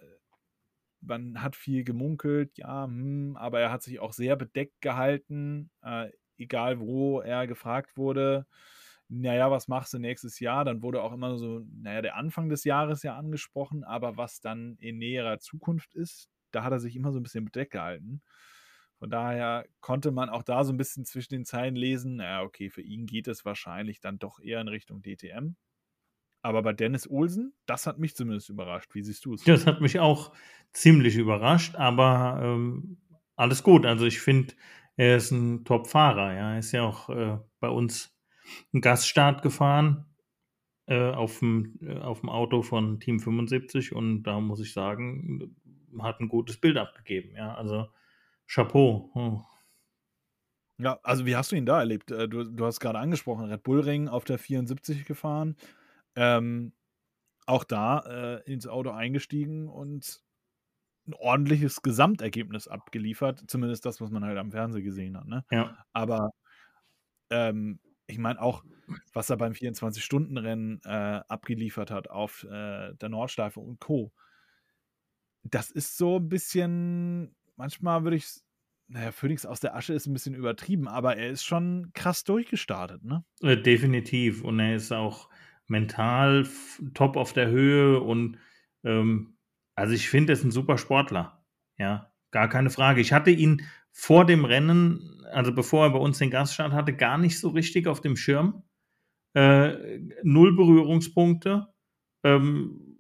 man 1.02 1.42
hat 1.42 1.56
viel 1.56 1.84
gemunkelt, 1.84 2.58
ja, 2.58 2.86
hm, 2.86 3.36
aber 3.38 3.60
er 3.60 3.72
hat 3.72 3.84
sich 3.84 4.00
auch 4.00 4.14
sehr 4.14 4.36
bedeckt 4.36 4.82
gehalten, 4.82 5.72
äh, 5.82 6.10
egal 6.38 6.80
wo 6.80 7.20
er 7.22 7.48
gefragt 7.48 7.98
wurde 7.98 8.46
naja, 9.10 9.50
was 9.50 9.68
machst 9.68 9.94
du 9.94 10.00
nächstes 10.00 10.40
Jahr? 10.40 10.64
Dann 10.64 10.84
wurde 10.84 11.02
auch 11.02 11.12
immer 11.12 11.38
so, 11.38 11.66
naja, 11.82 12.02
der 12.02 12.16
Anfang 12.16 12.48
des 12.48 12.64
Jahres 12.64 13.02
ja 13.04 13.18
angesprochen, 13.18 13.84
aber 13.84 14.18
was 14.18 14.40
dann 14.40 14.76
in 14.78 15.00
näherer 15.00 15.40
Zukunft 15.40 15.96
ist, 15.96 16.30
da 16.52 16.64
hat 16.64 16.72
er 16.72 16.80
sich 16.80 16.96
immer 16.96 17.12
so 17.12 17.20
ein 17.20 17.24
bisschen 17.24 17.46
bedeckt 17.46 17.72
gehalten. 17.72 18.22
Von 19.00 19.10
daher 19.10 19.66
konnte 19.82 20.12
man 20.12 20.30
auch 20.30 20.44
da 20.44 20.64
so 20.64 20.72
ein 20.74 20.78
bisschen 20.78 21.06
zwischen 21.06 21.34
den 21.34 21.46
Zeilen 21.46 21.76
lesen, 21.76 22.18
naja, 22.18 22.44
okay, 22.44 22.70
für 22.70 22.82
ihn 22.82 23.08
geht 23.08 23.28
es 23.28 23.46
wahrscheinlich 23.46 24.00
dann 24.00 24.20
doch 24.20 24.40
eher 24.40 24.62
in 24.62 24.68
Richtung 24.68 25.02
DTM. 25.02 25.56
Aber 26.42 26.62
bei 26.62 26.74
Dennis 26.74 27.10
Olsen, 27.10 27.54
das 27.66 27.86
hat 27.86 28.00
mich 28.00 28.16
zumindest 28.16 28.50
überrascht. 28.50 28.94
Wie 28.94 29.04
siehst 29.04 29.26
du 29.26 29.34
es? 29.34 29.44
Das 29.44 29.66
hat 29.66 29.82
mich 29.82 30.00
auch 30.00 30.34
ziemlich 30.72 31.16
überrascht, 31.16 31.76
aber 31.76 32.40
ähm, 32.42 32.98
alles 33.36 33.64
gut. 33.64 33.86
Also 33.86 34.06
ich 34.06 34.22
finde, 34.22 34.54
er 34.96 35.18
ist 35.18 35.32
ein 35.32 35.66
Top-Fahrer. 35.66 36.34
Ja. 36.34 36.54
Er 36.54 36.60
ist 36.60 36.72
ja 36.72 36.84
auch 36.84 37.10
äh, 37.10 37.38
bei 37.60 37.70
uns 37.70 38.16
einen 38.74 38.82
Gaststart 38.82 39.42
gefahren 39.42 40.06
äh, 40.88 41.12
auf, 41.12 41.40
dem, 41.40 41.78
äh, 41.82 41.98
auf 42.00 42.22
dem 42.22 42.30
Auto 42.30 42.62
von 42.62 43.00
Team 43.00 43.20
75 43.20 43.94
und 43.94 44.24
da 44.24 44.40
muss 44.40 44.60
ich 44.60 44.74
sagen, 44.74 45.56
hat 46.00 46.20
ein 46.20 46.30
gutes 46.30 46.58
Bild 46.58 46.78
abgegeben. 46.78 47.36
Ja, 47.36 47.56
also 47.56 47.88
Chapeau. 48.48 49.12
Hm. 49.14 49.42
Ja, 50.80 51.00
also 51.04 51.26
wie 51.26 51.36
hast 51.36 51.52
du 51.52 51.56
ihn 51.56 51.66
da 51.66 51.80
erlebt? 51.80 52.10
Äh, 52.12 52.28
du, 52.28 52.44
du 52.44 52.66
hast 52.66 52.80
gerade 52.80 53.00
angesprochen, 53.00 53.46
Red 53.46 53.64
Bull 53.64 53.82
Ring 53.82 54.08
auf 54.08 54.24
der 54.24 54.40
74 54.40 55.06
gefahren. 55.06 55.56
Ähm, 56.16 56.74
auch 57.46 57.64
da 57.64 58.00
äh, 58.46 58.52
ins 58.52 58.68
Auto 58.68 58.92
eingestiegen 58.92 59.68
und 59.68 60.22
ein 61.08 61.14
ordentliches 61.14 61.82
Gesamtergebnis 61.82 62.68
abgeliefert. 62.68 63.44
Zumindest 63.48 63.86
das, 63.86 64.00
was 64.00 64.12
man 64.12 64.24
halt 64.24 64.38
am 64.38 64.52
Fernsehen 64.52 64.84
gesehen 64.84 65.18
hat. 65.18 65.26
Ne? 65.26 65.44
Ja. 65.52 65.84
Aber 65.92 66.32
ähm, 67.30 67.80
ich 68.08 68.18
meine 68.18 68.42
auch, 68.42 68.64
was 69.14 69.30
er 69.30 69.38
beim 69.38 69.54
24-Stunden-Rennen 69.54 70.82
äh, 70.84 71.22
abgeliefert 71.28 71.92
hat 71.92 72.10
auf 72.10 72.44
äh, 72.44 72.94
der 72.96 73.10
Nordschleife 73.10 73.60
und 73.60 73.80
Co. 73.80 74.12
Das 75.44 75.72
ist 75.72 75.98
so 75.98 76.18
ein 76.18 76.30
bisschen, 76.30 77.36
manchmal 77.56 78.04
würde 78.04 78.18
ich, 78.18 78.28
naja, 78.88 79.12
Phoenix 79.12 79.46
aus 79.46 79.60
der 79.60 79.76
Asche 79.76 79.94
ist 79.94 80.08
ein 80.08 80.14
bisschen 80.14 80.34
übertrieben, 80.36 80.88
aber 80.88 81.18
er 81.18 81.30
ist 81.30 81.44
schon 81.44 81.92
krass 81.94 82.24
durchgestartet, 82.24 83.04
ne? 83.04 83.24
Äh, 83.42 83.58
definitiv. 83.58 84.44
Und 84.44 84.60
er 84.60 84.76
ist 84.76 84.92
auch 84.92 85.30
mental 85.70 86.48
top 86.94 87.18
auf 87.18 87.34
der 87.34 87.48
Höhe 87.50 88.00
und 88.00 88.38
ähm, 88.84 89.38
also 89.76 89.94
ich 89.94 90.10
finde, 90.10 90.34
er 90.34 90.38
ist 90.38 90.44
ein 90.44 90.52
super 90.52 90.78
Sportler. 90.78 91.46
Ja, 91.78 92.12
gar 92.32 92.50
keine 92.50 92.70
Frage. 92.70 93.02
Ich 93.02 93.14
hatte 93.14 93.32
ihn 93.32 93.62
vor 93.92 94.26
dem 94.26 94.46
Rennen, 94.46 95.24
also 95.32 95.54
bevor 95.54 95.86
er 95.86 95.92
bei 95.92 96.00
uns 96.00 96.18
den 96.18 96.30
Gaststart 96.30 96.74
hatte, 96.74 96.94
gar 96.94 97.18
nicht 97.18 97.40
so 97.40 97.50
richtig 97.50 97.88
auf 97.88 98.02
dem 98.02 98.18
Schirm. 98.18 98.64
Äh, 99.34 100.00
null 100.24 100.56
Berührungspunkte. 100.56 101.68
Ähm, 102.24 102.98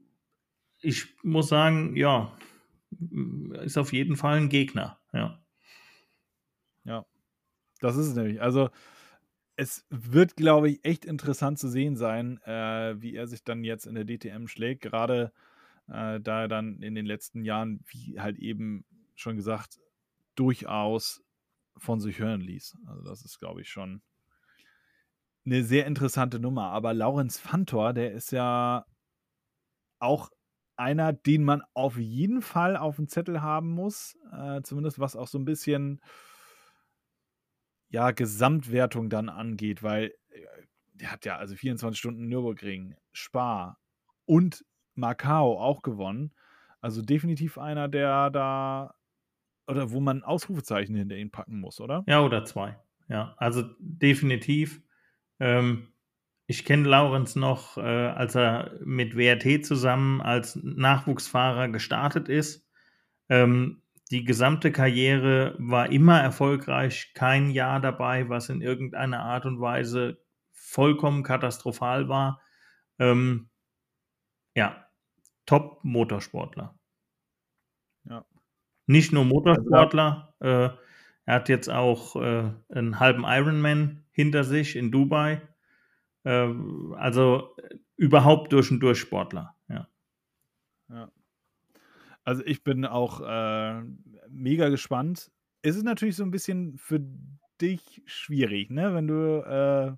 ich 0.82 1.08
muss 1.24 1.50
sagen, 1.50 1.96
ja, 1.96 2.32
ist 3.64 3.78
auf 3.78 3.94
jeden 3.94 4.16
Fall 4.16 4.38
ein 4.38 4.50
Gegner. 4.50 5.00
Ja. 5.12 5.44
Ja, 6.86 7.06
das 7.82 7.98
ist 7.98 8.08
es 8.08 8.16
nämlich. 8.16 8.42
Also, 8.42 8.70
es 9.60 9.86
wird, 9.89 10.38
glaube 10.38 10.70
ich, 10.70 10.86
echt 10.86 11.03
interessant 11.03 11.60
zu 11.60 11.68
sehen 11.68 11.97
sein, 11.97 12.41
äh, 12.43 12.95
wie 13.01 13.14
er 13.14 13.28
sich 13.28 13.43
dann 13.43 13.66
jetzt 13.66 13.88
in 13.88 13.95
der 13.95 14.05
DTM 14.05 14.47
schlägt. 14.47 14.82
Gerade 14.82 15.34
äh, 15.89 16.22
da 16.22 16.43
er 16.43 16.47
dann 16.47 16.82
in 16.82 16.95
den 16.95 17.05
letzten 17.05 17.43
Jahren, 17.43 17.84
wie 17.88 18.22
halt 18.22 18.39
eben 18.39 18.86
schon 19.16 19.36
gesagt, 19.36 19.82
durchaus 20.36 21.22
von 21.76 21.99
sich 21.99 22.20
hören 22.20 22.39
ließ. 22.39 22.78
Also 22.88 23.03
das 23.03 23.26
ist, 23.26 23.38
glaube 23.38 23.60
ich, 23.60 23.70
schon 23.70 24.01
eine 25.45 25.66
sehr 25.66 25.86
interessante 25.88 26.39
Nummer. 26.39 26.70
Aber 26.70 26.93
Laurenz 26.93 27.38
Fantor, 27.38 27.91
der 27.91 28.14
ist 28.14 28.32
ja 28.32 28.86
auch 29.99 30.30
einer, 30.78 31.12
den 31.12 31.43
man 31.43 31.64
auf 31.74 31.97
jeden 31.97 32.41
Fall 32.41 32.78
auf 32.78 32.95
dem 32.95 33.10
Zettel 33.10 33.41
haben 33.41 33.72
muss. 33.72 34.18
Äh, 34.32 34.62
zumindest 34.62 34.99
was 34.99 35.18
auch 35.18 35.28
so 35.28 35.38
ein 35.38 35.43
bisschen 35.43 35.99
ja, 37.90 38.12
Gesamtwertung 38.12 39.10
dann 39.10 39.30
angeht, 39.30 39.84
weil 39.84 40.14
äh, 40.30 40.42
der 40.94 41.12
hat 41.12 41.26
ja 41.26 41.38
also 41.38 41.56
24 41.56 41.98
Stunden 41.98 42.28
Nürburgring, 42.28 42.96
Spa 43.12 43.78
und 44.26 44.66
Macau 44.96 45.60
auch 45.60 45.82
gewonnen. 45.82 46.34
Also 46.82 47.02
definitiv 47.02 47.58
einer, 47.58 47.88
der 47.88 48.30
da 48.30 48.96
oder 49.68 49.92
wo 49.92 50.00
man 50.00 50.24
Ausrufezeichen 50.24 50.96
hinter 50.96 51.16
ihn 51.16 51.32
packen 51.32 51.60
muss, 51.60 51.80
oder? 51.80 52.04
Ja, 52.08 52.22
oder 52.22 52.44
zwei. 52.44 52.80
Ja, 53.08 53.36
also 53.38 53.64
definitiv. 53.80 54.82
Ähm, 55.40 55.94
ich 56.48 56.66
kenne 56.66 56.88
Laurenz 56.88 57.36
noch, 57.36 57.78
äh, 57.78 57.82
als 57.82 58.36
er 58.36 58.72
mit 58.84 59.16
WRT 59.16 59.64
zusammen 59.64 60.22
als 60.22 60.60
Nachwuchsfahrer 60.62 61.70
gestartet 61.70 62.28
ist. 62.28 62.68
Ähm, 63.30 63.84
die 64.12 64.24
gesamte 64.24 64.72
Karriere 64.72 65.55
war 65.60 65.91
immer 65.91 66.20
erfolgreich, 66.20 67.12
kein 67.14 67.51
Jahr 67.51 67.80
dabei, 67.80 68.28
was 68.30 68.49
in 68.49 68.62
irgendeiner 68.62 69.22
Art 69.22 69.45
und 69.45 69.62
Weise 69.62 70.20
vollkommen 70.51 71.24
katastrophal 71.24 72.10
war. 72.10 72.41
Ähm, 72.97 73.49
ja, 74.55 74.86
Top-Motorsportler. 75.45 76.78
Ja. 78.05 78.26
Nicht 78.88 79.14
nur 79.14 79.26
Motorsportler, 79.26 80.34
also, 80.39 80.74
äh, 80.74 80.78
er 81.26 81.36
hat 81.36 81.47
jetzt 81.47 81.70
auch 81.70 82.16
äh, 82.16 82.51
einen 82.70 82.99
halben 82.99 83.24
Ironman 83.24 84.03
hinter 84.12 84.43
sich 84.43 84.76
in 84.76 84.91
Dubai. 84.91 85.41
Äh, 86.24 86.49
also 86.95 87.55
überhaupt 87.97 88.51
durch 88.51 88.72
und 88.72 88.80
durch 88.80 88.99
Sportler, 88.99 89.55
ja. 89.68 89.88
Ja. 90.89 91.12
Also 92.24 92.44
ich 92.46 92.64
bin 92.64 92.86
auch 92.86 93.22
äh, 93.22 93.82
mega 94.30 94.70
gespannt. 94.70 95.32
Es 95.62 95.76
ist 95.76 95.84
natürlich 95.84 96.16
so 96.16 96.24
ein 96.24 96.32
bisschen 96.32 96.78
für 96.78 97.02
dich 97.60 98.02
schwierig, 98.06 98.70
ne? 98.70 98.94
Wenn 98.94 99.08
du 99.08 99.42
äh, 99.42 99.96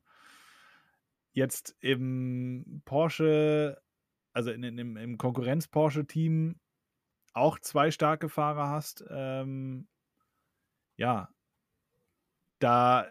jetzt 1.33 1.75
im 1.79 2.81
Porsche, 2.85 3.81
also 4.33 4.51
in, 4.51 4.63
in, 4.63 4.95
im 4.95 5.17
Konkurrenz-Porsche-Team 5.17 6.59
auch 7.33 7.59
zwei 7.59 7.91
starke 7.91 8.29
Fahrer 8.29 8.69
hast, 8.69 9.03
ähm, 9.09 9.87
ja, 10.97 11.29
da 12.59 13.07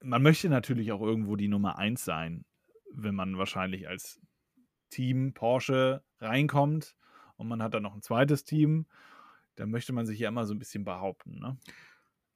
man 0.00 0.22
möchte 0.22 0.48
natürlich 0.48 0.92
auch 0.92 1.00
irgendwo 1.00 1.36
die 1.36 1.48
Nummer 1.48 1.78
eins 1.78 2.04
sein, 2.04 2.44
wenn 2.92 3.14
man 3.14 3.38
wahrscheinlich 3.38 3.88
als 3.88 4.20
Team 4.90 5.32
Porsche 5.32 6.02
reinkommt 6.18 6.96
und 7.42 7.48
man 7.48 7.62
hat 7.62 7.74
dann 7.74 7.82
noch 7.84 7.94
ein 7.94 8.02
zweites 8.02 8.44
Team, 8.44 8.86
dann 9.56 9.70
möchte 9.70 9.92
man 9.92 10.06
sich 10.06 10.18
ja 10.20 10.28
immer 10.28 10.46
so 10.46 10.54
ein 10.54 10.58
bisschen 10.58 10.84
behaupten, 10.84 11.38
ne? 11.40 11.58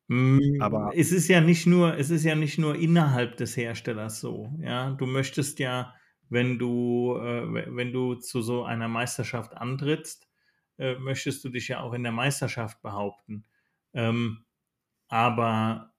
Mm, 0.09 0.61
Aber 0.61 0.93
es 0.95 1.13
ist 1.13 1.29
ja 1.29 1.41
nicht 1.41 1.67
nur, 1.67 1.97
es 1.99 2.11
ist 2.11 2.25
ja 2.25 2.35
nicht 2.35 2.59
nur 2.59 2.77
innerhalb 2.77 3.37
des 3.37 3.57
Herstellers 3.57 4.21
so. 4.21 4.53
Ja, 4.61 4.91
du 4.93 5.07
möchtest 5.07 5.59
ja, 5.59 5.95
wenn 6.29 6.59
du, 6.59 7.17
äh, 7.19 7.77
wenn 7.77 7.93
du 7.93 8.15
zu 8.15 8.43
so 8.43 8.65
einer 8.65 8.89
Meisterschaft 8.89 9.57
antrittst, 9.57 10.29
äh, 10.79 10.95
möchtest 10.97 11.45
du 11.45 11.49
dich 11.49 11.69
ja 11.69 11.81
auch 11.81 11.93
in 11.93 12.03
der 12.05 12.13
Meisterschaft 12.13 12.83
behaupten. 12.83 13.45
Ähm, 13.95 14.45
aber 15.09 15.95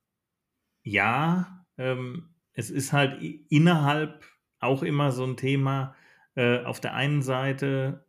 ja, 0.84 1.66
ähm, 1.78 2.36
es 2.54 2.70
ist 2.70 2.94
halt 2.94 3.22
innerhalb 3.50 4.26
auch 4.60 4.84
immer 4.84 5.12
so 5.12 5.26
ein 5.26 5.38
Thema. 5.38 5.96
Äh, 6.36 6.64
auf 6.64 6.80
der 6.80 6.94
einen 6.96 7.22
Seite 7.22 8.07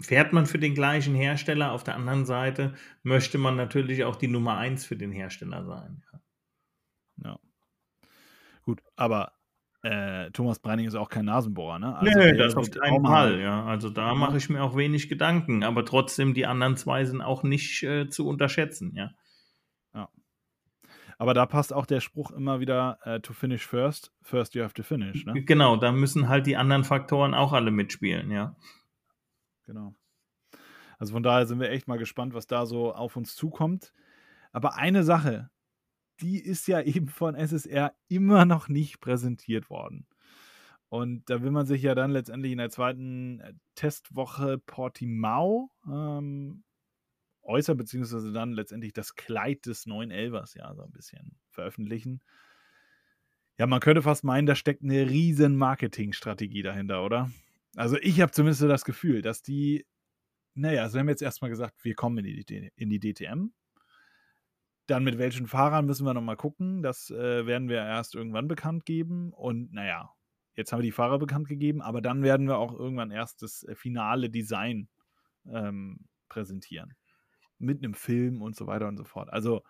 fährt 0.00 0.32
man 0.32 0.46
für 0.46 0.58
den 0.58 0.74
gleichen 0.74 1.14
Hersteller, 1.14 1.72
auf 1.72 1.84
der 1.84 1.94
anderen 1.94 2.26
Seite 2.26 2.74
möchte 3.02 3.38
man 3.38 3.56
natürlich 3.56 4.04
auch 4.04 4.16
die 4.16 4.28
Nummer 4.28 4.56
eins 4.56 4.84
für 4.84 4.96
den 4.96 5.12
Hersteller 5.12 5.64
sein. 5.64 6.02
Ja. 6.12 7.30
ja. 7.30 7.38
Gut, 8.62 8.82
aber 8.96 9.32
äh, 9.84 10.30
Thomas 10.30 10.58
Breining 10.58 10.86
ist 10.86 10.94
auch 10.94 11.10
kein 11.10 11.26
Nasenbohrer, 11.26 11.78
ne? 11.78 11.96
Also 11.96 12.18
nee, 12.18 12.36
das 12.36 12.56
auf 12.56 12.70
keinen 12.70 13.04
Fall, 13.04 13.38
ja. 13.38 13.66
Also 13.66 13.90
da 13.90 14.14
mache 14.14 14.38
ich 14.38 14.48
mir 14.48 14.62
auch 14.62 14.76
wenig 14.76 15.10
Gedanken, 15.10 15.62
aber 15.62 15.84
trotzdem, 15.84 16.32
die 16.32 16.46
anderen 16.46 16.76
zwei 16.76 17.04
sind 17.04 17.20
auch 17.20 17.42
nicht 17.42 17.82
äh, 17.82 18.08
zu 18.08 18.26
unterschätzen, 18.26 18.94
ja. 18.96 19.10
Ja. 19.94 20.08
Aber 21.18 21.34
da 21.34 21.44
passt 21.44 21.74
auch 21.74 21.84
der 21.84 22.00
Spruch 22.00 22.30
immer 22.30 22.60
wieder, 22.60 22.98
uh, 23.06 23.18
to 23.18 23.34
finish 23.34 23.66
first, 23.66 24.10
first 24.22 24.54
you 24.54 24.62
have 24.62 24.72
to 24.72 24.82
finish, 24.82 25.26
ne? 25.26 25.44
Genau, 25.44 25.76
da 25.76 25.92
müssen 25.92 26.30
halt 26.30 26.46
die 26.46 26.56
anderen 26.56 26.84
Faktoren 26.84 27.34
auch 27.34 27.52
alle 27.52 27.70
mitspielen, 27.70 28.30
ja. 28.30 28.56
Genau. 29.66 29.94
Also 30.98 31.12
von 31.12 31.22
daher 31.22 31.46
sind 31.46 31.60
wir 31.60 31.70
echt 31.70 31.88
mal 31.88 31.98
gespannt, 31.98 32.34
was 32.34 32.46
da 32.46 32.66
so 32.66 32.94
auf 32.94 33.16
uns 33.16 33.34
zukommt. 33.34 33.92
Aber 34.52 34.76
eine 34.76 35.02
Sache, 35.02 35.50
die 36.20 36.38
ist 36.38 36.66
ja 36.68 36.80
eben 36.82 37.08
von 37.08 37.34
SSR 37.34 37.94
immer 38.08 38.44
noch 38.44 38.68
nicht 38.68 39.00
präsentiert 39.00 39.70
worden. 39.70 40.06
Und 40.88 41.28
da 41.28 41.42
will 41.42 41.50
man 41.50 41.66
sich 41.66 41.82
ja 41.82 41.94
dann 41.94 42.12
letztendlich 42.12 42.52
in 42.52 42.58
der 42.58 42.70
zweiten 42.70 43.40
äh, 43.40 43.54
Testwoche 43.74 44.58
Portimao 44.58 45.70
ähm, 45.88 46.62
äußern, 47.42 47.76
beziehungsweise 47.76 48.32
dann 48.32 48.52
letztendlich 48.52 48.92
das 48.92 49.16
Kleid 49.16 49.66
des 49.66 49.86
neuen 49.86 50.12
Elvers 50.12 50.54
ja 50.54 50.72
so 50.74 50.82
ein 50.82 50.92
bisschen 50.92 51.36
veröffentlichen. 51.50 52.22
Ja, 53.58 53.66
man 53.66 53.80
könnte 53.80 54.02
fast 54.02 54.24
meinen, 54.24 54.46
da 54.46 54.54
steckt 54.54 54.82
eine 54.82 55.08
riesen 55.10 55.56
Marketingstrategie 55.56 56.62
dahinter, 56.62 57.04
oder? 57.04 57.30
Also 57.76 57.96
ich 58.00 58.20
habe 58.20 58.32
zumindest 58.32 58.60
so 58.60 58.68
das 58.68 58.84
Gefühl, 58.84 59.22
dass 59.22 59.42
die, 59.42 59.86
naja, 60.54 60.82
also 60.82 60.94
wir 60.94 61.00
haben 61.00 61.08
jetzt 61.08 61.22
erstmal 61.22 61.50
gesagt, 61.50 61.84
wir 61.84 61.94
kommen 61.94 62.18
in 62.18 62.24
die, 62.24 62.70
in 62.76 62.90
die 62.90 63.00
DTM. 63.00 63.52
Dann 64.86 65.04
mit 65.04 65.18
welchen 65.18 65.46
Fahrern 65.46 65.86
müssen 65.86 66.04
wir 66.04 66.14
nochmal 66.14 66.36
gucken. 66.36 66.82
Das 66.82 67.10
äh, 67.10 67.46
werden 67.46 67.68
wir 67.68 67.78
erst 67.78 68.14
irgendwann 68.14 68.48
bekannt 68.48 68.84
geben. 68.84 69.32
Und 69.32 69.72
naja, 69.72 70.10
jetzt 70.56 70.72
haben 70.72 70.80
wir 70.80 70.84
die 70.84 70.92
Fahrer 70.92 71.18
bekannt 71.18 71.48
gegeben, 71.48 71.80
aber 71.80 72.00
dann 72.02 72.22
werden 72.22 72.46
wir 72.46 72.58
auch 72.58 72.72
irgendwann 72.78 73.10
erst 73.10 73.42
das 73.42 73.62
äh, 73.64 73.74
finale 73.74 74.30
Design 74.30 74.88
ähm, 75.46 76.06
präsentieren. 76.28 76.94
Mit 77.58 77.82
einem 77.82 77.94
Film 77.94 78.42
und 78.42 78.56
so 78.56 78.66
weiter 78.66 78.88
und 78.88 78.98
so 78.98 79.04
fort. 79.04 79.32
Also, 79.32 79.62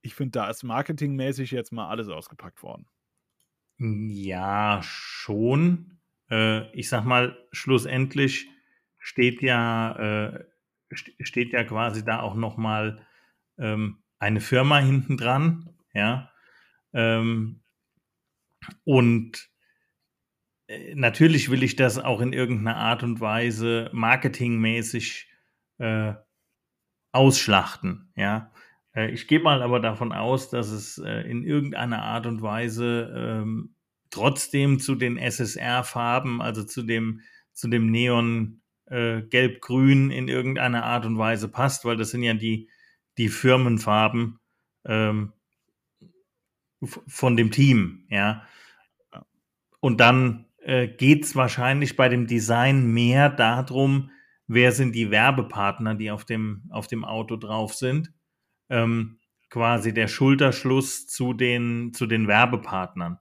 ich 0.00 0.14
finde, 0.14 0.32
da 0.32 0.50
ist 0.50 0.64
marketingmäßig 0.64 1.52
jetzt 1.52 1.72
mal 1.72 1.88
alles 1.88 2.08
ausgepackt 2.08 2.62
worden. 2.62 2.88
Ja, 3.78 4.80
schon. 4.82 6.01
Äh, 6.32 6.72
ich 6.72 6.88
sag 6.88 7.04
mal, 7.04 7.36
schlussendlich 7.52 8.48
steht 8.98 9.42
ja, 9.42 10.32
äh, 10.32 10.44
steht 11.20 11.52
ja 11.52 11.64
quasi 11.64 12.04
da 12.04 12.20
auch 12.20 12.34
nochmal 12.34 13.04
ähm, 13.58 13.98
eine 14.18 14.40
Firma 14.40 14.78
hinten 14.78 15.16
dran, 15.18 15.68
ja. 15.92 16.30
Ähm, 16.94 17.60
und 18.84 19.50
äh, 20.68 20.94
natürlich 20.94 21.50
will 21.50 21.62
ich 21.62 21.76
das 21.76 21.98
auch 21.98 22.20
in 22.20 22.32
irgendeiner 22.32 22.76
Art 22.76 23.02
und 23.02 23.20
Weise 23.20 23.90
marketingmäßig 23.92 25.30
äh, 25.78 26.14
ausschlachten, 27.12 28.10
ja. 28.16 28.52
Äh, 28.94 29.10
ich 29.10 29.28
gehe 29.28 29.40
mal 29.40 29.62
aber 29.62 29.80
davon 29.80 30.12
aus, 30.12 30.48
dass 30.48 30.70
es 30.70 30.96
äh, 30.96 31.28
in 31.28 31.44
irgendeiner 31.44 32.02
Art 32.02 32.26
und 32.26 32.40
Weise 32.40 33.12
ähm, 33.14 33.74
trotzdem 34.12 34.78
zu 34.78 34.94
den 34.94 35.16
SSR-Farben, 35.16 36.40
also 36.40 36.62
zu 36.62 36.82
dem, 36.82 37.22
zu 37.52 37.68
dem 37.68 37.90
Neon 37.90 38.60
äh, 38.86 39.22
Gelb-Grün 39.22 40.10
in 40.10 40.28
irgendeiner 40.28 40.84
Art 40.84 41.06
und 41.06 41.18
Weise 41.18 41.48
passt, 41.48 41.84
weil 41.84 41.96
das 41.96 42.10
sind 42.10 42.22
ja 42.22 42.34
die, 42.34 42.68
die 43.18 43.28
Firmenfarben 43.28 44.38
ähm, 44.84 45.32
von 47.06 47.36
dem 47.36 47.50
Team, 47.50 48.06
ja. 48.08 48.46
Und 49.80 50.00
dann 50.00 50.46
äh, 50.58 50.86
geht 50.86 51.24
es 51.24 51.34
wahrscheinlich 51.34 51.96
bei 51.96 52.08
dem 52.08 52.26
Design 52.26 52.92
mehr 52.92 53.28
darum, 53.28 54.10
wer 54.46 54.72
sind 54.72 54.94
die 54.94 55.10
Werbepartner, 55.10 55.94
die 55.94 56.10
auf 56.10 56.24
dem, 56.24 56.62
auf 56.70 56.86
dem 56.86 57.04
Auto 57.04 57.36
drauf 57.36 57.74
sind. 57.74 58.12
Ähm, 58.68 59.18
quasi 59.50 59.92
der 59.92 60.08
Schulterschluss 60.08 61.06
zu 61.06 61.34
den, 61.34 61.92
zu 61.92 62.06
den 62.06 62.26
Werbepartnern. 62.26 63.18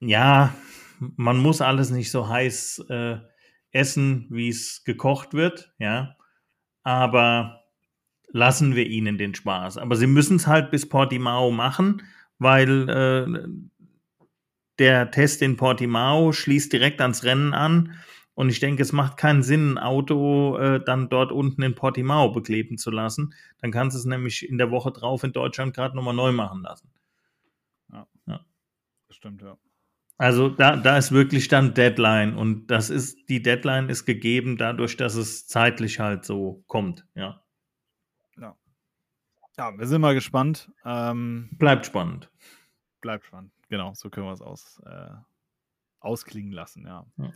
Ja, 0.00 0.54
man 0.98 1.38
muss 1.38 1.60
alles 1.60 1.90
nicht 1.90 2.10
so 2.10 2.28
heiß 2.28 2.86
äh, 2.88 3.18
essen, 3.70 4.26
wie 4.30 4.48
es 4.48 4.84
gekocht 4.84 5.34
wird, 5.34 5.72
ja. 5.78 6.16
Aber 6.82 7.62
lassen 8.28 8.74
wir 8.76 8.86
ihnen 8.86 9.18
den 9.18 9.34
Spaß. 9.34 9.78
Aber 9.78 9.96
sie 9.96 10.06
müssen 10.06 10.36
es 10.36 10.46
halt 10.46 10.70
bis 10.70 10.88
Portimao 10.88 11.50
machen, 11.50 12.02
weil 12.38 12.88
äh, 12.88 13.48
der 14.78 15.10
Test 15.10 15.42
in 15.42 15.56
Portimao 15.56 16.32
schließt 16.32 16.72
direkt 16.72 17.00
ans 17.00 17.24
Rennen 17.24 17.54
an. 17.54 17.98
Und 18.34 18.50
ich 18.50 18.60
denke, 18.60 18.82
es 18.82 18.92
macht 18.92 19.16
keinen 19.16 19.42
Sinn, 19.42 19.74
ein 19.74 19.78
Auto 19.78 20.58
äh, 20.58 20.84
dann 20.84 21.08
dort 21.08 21.32
unten 21.32 21.62
in 21.62 21.74
Portimao 21.74 22.30
bekleben 22.32 22.76
zu 22.76 22.90
lassen. 22.90 23.34
Dann 23.62 23.72
kannst 23.72 23.96
du 23.96 23.98
es 23.98 24.04
nämlich 24.04 24.46
in 24.46 24.58
der 24.58 24.70
Woche 24.70 24.92
drauf 24.92 25.24
in 25.24 25.32
Deutschland 25.32 25.74
gerade 25.74 25.96
nochmal 25.96 26.14
neu 26.14 26.32
machen 26.32 26.62
lassen. 26.62 26.90
Das 29.08 29.16
stimmt, 29.16 29.40
ja. 29.40 29.56
Also 30.18 30.48
da, 30.48 30.76
da 30.76 30.96
ist 30.96 31.12
wirklich 31.12 31.48
dann 31.48 31.74
Deadline 31.74 32.36
und 32.36 32.68
das 32.68 32.88
ist, 32.88 33.28
die 33.28 33.42
Deadline 33.42 33.90
ist 33.90 34.06
gegeben 34.06 34.56
dadurch, 34.56 34.96
dass 34.96 35.14
es 35.14 35.46
zeitlich 35.46 36.00
halt 36.00 36.24
so 36.24 36.64
kommt, 36.66 37.06
ja. 37.14 37.44
Ja, 38.38 38.56
ja 39.58 39.78
wir 39.78 39.86
sind 39.86 40.00
mal 40.00 40.14
gespannt. 40.14 40.72
Ähm, 40.86 41.50
bleibt 41.52 41.84
spannend. 41.84 42.30
Bleibt 43.02 43.26
spannend, 43.26 43.52
genau, 43.68 43.92
so 43.94 44.08
können 44.08 44.26
wir 44.26 44.32
es 44.32 44.40
aus, 44.40 44.82
äh, 44.86 45.10
ausklingen 46.00 46.52
lassen, 46.52 46.86
ja. 46.86 47.06
ja. 47.18 47.32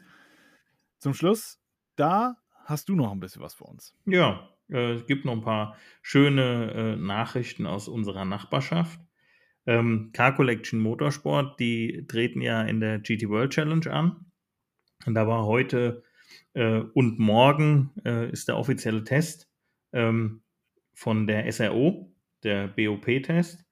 Zum 0.98 1.12
Schluss, 1.12 1.60
da 1.96 2.36
hast 2.64 2.88
du 2.88 2.94
noch 2.94 3.12
ein 3.12 3.20
bisschen 3.20 3.42
was 3.42 3.52
für 3.52 3.64
uns. 3.64 3.94
Ja, 4.06 4.48
äh, 4.70 4.94
es 4.94 5.06
gibt 5.06 5.26
noch 5.26 5.32
ein 5.32 5.42
paar 5.42 5.76
schöne 6.00 6.72
äh, 6.72 6.96
Nachrichten 6.96 7.66
aus 7.66 7.88
unserer 7.88 8.24
Nachbarschaft. 8.24 8.98
Ähm, 9.66 10.10
Car 10.12 10.34
Collection 10.34 10.80
Motorsport, 10.80 11.58
die 11.60 12.06
treten 12.08 12.40
ja 12.40 12.62
in 12.62 12.80
der 12.80 12.98
GT 12.98 13.28
World 13.28 13.52
Challenge 13.52 13.90
an. 13.90 14.26
Und 15.06 15.14
da 15.14 15.26
war 15.26 15.46
heute 15.46 16.02
äh, 16.54 16.80
und 16.94 17.18
morgen 17.18 17.92
äh, 18.04 18.30
ist 18.30 18.48
der 18.48 18.56
offizielle 18.56 19.04
Test 19.04 19.48
ähm, 19.92 20.42
von 20.94 21.26
der 21.26 21.50
SRO, 21.52 22.12
der 22.42 22.68
BOP-Test. 22.68 23.64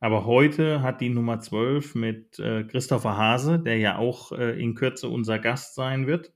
Aber 0.00 0.26
heute 0.26 0.82
hat 0.82 1.00
die 1.00 1.08
Nummer 1.08 1.40
12 1.40 1.96
mit 1.96 2.38
äh, 2.38 2.64
Christopher 2.64 3.16
Hase, 3.16 3.58
der 3.58 3.78
ja 3.78 3.98
auch 3.98 4.30
äh, 4.32 4.60
in 4.60 4.74
Kürze 4.74 5.08
unser 5.08 5.40
Gast 5.40 5.74
sein 5.74 6.06
wird, 6.06 6.32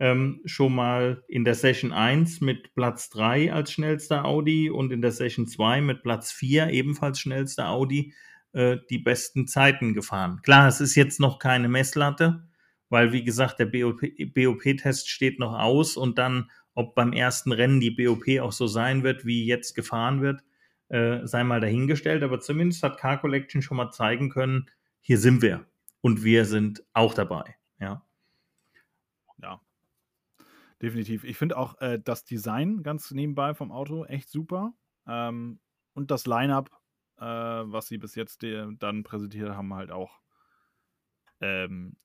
ähm, 0.00 0.40
schon 0.46 0.74
mal 0.74 1.22
in 1.28 1.44
der 1.44 1.54
Session 1.54 1.92
1 1.92 2.40
mit 2.40 2.74
Platz 2.74 3.10
3 3.10 3.52
als 3.52 3.70
schnellster 3.70 4.24
Audi 4.24 4.70
und 4.70 4.92
in 4.92 5.02
der 5.02 5.12
Session 5.12 5.46
2 5.46 5.82
mit 5.82 6.02
Platz 6.02 6.32
4 6.32 6.70
ebenfalls 6.70 7.20
schnellster 7.20 7.68
Audi 7.68 8.14
äh, 8.52 8.78
die 8.88 8.98
besten 8.98 9.46
Zeiten 9.46 9.92
gefahren. 9.92 10.40
Klar, 10.42 10.68
es 10.68 10.80
ist 10.80 10.94
jetzt 10.94 11.20
noch 11.20 11.38
keine 11.38 11.68
Messlatte, 11.68 12.48
weil 12.88 13.12
wie 13.12 13.22
gesagt, 13.22 13.58
der 13.58 13.66
BOP-Test 13.66 15.10
steht 15.10 15.38
noch 15.38 15.52
aus 15.58 15.98
und 15.98 16.16
dann, 16.16 16.50
ob 16.74 16.94
beim 16.94 17.12
ersten 17.12 17.52
Rennen 17.52 17.78
die 17.78 17.90
BOP 17.90 18.24
auch 18.40 18.52
so 18.52 18.66
sein 18.66 19.02
wird, 19.02 19.26
wie 19.26 19.44
jetzt 19.44 19.74
gefahren 19.74 20.22
wird, 20.22 20.42
äh, 20.88 21.26
sei 21.26 21.44
mal 21.44 21.60
dahingestellt. 21.60 22.22
Aber 22.22 22.40
zumindest 22.40 22.82
hat 22.82 22.98
Car 22.98 23.20
Collection 23.20 23.60
schon 23.60 23.76
mal 23.76 23.90
zeigen 23.90 24.30
können, 24.30 24.70
hier 25.02 25.18
sind 25.18 25.42
wir 25.42 25.66
und 26.00 26.24
wir 26.24 26.46
sind 26.46 26.82
auch 26.94 27.12
dabei. 27.12 27.56
Ja. 27.78 28.02
Definitiv. 30.82 31.24
Ich 31.24 31.36
finde 31.36 31.56
auch 31.56 31.80
äh, 31.80 31.98
das 32.02 32.24
Design 32.24 32.82
ganz 32.82 33.10
nebenbei 33.10 33.54
vom 33.54 33.70
Auto 33.70 34.04
echt 34.04 34.30
super. 34.30 34.72
Ähm, 35.06 35.60
und 35.92 36.10
das 36.10 36.26
Line-up 36.26 36.70
äh, 37.20 37.24
was 37.24 37.88
sie 37.88 37.98
bis 37.98 38.14
jetzt 38.14 38.42
dann 38.42 39.02
präsentiert 39.02 39.50
haben, 39.50 39.74
halt 39.74 39.90
auch, 39.90 40.20
ähm, 41.40 41.96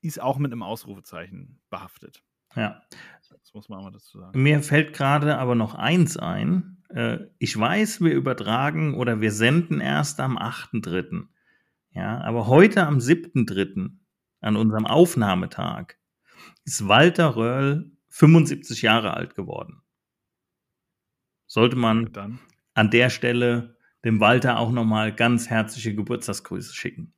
ist 0.00 0.20
auch 0.20 0.38
mit 0.38 0.52
einem 0.52 0.62
Ausrufezeichen 0.62 1.60
behaftet. 1.70 2.22
Ja. 2.56 2.82
Das 3.40 3.54
muss 3.54 3.68
man 3.68 3.78
auch 3.78 3.84
mal 3.84 3.90
dazu 3.90 4.18
sagen. 4.18 4.40
Mir 4.40 4.62
fällt 4.62 4.92
gerade 4.92 5.38
aber 5.38 5.54
noch 5.54 5.74
eins 5.74 6.16
ein. 6.16 6.82
Äh, 6.88 7.18
ich 7.38 7.58
weiß, 7.58 8.00
wir 8.00 8.12
übertragen 8.12 8.94
oder 8.94 9.20
wir 9.20 9.32
senden 9.32 9.80
erst 9.80 10.20
am 10.20 10.38
8.3. 10.38 11.26
Ja, 11.90 12.20
aber 12.20 12.46
heute 12.46 12.86
am 12.86 12.98
7.3. 12.98 13.90
an 14.40 14.56
unserem 14.56 14.86
Aufnahmetag 14.86 15.94
ist 16.64 16.86
Walter 16.86 17.36
Röhrl 17.36 17.93
75 18.14 18.82
Jahre 18.82 19.14
alt 19.14 19.34
geworden. 19.34 19.82
Sollte 21.46 21.74
man 21.74 22.38
an 22.72 22.90
der 22.90 23.10
Stelle 23.10 23.76
dem 24.04 24.20
Walter 24.20 24.60
auch 24.60 24.70
nochmal 24.70 25.12
ganz 25.12 25.50
herzliche 25.50 25.96
Geburtstagsgrüße 25.96 26.74
schicken. 26.74 27.12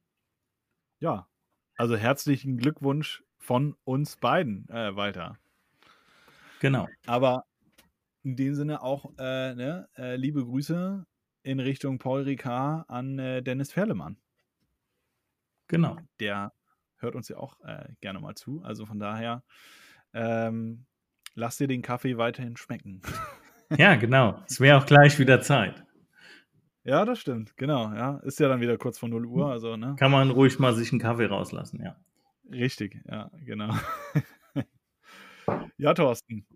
Ja, 0.99 1.28
also 1.76 1.97
herzlichen 1.97 2.57
Glückwunsch 2.57 3.22
von 3.36 3.76
uns 3.84 4.16
beiden, 4.16 4.66
äh, 4.70 4.97
Walter. 4.97 5.38
Genau. 6.61 6.88
Aber 7.05 7.44
in 8.22 8.36
dem 8.36 8.55
Sinne 8.55 8.80
auch 8.80 9.12
äh, 9.18 9.55
ne, 9.55 9.90
äh, 9.99 10.16
liebe 10.16 10.42
Grüße 10.42 11.07
in 11.42 11.61
Richtung 11.61 11.99
Paul 11.99 12.22
Ricard 12.22 12.88
an 12.88 13.18
äh, 13.18 13.42
Dennis 13.42 13.70
Ferlemann. 13.70 14.16
Genau. 15.68 15.99
Der 16.20 16.55
hört 16.97 17.14
uns 17.14 17.28
ja 17.28 17.36
auch 17.36 17.61
äh, 17.61 17.92
gerne 18.01 18.18
mal 18.18 18.34
zu. 18.34 18.62
Also 18.62 18.86
von 18.86 18.99
daher, 18.99 19.44
ähm, 20.16 20.86
lass 21.34 21.58
dir 21.58 21.68
den 21.68 21.82
Kaffee 21.82 22.18
weiterhin 22.18 22.56
schmecken. 22.56 23.02
Ja, 23.76 23.96
genau. 23.96 24.40
Es 24.46 24.60
wäre 24.60 24.78
auch 24.78 24.86
gleich 24.86 25.18
wieder 25.18 25.40
Zeit. 25.40 25.84
Ja, 26.84 27.04
das 27.04 27.18
stimmt, 27.18 27.56
genau. 27.56 27.92
Ja, 27.92 28.18
ist 28.18 28.38
ja 28.38 28.46
dann 28.46 28.60
wieder 28.60 28.78
kurz 28.78 28.96
vor 28.96 29.08
0 29.08 29.26
Uhr. 29.26 29.50
Also, 29.50 29.76
ne? 29.76 29.96
Kann 29.98 30.12
man 30.12 30.30
ruhig 30.30 30.60
mal 30.60 30.72
sich 30.72 30.92
einen 30.92 31.00
Kaffee 31.00 31.26
rauslassen, 31.26 31.82
ja. 31.82 31.96
Richtig, 32.48 33.02
ja, 33.10 33.28
genau. 33.44 33.74
ja, 35.78 35.94
Thorsten. 35.94 36.46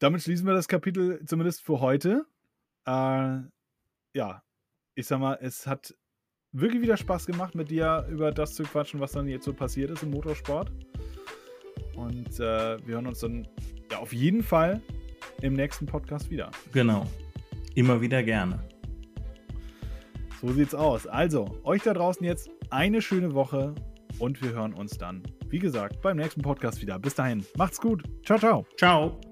Damit 0.00 0.20
schließen 0.20 0.46
wir 0.46 0.52
das 0.52 0.68
Kapitel 0.68 1.24
zumindest 1.24 1.62
für 1.62 1.80
heute. 1.80 2.26
Äh, 2.84 3.38
ja, 4.12 4.42
ich 4.94 5.06
sag 5.06 5.18
mal, 5.18 5.38
es 5.40 5.66
hat 5.66 5.94
wirklich 6.52 6.82
wieder 6.82 6.98
Spaß 6.98 7.24
gemacht, 7.24 7.54
mit 7.54 7.70
dir 7.70 8.06
über 8.10 8.32
das 8.32 8.52
zu 8.52 8.64
quatschen, 8.64 9.00
was 9.00 9.12
dann 9.12 9.28
jetzt 9.28 9.46
so 9.46 9.54
passiert 9.54 9.90
ist 9.90 10.02
im 10.02 10.10
Motorsport. 10.10 10.70
Und 12.00 12.40
äh, 12.40 12.78
wir 12.86 12.94
hören 12.94 13.06
uns 13.06 13.20
dann 13.20 13.46
ja 13.90 13.98
auf 13.98 14.12
jeden 14.12 14.42
Fall 14.42 14.80
im 15.42 15.54
nächsten 15.54 15.86
Podcast 15.86 16.30
wieder. 16.30 16.50
Genau. 16.72 17.06
Immer 17.74 18.00
wieder 18.00 18.22
gerne. 18.22 18.62
So 20.40 20.52
sieht's 20.52 20.74
aus. 20.74 21.06
Also, 21.06 21.58
euch 21.64 21.82
da 21.82 21.92
draußen 21.92 22.24
jetzt 22.24 22.50
eine 22.70 23.02
schöne 23.02 23.34
Woche 23.34 23.74
und 24.18 24.42
wir 24.42 24.52
hören 24.52 24.72
uns 24.72 24.96
dann, 24.96 25.22
wie 25.48 25.58
gesagt, 25.58 26.00
beim 26.00 26.16
nächsten 26.16 26.40
Podcast 26.40 26.80
wieder. 26.80 26.98
Bis 26.98 27.14
dahin, 27.14 27.44
macht's 27.56 27.80
gut. 27.80 28.02
Ciao, 28.24 28.38
ciao. 28.38 28.66
Ciao. 28.76 29.29